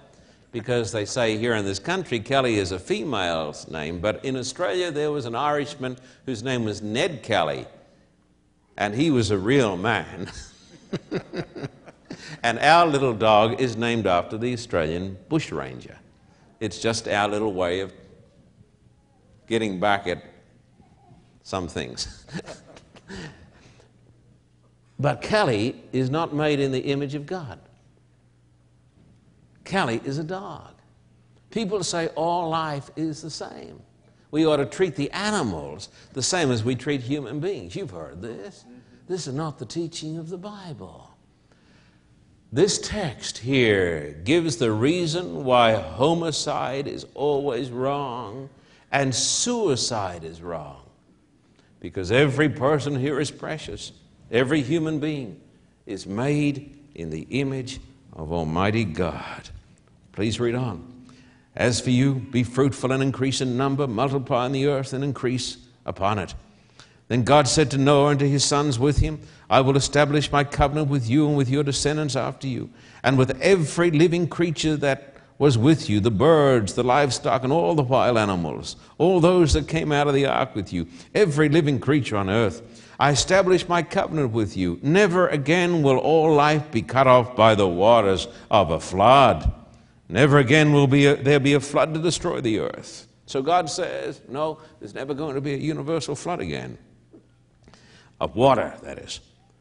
because 0.52 0.92
they 0.92 1.06
say 1.06 1.38
here 1.38 1.54
in 1.54 1.64
this 1.64 1.78
country 1.78 2.20
Kelly 2.20 2.56
is 2.56 2.70
a 2.70 2.78
female's 2.78 3.66
name, 3.70 3.98
but 3.98 4.22
in 4.26 4.36
Australia 4.36 4.90
there 4.90 5.10
was 5.10 5.24
an 5.24 5.34
Irishman 5.34 5.96
whose 6.26 6.42
name 6.42 6.66
was 6.66 6.82
Ned 6.82 7.22
Kelly, 7.22 7.64
and 8.76 8.94
he 8.94 9.10
was 9.10 9.30
a 9.30 9.38
real 9.38 9.78
man. 9.78 10.30
and 12.42 12.58
our 12.58 12.86
little 12.86 13.14
dog 13.14 13.58
is 13.58 13.74
named 13.74 14.06
after 14.06 14.36
the 14.36 14.52
Australian 14.52 15.16
bushranger. 15.30 15.96
It's 16.58 16.78
just 16.78 17.08
our 17.08 17.26
little 17.26 17.54
way 17.54 17.80
of 17.80 17.90
getting 19.50 19.80
back 19.80 20.06
at 20.06 20.22
some 21.42 21.66
things. 21.66 22.24
but 24.98 25.20
Kelly 25.20 25.82
is 25.92 26.08
not 26.08 26.32
made 26.32 26.60
in 26.60 26.70
the 26.70 26.78
image 26.78 27.16
of 27.16 27.26
God. 27.26 27.58
Kelly 29.64 30.00
is 30.04 30.18
a 30.18 30.24
dog. 30.24 30.74
People 31.50 31.82
say 31.82 32.06
all 32.14 32.48
life 32.48 32.90
is 32.94 33.22
the 33.22 33.30
same. 33.30 33.82
We 34.30 34.46
ought 34.46 34.58
to 34.58 34.66
treat 34.66 34.94
the 34.94 35.10
animals 35.10 35.88
the 36.12 36.22
same 36.22 36.52
as 36.52 36.62
we 36.62 36.76
treat 36.76 37.00
human 37.00 37.40
beings. 37.40 37.74
You've 37.74 37.90
heard 37.90 38.22
this. 38.22 38.64
This 39.08 39.26
is 39.26 39.34
not 39.34 39.58
the 39.58 39.66
teaching 39.66 40.16
of 40.16 40.28
the 40.28 40.38
Bible. 40.38 41.10
This 42.52 42.78
text 42.78 43.38
here 43.38 44.20
gives 44.22 44.58
the 44.58 44.70
reason 44.70 45.42
why 45.42 45.74
homicide 45.74 46.86
is 46.86 47.04
always 47.14 47.70
wrong 47.70 48.48
and 48.92 49.14
suicide 49.14 50.24
is 50.24 50.42
wrong. 50.42 50.82
Because 51.80 52.12
every 52.12 52.48
person 52.48 52.94
here 52.94 53.20
is 53.20 53.30
precious. 53.30 53.92
Every 54.30 54.60
human 54.62 55.00
being 55.00 55.40
is 55.86 56.06
made 56.06 56.78
in 56.94 57.10
the 57.10 57.26
image 57.30 57.80
of 58.12 58.32
Almighty 58.32 58.84
God. 58.84 59.48
Please 60.12 60.38
read 60.38 60.54
on. 60.54 60.86
As 61.56 61.80
for 61.80 61.90
you, 61.90 62.14
be 62.14 62.42
fruitful 62.42 62.92
and 62.92 63.02
increase 63.02 63.40
in 63.40 63.56
number, 63.56 63.86
multiply 63.86 64.46
in 64.46 64.52
the 64.52 64.66
earth 64.66 64.92
and 64.92 65.02
increase 65.02 65.56
upon 65.86 66.18
it. 66.18 66.34
Then 67.08 67.24
God 67.24 67.48
said 67.48 67.72
to 67.72 67.78
Noah 67.78 68.10
and 68.10 68.20
to 68.20 68.28
his 68.28 68.44
sons 68.44 68.78
with 68.78 68.98
him, 68.98 69.20
I 69.48 69.60
will 69.62 69.76
establish 69.76 70.30
my 70.30 70.44
covenant 70.44 70.88
with 70.88 71.08
you 71.08 71.26
and 71.26 71.36
with 71.36 71.48
your 71.48 71.64
descendants 71.64 72.14
after 72.14 72.46
you, 72.46 72.70
and 73.02 73.18
with 73.18 73.40
every 73.40 73.90
living 73.90 74.28
creature 74.28 74.76
that 74.76 75.09
was 75.40 75.56
with 75.56 75.88
you, 75.88 76.00
the 76.00 76.10
birds, 76.10 76.74
the 76.74 76.82
livestock, 76.82 77.42
and 77.44 77.50
all 77.50 77.74
the 77.74 77.82
wild 77.82 78.18
animals, 78.18 78.76
all 78.98 79.20
those 79.20 79.54
that 79.54 79.66
came 79.66 79.90
out 79.90 80.06
of 80.06 80.12
the 80.12 80.26
ark 80.26 80.54
with 80.54 80.70
you, 80.70 80.86
every 81.14 81.48
living 81.48 81.80
creature 81.80 82.18
on 82.18 82.28
earth. 82.28 82.60
I 83.00 83.12
establish 83.12 83.66
my 83.66 83.82
covenant 83.82 84.32
with 84.32 84.54
you. 84.54 84.78
Never 84.82 85.28
again 85.28 85.82
will 85.82 85.96
all 85.96 86.34
life 86.34 86.70
be 86.70 86.82
cut 86.82 87.06
off 87.06 87.36
by 87.36 87.54
the 87.54 87.66
waters 87.66 88.28
of 88.50 88.70
a 88.70 88.78
flood. 88.78 89.50
Never 90.10 90.36
again 90.36 90.74
will 90.74 90.86
be 90.86 91.06
a, 91.06 91.16
there 91.16 91.40
be 91.40 91.54
a 91.54 91.60
flood 91.60 91.94
to 91.94 92.02
destroy 92.02 92.42
the 92.42 92.58
earth. 92.58 93.08
So 93.24 93.40
God 93.40 93.70
says, 93.70 94.20
no, 94.28 94.58
there's 94.78 94.92
never 94.92 95.14
going 95.14 95.36
to 95.36 95.40
be 95.40 95.54
a 95.54 95.56
universal 95.56 96.14
flood 96.14 96.40
again. 96.40 96.76
Of 98.20 98.36
water, 98.36 98.74
that 98.82 98.98
is. 98.98 99.20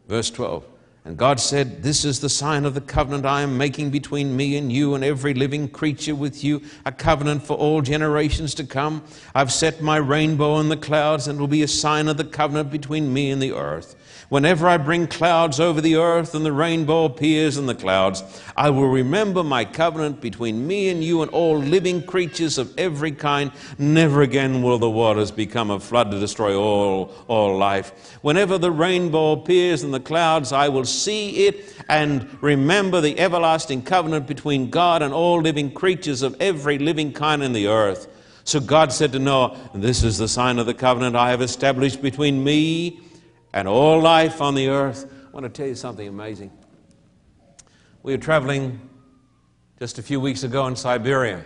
Verse 0.09 0.29
12. 0.29 0.65
And 1.05 1.17
God 1.17 1.39
said, 1.39 1.81
This 1.81 2.03
is 2.03 2.19
the 2.19 2.29
sign 2.29 2.65
of 2.65 2.73
the 2.73 2.81
covenant 2.81 3.25
I 3.25 3.41
am 3.41 3.57
making 3.57 3.89
between 3.89 4.35
me 4.35 4.57
and 4.57 4.71
you 4.71 4.95
and 4.95 5.03
every 5.03 5.33
living 5.33 5.69
creature 5.69 6.13
with 6.13 6.43
you, 6.43 6.61
a 6.85 6.91
covenant 6.91 7.43
for 7.43 7.55
all 7.55 7.81
generations 7.81 8.53
to 8.55 8.65
come. 8.65 9.03
I've 9.33 9.51
set 9.51 9.81
my 9.81 9.97
rainbow 9.97 10.59
in 10.59 10.69
the 10.69 10.77
clouds, 10.77 11.27
and 11.27 11.37
it 11.37 11.39
will 11.39 11.47
be 11.47 11.63
a 11.63 11.67
sign 11.67 12.07
of 12.07 12.17
the 12.17 12.25
covenant 12.25 12.69
between 12.69 13.13
me 13.13 13.31
and 13.31 13.41
the 13.41 13.53
earth. 13.53 13.95
Whenever 14.29 14.67
I 14.67 14.77
bring 14.77 15.07
clouds 15.07 15.59
over 15.59 15.81
the 15.81 15.95
earth 15.95 16.35
and 16.35 16.45
the 16.45 16.51
rainbow 16.51 17.05
appears 17.05 17.57
in 17.57 17.65
the 17.65 17.73
clouds, 17.73 18.23
I 18.55 18.69
will 18.69 18.87
remember 18.87 19.43
my 19.43 19.65
covenant 19.65 20.21
between 20.21 20.67
me 20.67 20.89
and 20.89 21.03
you 21.03 21.23
and 21.23 21.31
all 21.31 21.57
living 21.57 22.03
creatures 22.03 22.59
of 22.59 22.71
every 22.77 23.11
kind. 23.11 23.51
Never 23.79 24.21
again 24.21 24.61
will 24.61 24.77
the 24.77 24.89
waters 24.89 25.31
become 25.31 25.71
a 25.71 25.79
flood 25.79 26.11
to 26.11 26.19
destroy 26.19 26.55
all, 26.55 27.11
all 27.27 27.57
life. 27.57 28.19
Whenever 28.21 28.59
the 28.59 28.69
rainbow 28.71 29.31
appears 29.31 29.83
in 29.83 29.89
the 29.89 29.99
clouds, 29.99 30.53
I 30.53 30.69
will 30.69 30.85
see 30.85 31.47
it 31.47 31.73
and 31.89 32.37
remember 32.39 33.01
the 33.01 33.19
everlasting 33.19 33.81
covenant 33.81 34.27
between 34.27 34.69
God 34.69 35.01
and 35.01 35.11
all 35.11 35.41
living 35.41 35.71
creatures 35.71 36.21
of 36.21 36.39
every 36.39 36.77
living 36.77 37.13
kind 37.13 37.41
in 37.41 37.53
the 37.53 37.65
earth. 37.65 38.07
So 38.43 38.59
God 38.59 38.93
said 38.93 39.11
to 39.13 39.19
Noah, 39.19 39.57
This 39.73 40.03
is 40.03 40.19
the 40.19 40.27
sign 40.27 40.59
of 40.59 40.67
the 40.67 40.75
covenant 40.75 41.15
I 41.15 41.31
have 41.31 41.41
established 41.41 42.03
between 42.03 42.43
me 42.43 43.08
and 43.53 43.67
all 43.67 43.99
life 43.99 44.41
on 44.41 44.55
the 44.55 44.69
earth. 44.69 45.11
I 45.27 45.31
want 45.31 45.43
to 45.43 45.49
tell 45.49 45.67
you 45.67 45.75
something 45.75 46.07
amazing. 46.07 46.51
We 48.03 48.13
were 48.13 48.21
traveling 48.21 48.79
just 49.79 49.99
a 49.99 50.03
few 50.03 50.19
weeks 50.19 50.43
ago 50.43 50.67
in 50.67 50.75
Siberia. 50.75 51.43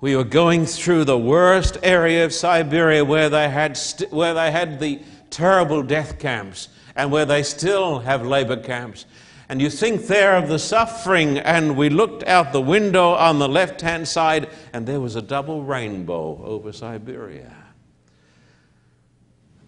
We 0.00 0.16
were 0.16 0.24
going 0.24 0.64
through 0.64 1.04
the 1.04 1.18
worst 1.18 1.76
area 1.82 2.24
of 2.24 2.32
Siberia 2.32 3.04
where 3.04 3.28
they 3.28 3.48
had, 3.48 3.76
st- 3.76 4.12
where 4.12 4.32
they 4.32 4.50
had 4.50 4.80
the 4.80 5.00
terrible 5.28 5.82
death 5.82 6.18
camps 6.18 6.68
and 6.96 7.12
where 7.12 7.24
they 7.24 7.42
still 7.42 7.98
have 8.00 8.26
labor 8.26 8.56
camps. 8.56 9.06
And 9.48 9.60
you 9.60 9.68
think 9.68 10.06
there 10.06 10.36
of 10.36 10.48
the 10.48 10.58
suffering, 10.60 11.38
and 11.38 11.76
we 11.76 11.90
looked 11.90 12.22
out 12.24 12.52
the 12.52 12.60
window 12.60 13.10
on 13.10 13.40
the 13.40 13.48
left 13.48 13.80
hand 13.80 14.06
side, 14.06 14.48
and 14.72 14.86
there 14.86 15.00
was 15.00 15.16
a 15.16 15.22
double 15.22 15.64
rainbow 15.64 16.40
over 16.44 16.72
Siberia. 16.72 17.59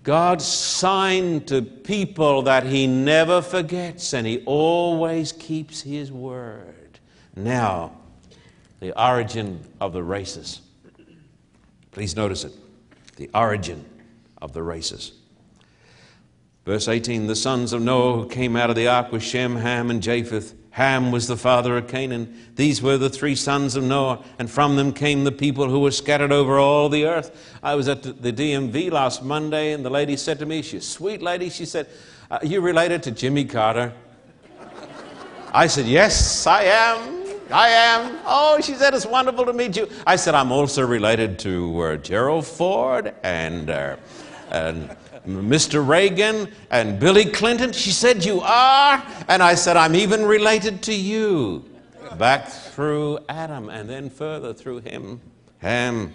God's 0.02 0.44
sign 0.44 1.42
to 1.44 1.62
people 1.62 2.42
that 2.42 2.64
He 2.66 2.86
never 2.86 3.40
forgets 3.40 4.12
and 4.12 4.26
He 4.26 4.42
always 4.44 5.32
keeps 5.32 5.82
His 5.82 6.10
word. 6.10 6.98
Now, 7.36 7.92
the 8.80 9.00
origin 9.00 9.60
of 9.80 9.92
the 9.92 10.02
races. 10.02 10.60
Please 11.92 12.16
notice 12.16 12.44
it. 12.44 12.52
The 13.16 13.30
origin 13.34 13.84
of 14.40 14.52
the 14.52 14.62
races. 14.62 15.12
Verse 16.64 16.88
18 16.88 17.26
The 17.26 17.36
sons 17.36 17.72
of 17.72 17.82
Noah 17.82 18.22
who 18.22 18.28
came 18.28 18.56
out 18.56 18.70
of 18.70 18.76
the 18.76 18.88
ark 18.88 19.12
were 19.12 19.20
Shem, 19.20 19.56
Ham, 19.56 19.90
and 19.90 20.02
Japheth. 20.02 20.54
Ham 20.72 21.12
was 21.12 21.26
the 21.26 21.36
father 21.36 21.76
of 21.76 21.86
Canaan. 21.86 22.34
These 22.56 22.80
were 22.80 22.96
the 22.96 23.10
three 23.10 23.34
sons 23.34 23.76
of 23.76 23.84
Noah, 23.84 24.24
and 24.38 24.50
from 24.50 24.76
them 24.76 24.92
came 24.92 25.24
the 25.24 25.32
people 25.32 25.68
who 25.68 25.80
were 25.80 25.90
scattered 25.90 26.32
over 26.32 26.58
all 26.58 26.88
the 26.88 27.04
earth. 27.04 27.56
I 27.62 27.74
was 27.74 27.88
at 27.88 28.02
the 28.02 28.32
DMV 28.32 28.90
last 28.90 29.22
Monday, 29.22 29.72
and 29.72 29.84
the 29.84 29.90
lady 29.90 30.16
said 30.16 30.38
to 30.38 30.46
me, 30.46 30.62
she's 30.62 30.82
a 30.82 30.86
sweet 30.86 31.20
lady, 31.20 31.50
she 31.50 31.66
said, 31.66 31.88
Are 32.30 32.40
you 32.42 32.62
related 32.62 33.02
to 33.02 33.10
Jimmy 33.10 33.44
Carter? 33.44 33.92
I 35.52 35.66
said, 35.66 35.84
Yes, 35.84 36.46
I 36.46 36.62
am. 36.64 37.22
I 37.50 37.68
am. 37.68 38.18
Oh, 38.24 38.58
she 38.62 38.72
said, 38.72 38.94
It's 38.94 39.04
wonderful 39.04 39.44
to 39.44 39.52
meet 39.52 39.76
you. 39.76 39.90
I 40.06 40.16
said, 40.16 40.34
I'm 40.34 40.50
also 40.50 40.86
related 40.86 41.38
to 41.40 41.80
uh, 41.82 41.96
Gerald 41.96 42.46
Ford 42.46 43.14
and, 43.22 43.68
uh, 43.68 43.96
and 44.50 44.96
Mr. 45.26 45.86
Reagan 45.86 46.50
and 46.70 46.98
Billy 46.98 47.24
Clinton? 47.24 47.72
She 47.72 47.90
said, 47.92 48.24
You 48.24 48.40
are? 48.40 49.04
And 49.28 49.42
I 49.42 49.54
said, 49.54 49.76
I'm 49.76 49.94
even 49.94 50.24
related 50.24 50.82
to 50.84 50.94
you. 50.94 51.64
Back 52.18 52.48
through 52.48 53.20
Adam 53.28 53.68
and 53.68 53.88
then 53.88 54.10
further 54.10 54.52
through 54.52 54.80
him, 54.80 55.20
Ham, 55.58 56.12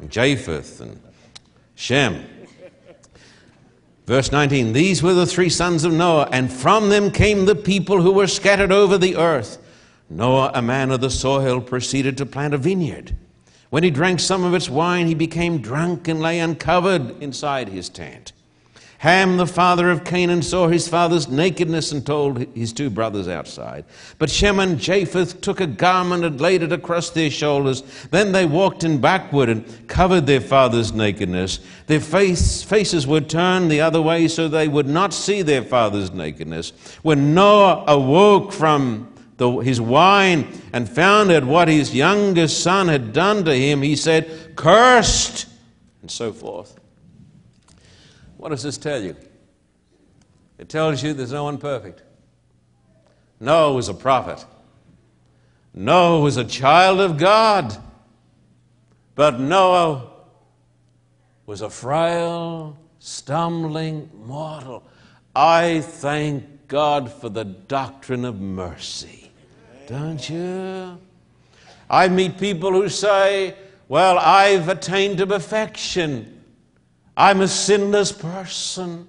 and 0.00 0.10
Japheth, 0.10 0.80
and 0.80 1.00
Shem. 1.74 2.24
Verse 4.06 4.30
19 4.30 4.72
These 4.72 5.02
were 5.02 5.14
the 5.14 5.26
three 5.26 5.48
sons 5.48 5.84
of 5.84 5.92
Noah, 5.92 6.28
and 6.30 6.52
from 6.52 6.88
them 6.88 7.10
came 7.10 7.44
the 7.46 7.54
people 7.54 8.02
who 8.02 8.12
were 8.12 8.26
scattered 8.26 8.72
over 8.72 8.98
the 8.98 9.16
earth. 9.16 9.58
Noah, 10.10 10.52
a 10.54 10.62
man 10.62 10.90
of 10.90 11.00
the 11.00 11.10
soil, 11.10 11.60
proceeded 11.60 12.16
to 12.18 12.26
plant 12.26 12.54
a 12.54 12.58
vineyard. 12.58 13.16
When 13.70 13.82
he 13.82 13.90
drank 13.90 14.20
some 14.20 14.44
of 14.44 14.54
its 14.54 14.70
wine, 14.70 15.06
he 15.06 15.14
became 15.14 15.58
drunk 15.58 16.06
and 16.06 16.20
lay 16.20 16.38
uncovered 16.38 17.20
inside 17.22 17.68
his 17.68 17.88
tent. 17.88 18.32
Ham, 19.04 19.36
the 19.36 19.46
father 19.46 19.90
of 19.90 20.02
Canaan, 20.02 20.40
saw 20.40 20.66
his 20.66 20.88
father's 20.88 21.28
nakedness 21.28 21.92
and 21.92 22.06
told 22.06 22.38
his 22.56 22.72
two 22.72 22.88
brothers 22.88 23.28
outside. 23.28 23.84
But 24.18 24.30
Shem 24.30 24.58
and 24.58 24.80
Japheth 24.80 25.42
took 25.42 25.60
a 25.60 25.66
garment 25.66 26.24
and 26.24 26.40
laid 26.40 26.62
it 26.62 26.72
across 26.72 27.10
their 27.10 27.28
shoulders. 27.28 27.82
Then 28.10 28.32
they 28.32 28.46
walked 28.46 28.82
in 28.82 29.02
backward 29.02 29.50
and 29.50 29.88
covered 29.88 30.26
their 30.26 30.40
father's 30.40 30.94
nakedness. 30.94 31.58
Their 31.86 32.00
face, 32.00 32.62
faces 32.62 33.06
were 33.06 33.20
turned 33.20 33.70
the 33.70 33.82
other 33.82 34.00
way 34.00 34.26
so 34.26 34.48
they 34.48 34.68
would 34.68 34.88
not 34.88 35.12
see 35.12 35.42
their 35.42 35.62
father's 35.62 36.10
nakedness. 36.10 36.72
When 37.02 37.34
Noah 37.34 37.84
awoke 37.86 38.54
from 38.54 39.12
the, 39.36 39.50
his 39.58 39.82
wine 39.82 40.48
and 40.72 40.88
found 40.88 41.30
out 41.30 41.44
what 41.44 41.68
his 41.68 41.94
youngest 41.94 42.62
son 42.62 42.88
had 42.88 43.12
done 43.12 43.44
to 43.44 43.54
him, 43.54 43.82
he 43.82 43.96
said, 43.96 44.56
Cursed, 44.56 45.44
and 46.00 46.10
so 46.10 46.32
forth. 46.32 46.80
What 48.44 48.50
does 48.50 48.62
this 48.62 48.76
tell 48.76 49.02
you? 49.02 49.16
It 50.58 50.68
tells 50.68 51.02
you 51.02 51.14
there's 51.14 51.32
no 51.32 51.44
one 51.44 51.56
perfect. 51.56 52.02
Noah 53.40 53.72
was 53.72 53.88
a 53.88 53.94
prophet. 53.94 54.44
Noah 55.72 56.20
was 56.20 56.36
a 56.36 56.44
child 56.44 57.00
of 57.00 57.16
God. 57.16 57.74
But 59.14 59.40
Noah 59.40 60.10
was 61.46 61.62
a 61.62 61.70
frail, 61.70 62.76
stumbling 62.98 64.10
mortal. 64.26 64.82
I 65.34 65.80
thank 65.80 66.68
God 66.68 67.10
for 67.10 67.30
the 67.30 67.44
doctrine 67.44 68.26
of 68.26 68.42
mercy. 68.42 69.30
Don't 69.86 70.28
you? 70.28 70.98
I 71.88 72.08
meet 72.08 72.36
people 72.36 72.72
who 72.72 72.90
say, 72.90 73.54
Well, 73.88 74.18
I've 74.18 74.68
attained 74.68 75.16
to 75.16 75.26
perfection. 75.26 76.33
I'm 77.16 77.40
a 77.40 77.48
sinless 77.48 78.12
person. 78.12 79.08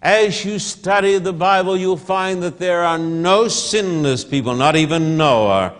As 0.00 0.44
you 0.44 0.58
study 0.58 1.18
the 1.18 1.32
Bible, 1.32 1.76
you'll 1.76 1.96
find 1.96 2.42
that 2.42 2.58
there 2.58 2.84
are 2.84 2.98
no 2.98 3.48
sinless 3.48 4.24
people, 4.24 4.54
not 4.54 4.76
even 4.76 5.16
Noah. 5.16 5.74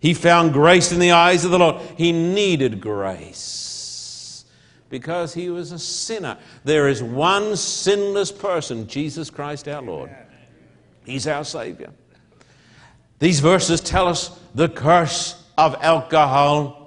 He 0.00 0.14
found 0.14 0.52
grace 0.52 0.92
in 0.92 1.00
the 1.00 1.10
eyes 1.12 1.44
of 1.44 1.50
the 1.50 1.58
Lord. 1.58 1.82
He 1.96 2.12
needed 2.12 2.80
grace 2.80 4.44
because 4.90 5.34
he 5.34 5.50
was 5.50 5.72
a 5.72 5.78
sinner. 5.78 6.38
There 6.64 6.88
is 6.88 7.02
one 7.02 7.56
sinless 7.56 8.30
person, 8.30 8.86
Jesus 8.86 9.28
Christ 9.28 9.66
our 9.66 9.82
Lord. 9.82 10.14
He's 11.04 11.26
our 11.26 11.44
Savior. 11.44 11.90
These 13.18 13.40
verses 13.40 13.80
tell 13.80 14.06
us 14.06 14.38
the 14.54 14.68
curse 14.68 15.42
of 15.56 15.76
alcohol 15.80 16.77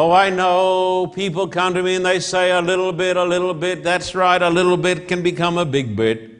Oh, 0.00 0.12
I 0.12 0.30
know 0.30 1.08
people 1.08 1.48
come 1.48 1.74
to 1.74 1.82
me 1.82 1.96
and 1.96 2.06
they 2.06 2.20
say 2.20 2.52
a 2.52 2.60
little 2.60 2.92
bit, 2.92 3.16
a 3.16 3.24
little 3.24 3.52
bit. 3.52 3.82
That's 3.82 4.14
right, 4.14 4.40
a 4.40 4.48
little 4.48 4.76
bit 4.76 5.08
can 5.08 5.24
become 5.24 5.58
a 5.58 5.64
big 5.64 5.96
bit. 5.96 6.38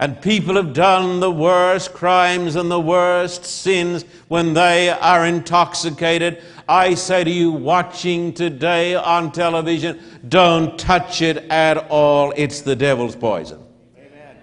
And 0.00 0.18
people 0.22 0.54
have 0.54 0.72
done 0.72 1.20
the 1.20 1.30
worst 1.30 1.92
crimes 1.92 2.56
and 2.56 2.70
the 2.70 2.80
worst 2.80 3.44
sins 3.44 4.06
when 4.28 4.54
they 4.54 4.88
are 4.88 5.26
intoxicated. 5.26 6.42
I 6.66 6.94
say 6.94 7.22
to 7.22 7.30
you, 7.30 7.52
watching 7.52 8.32
today 8.32 8.94
on 8.94 9.30
television, 9.30 10.00
don't 10.30 10.78
touch 10.78 11.20
it 11.20 11.36
at 11.50 11.90
all. 11.90 12.32
It's 12.34 12.62
the 12.62 12.74
devil's 12.74 13.14
poison. 13.14 13.62
Amen. 13.94 14.36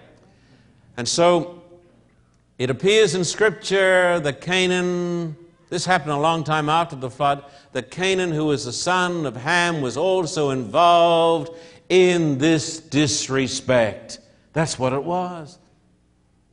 And 0.96 1.08
so 1.08 1.60
it 2.56 2.70
appears 2.70 3.16
in 3.16 3.24
Scripture 3.24 4.20
that 4.20 4.40
Canaan 4.40 5.36
this 5.72 5.86
happened 5.86 6.10
a 6.10 6.18
long 6.18 6.44
time 6.44 6.68
after 6.68 6.94
the 6.94 7.08
flood. 7.08 7.46
That 7.72 7.90
Canaan, 7.90 8.30
who 8.30 8.44
was 8.44 8.66
the 8.66 8.74
son 8.74 9.24
of 9.24 9.34
Ham, 9.36 9.80
was 9.80 9.96
also 9.96 10.50
involved 10.50 11.48
in 11.88 12.36
this 12.36 12.78
disrespect. 12.78 14.18
That's 14.52 14.78
what 14.78 14.92
it 14.92 15.02
was. 15.02 15.58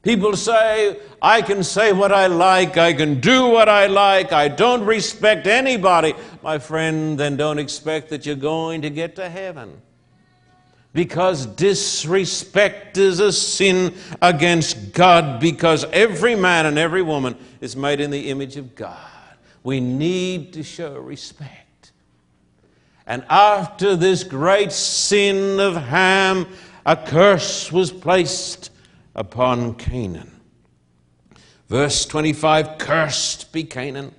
People 0.03 0.37
say, 0.37 1.01
I 1.21 1.41
can 1.41 1.65
say 1.65 1.91
what 1.91 2.13
I 2.13 2.27
like, 2.27 2.77
I 2.77 2.93
can 2.93 3.19
do 3.19 3.47
what 3.47 3.67
I 3.67 3.87
like, 3.87 4.31
I 4.31 4.47
don't 4.47 4.85
respect 4.85 5.47
anybody. 5.47 6.13
My 6.41 6.57
friend, 6.57 7.19
then 7.19 7.35
don't 7.35 7.59
expect 7.59 8.07
that 8.11 8.25
you're 8.25 8.37
going 8.37 8.83
to 8.83 8.89
get 8.89 9.17
to 9.17 9.29
heaven. 9.29 9.81
Because 10.91 11.45
disrespect 11.45 12.97
is 12.97 13.19
a 13.19 13.31
sin 13.31 13.93
against 14.21 14.91
God, 14.93 15.39
because 15.39 15.85
every 15.85 16.35
man 16.35 16.65
and 16.65 16.79
every 16.79 17.03
woman 17.03 17.37
is 17.61 17.75
made 17.75 17.99
in 17.99 18.09
the 18.09 18.29
image 18.29 18.57
of 18.57 18.75
God. 18.75 18.97
We 19.63 19.79
need 19.79 20.53
to 20.53 20.63
show 20.63 20.97
respect. 20.97 21.91
And 23.05 23.23
after 23.29 23.95
this 23.95 24.23
great 24.23 24.71
sin 24.71 25.59
of 25.59 25.75
Ham, 25.75 26.47
a 26.85 26.95
curse 26.95 27.71
was 27.71 27.91
placed 27.91 28.71
upon 29.15 29.75
Canaan. 29.75 30.39
Verse 31.67 32.05
25 32.05 32.79
Cursed 32.79 33.51
be 33.51 33.63
Canaan. 33.63 34.15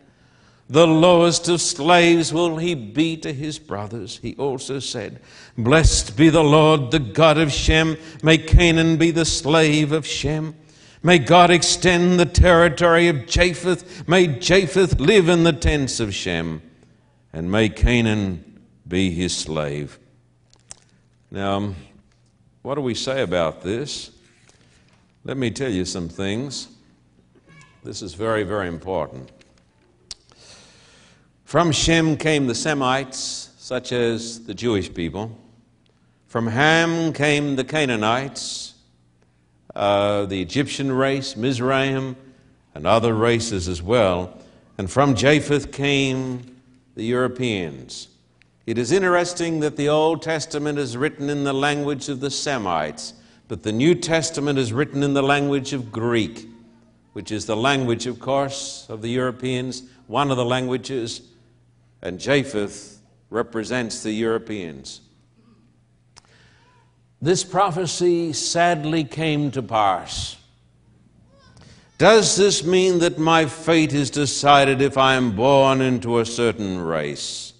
The 0.71 0.87
lowest 0.87 1.49
of 1.49 1.61
slaves 1.61 2.33
will 2.33 2.57
he 2.57 2.77
be 2.77 3.17
to 3.19 3.33
his 3.33 3.59
brothers. 3.59 4.21
He 4.23 4.37
also 4.37 4.79
said, 4.79 5.21
Blessed 5.59 6.17
be 6.17 6.29
the 6.29 6.45
Lord, 6.45 6.93
the 6.93 7.01
God 7.01 7.39
of 7.39 7.51
Shem. 7.51 7.97
May 8.23 8.39
Canaan 8.39 8.97
be 8.97 9.11
the 9.11 9.25
slave 9.25 9.91
of 9.91 10.07
Shem. 10.07 10.55
May 11.03 11.19
God 11.19 11.51
extend 11.51 12.21
the 12.21 12.25
territory 12.25 13.09
of 13.09 13.27
Japheth. 13.27 14.07
May 14.07 14.29
Japheth 14.29 15.01
live 15.01 15.29
in 15.29 15.43
the 15.43 15.53
tents 15.53 15.99
of 15.99 16.15
Shem. 16.15 16.63
And 17.33 17.51
may 17.51 17.69
Canaan 17.69 18.61
be 18.87 19.11
his 19.11 19.37
slave. 19.37 19.99
Now, 21.33 21.75
what 22.63 22.77
do 22.77 22.81
we 22.81 22.95
say 22.95 23.23
about 23.23 23.63
this? 23.63 24.13
Let 25.25 25.37
me 25.37 25.51
tell 25.51 25.71
you 25.71 25.85
some 25.85 26.09
things. 26.09 26.69
This 27.83 28.03
is 28.03 28.15
very, 28.15 28.45
very 28.45 28.69
important. 28.69 29.33
From 31.51 31.73
Shem 31.73 32.17
came 32.17 32.47
the 32.47 32.55
Semites, 32.55 33.51
such 33.59 33.91
as 33.91 34.45
the 34.45 34.55
Jewish 34.55 34.95
people. 34.95 35.37
From 36.29 36.47
Ham 36.47 37.13
came 37.13 37.57
the 37.57 37.65
Canaanites, 37.65 38.75
uh, 39.75 40.27
the 40.27 40.41
Egyptian 40.41 40.93
race, 40.93 41.35
Mizraim, 41.35 42.15
and 42.73 42.87
other 42.87 43.13
races 43.13 43.67
as 43.67 43.83
well. 43.83 44.39
And 44.79 44.89
from 44.89 45.17
Japheth 45.17 45.73
came 45.73 46.63
the 46.95 47.03
Europeans. 47.03 48.07
It 48.65 48.79
is 48.79 48.93
interesting 48.93 49.59
that 49.59 49.77
the 49.77 49.89
Old 49.89 50.23
Testament 50.23 50.79
is 50.79 50.97
written 50.97 51.29
in 51.29 51.43
the 51.43 51.53
language 51.53 52.09
of 52.09 52.21
the 52.21 52.31
Semites, 52.31 53.15
but 53.49 53.65
the 53.65 53.73
New 53.73 53.97
Testament 53.97 54.57
is 54.57 54.73
written 54.73 55.03
in 55.03 55.15
the 55.15 55.23
language 55.25 55.73
of 55.73 55.91
Greek, 55.91 56.49
which 57.13 57.33
is 57.33 57.47
the 57.47 57.57
language, 57.57 58.07
of 58.07 58.21
course, 58.21 58.87
of 58.89 59.03
the 59.03 59.11
Europeans, 59.11 59.83
one 60.07 60.31
of 60.31 60.37
the 60.37 60.45
languages 60.45 61.23
and 62.03 62.19
Japheth 62.19 63.01
represents 63.31 64.03
the 64.03 64.13
Europeans. 64.13 65.01
This 67.23 67.45
prophecy 67.45 68.33
sadly 68.33 69.05
came 69.05 69.51
to 69.51 69.63
pass. 69.63 70.37
Does 71.99 72.35
this 72.37 72.65
mean 72.65 73.01
that 73.01 73.19
my 73.19 73.45
fate 73.45 73.93
is 73.93 74.09
decided 74.09 74.81
if 74.81 74.97
I 74.97 75.15
am 75.15 75.37
born 75.37 75.83
into 75.83 76.19
a 76.19 76.25
certain 76.25 76.81
race? 76.81 77.53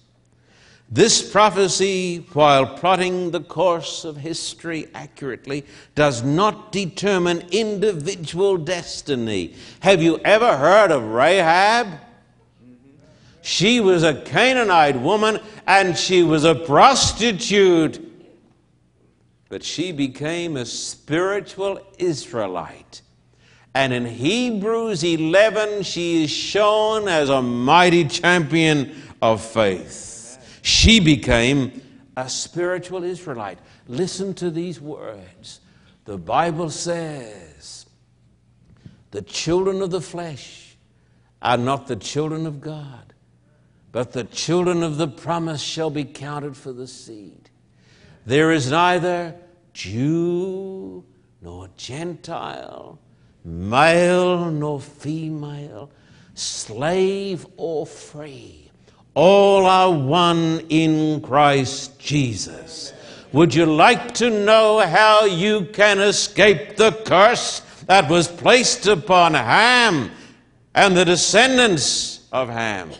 This 0.89 1.31
prophecy, 1.31 2.25
while 2.33 2.65
plotting 2.65 3.31
the 3.31 3.39
course 3.39 4.03
of 4.03 4.17
history 4.17 4.87
accurately, 4.93 5.63
does 5.95 6.23
not 6.23 6.71
determine 6.71 7.47
individual 7.51 8.57
destiny. 8.57 9.53
Have 9.81 10.01
you 10.01 10.17
ever 10.25 10.57
heard 10.57 10.91
of 10.91 11.03
Rahab? 11.03 11.87
She 13.41 13.79
was 13.79 14.03
a 14.03 14.21
Canaanite 14.21 14.99
woman 14.99 15.39
and 15.65 15.97
she 15.97 16.23
was 16.23 16.45
a 16.45 16.55
prostitute. 16.55 18.07
But 19.49 19.63
she 19.63 19.91
became 19.91 20.55
a 20.55 20.65
spiritual 20.65 21.79
Israelite. 21.97 23.01
And 23.73 23.93
in 23.93 24.05
Hebrews 24.05 25.03
11, 25.03 25.83
she 25.83 26.23
is 26.23 26.29
shown 26.29 27.07
as 27.07 27.29
a 27.29 27.41
mighty 27.41 28.05
champion 28.05 28.95
of 29.21 29.43
faith. 29.43 30.59
She 30.61 30.99
became 30.99 31.81
a 32.15 32.29
spiritual 32.29 33.03
Israelite. 33.03 33.59
Listen 33.87 34.33
to 34.35 34.51
these 34.51 34.79
words. 34.79 35.61
The 36.05 36.17
Bible 36.17 36.69
says, 36.69 37.85
The 39.11 39.21
children 39.21 39.81
of 39.81 39.89
the 39.89 40.01
flesh 40.01 40.75
are 41.41 41.57
not 41.57 41.87
the 41.87 41.95
children 41.95 42.45
of 42.45 42.61
God 42.61 43.10
but 43.91 44.13
the 44.13 44.23
children 44.23 44.83
of 44.83 44.97
the 44.97 45.07
promise 45.07 45.61
shall 45.61 45.89
be 45.89 46.05
counted 46.05 46.55
for 46.55 46.71
the 46.71 46.87
seed. 46.87 47.49
There 48.25 48.51
is 48.51 48.71
neither 48.71 49.35
Jew 49.73 51.03
nor 51.41 51.69
Gentile, 51.75 52.99
male 53.43 54.51
nor 54.51 54.79
female, 54.79 55.91
slave 56.35 57.45
or 57.57 57.85
free. 57.85 58.71
All 59.13 59.65
are 59.65 59.91
one 59.91 60.61
in 60.69 61.21
Christ 61.21 61.99
Jesus. 61.99 62.93
Would 63.33 63.53
you 63.53 63.65
like 63.65 64.13
to 64.15 64.29
know 64.29 64.79
how 64.79 65.25
you 65.25 65.65
can 65.73 65.99
escape 65.99 66.77
the 66.77 66.91
curse 66.91 67.61
that 67.87 68.09
was 68.09 68.27
placed 68.27 68.87
upon 68.87 69.33
Ham 69.33 70.11
and 70.73 70.95
the 70.95 71.05
descendants 71.05 72.27
of 72.31 72.49
Ham? 72.49 72.91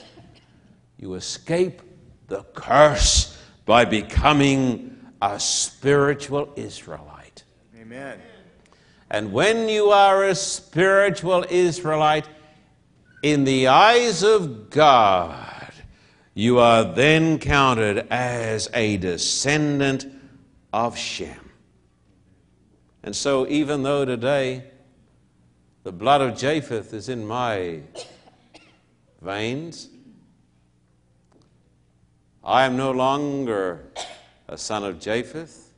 You 1.01 1.15
escape 1.15 1.81
the 2.27 2.43
curse 2.53 3.37
by 3.65 3.85
becoming 3.85 4.97
a 5.19 5.39
spiritual 5.39 6.53
Israelite. 6.55 7.43
Amen. 7.75 8.19
And 9.09 9.33
when 9.33 9.67
you 9.67 9.89
are 9.89 10.23
a 10.23 10.35
spiritual 10.35 11.43
Israelite, 11.49 12.29
in 13.23 13.43
the 13.43 13.67
eyes 13.67 14.23
of 14.23 14.69
God, 14.69 15.73
you 16.35 16.59
are 16.59 16.83
then 16.83 17.39
counted 17.39 18.07
as 18.11 18.69
a 18.73 18.97
descendant 18.97 20.05
of 20.71 20.97
Shem. 20.97 21.51
And 23.03 23.15
so, 23.15 23.47
even 23.47 23.81
though 23.81 24.05
today 24.05 24.65
the 25.83 25.91
blood 25.91 26.21
of 26.21 26.37
Japheth 26.37 26.93
is 26.93 27.09
in 27.09 27.25
my 27.25 27.81
veins, 29.19 29.90
I 32.43 32.65
am 32.65 32.75
no 32.75 32.91
longer 32.91 33.85
a 34.47 34.57
son 34.57 34.83
of 34.83 34.99
Japheth. 34.99 35.71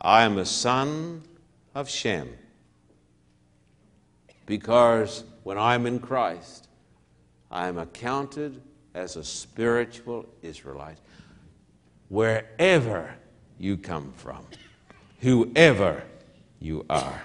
I 0.00 0.22
am 0.22 0.38
a 0.38 0.44
son 0.44 1.22
of 1.74 1.88
Shem. 1.88 2.28
Because 4.46 5.24
when 5.44 5.58
I'm 5.58 5.86
in 5.86 6.00
Christ, 6.00 6.68
I 7.50 7.68
am 7.68 7.78
accounted 7.78 8.60
as 8.94 9.16
a 9.16 9.22
spiritual 9.22 10.26
Israelite. 10.42 10.98
Wherever 12.08 13.14
you 13.58 13.76
come 13.76 14.12
from, 14.16 14.44
whoever 15.20 16.02
you 16.60 16.84
are. 16.90 17.22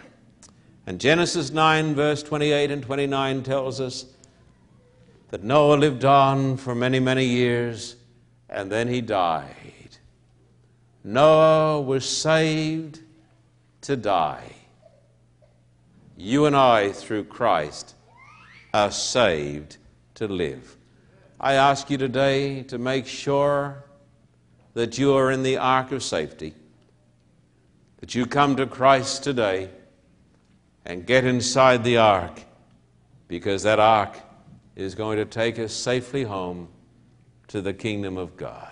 And 0.86 1.00
Genesis 1.00 1.52
9, 1.52 1.96
verse 1.96 2.24
28 2.24 2.72
and 2.72 2.84
29 2.84 3.44
tells 3.44 3.80
us 3.80 4.06
that 5.32 5.44
Noah 5.44 5.76
lived 5.76 6.04
on 6.04 6.58
for 6.58 6.76
many, 6.76 7.00
many 7.00 7.26
years, 7.26 7.96
and 8.50 8.70
then 8.70 8.90
he 8.90 9.00
died. 9.00 9.98
Noah 11.06 11.82
was 11.82 12.08
saved 12.08 13.00
to 13.82 13.96
die. 13.96 14.56
You 16.18 16.46
and 16.46 16.56
I, 16.56 16.92
through 16.92 17.24
Christ, 17.24 17.96
are 18.74 18.92
saved 18.92 19.78
to 20.16 20.28
live. 20.28 20.76
I 21.40 21.54
ask 21.54 21.90
you 21.90 21.98
today 21.98 22.64
to 22.64 22.78
make 22.78 23.08
sure 23.08 23.86
that 24.74 24.98
you 24.98 25.14
are 25.14 25.32
in 25.32 25.44
the 25.44 25.58
ark 25.58 25.94
of 25.94 26.04
safety, 26.04 26.54
that 28.02 28.14
you 28.14 28.26
come 28.26 28.58
to 28.58 28.68
Christ 28.68 29.24
today 29.24 29.70
and 30.86 31.06
get 31.06 31.24
inside 31.24 31.86
the 31.86 31.98
ark, 31.98 32.42
because 33.30 33.64
that 33.64 33.80
ark 33.80 34.18
is 34.76 34.96
going 34.96 35.18
to 35.18 35.26
take 35.26 35.60
us 35.60 35.74
safely 35.74 36.24
home 36.24 36.68
to 37.48 37.62
the 37.62 37.74
kingdom 37.74 38.18
of 38.18 38.38
God. 38.38 38.71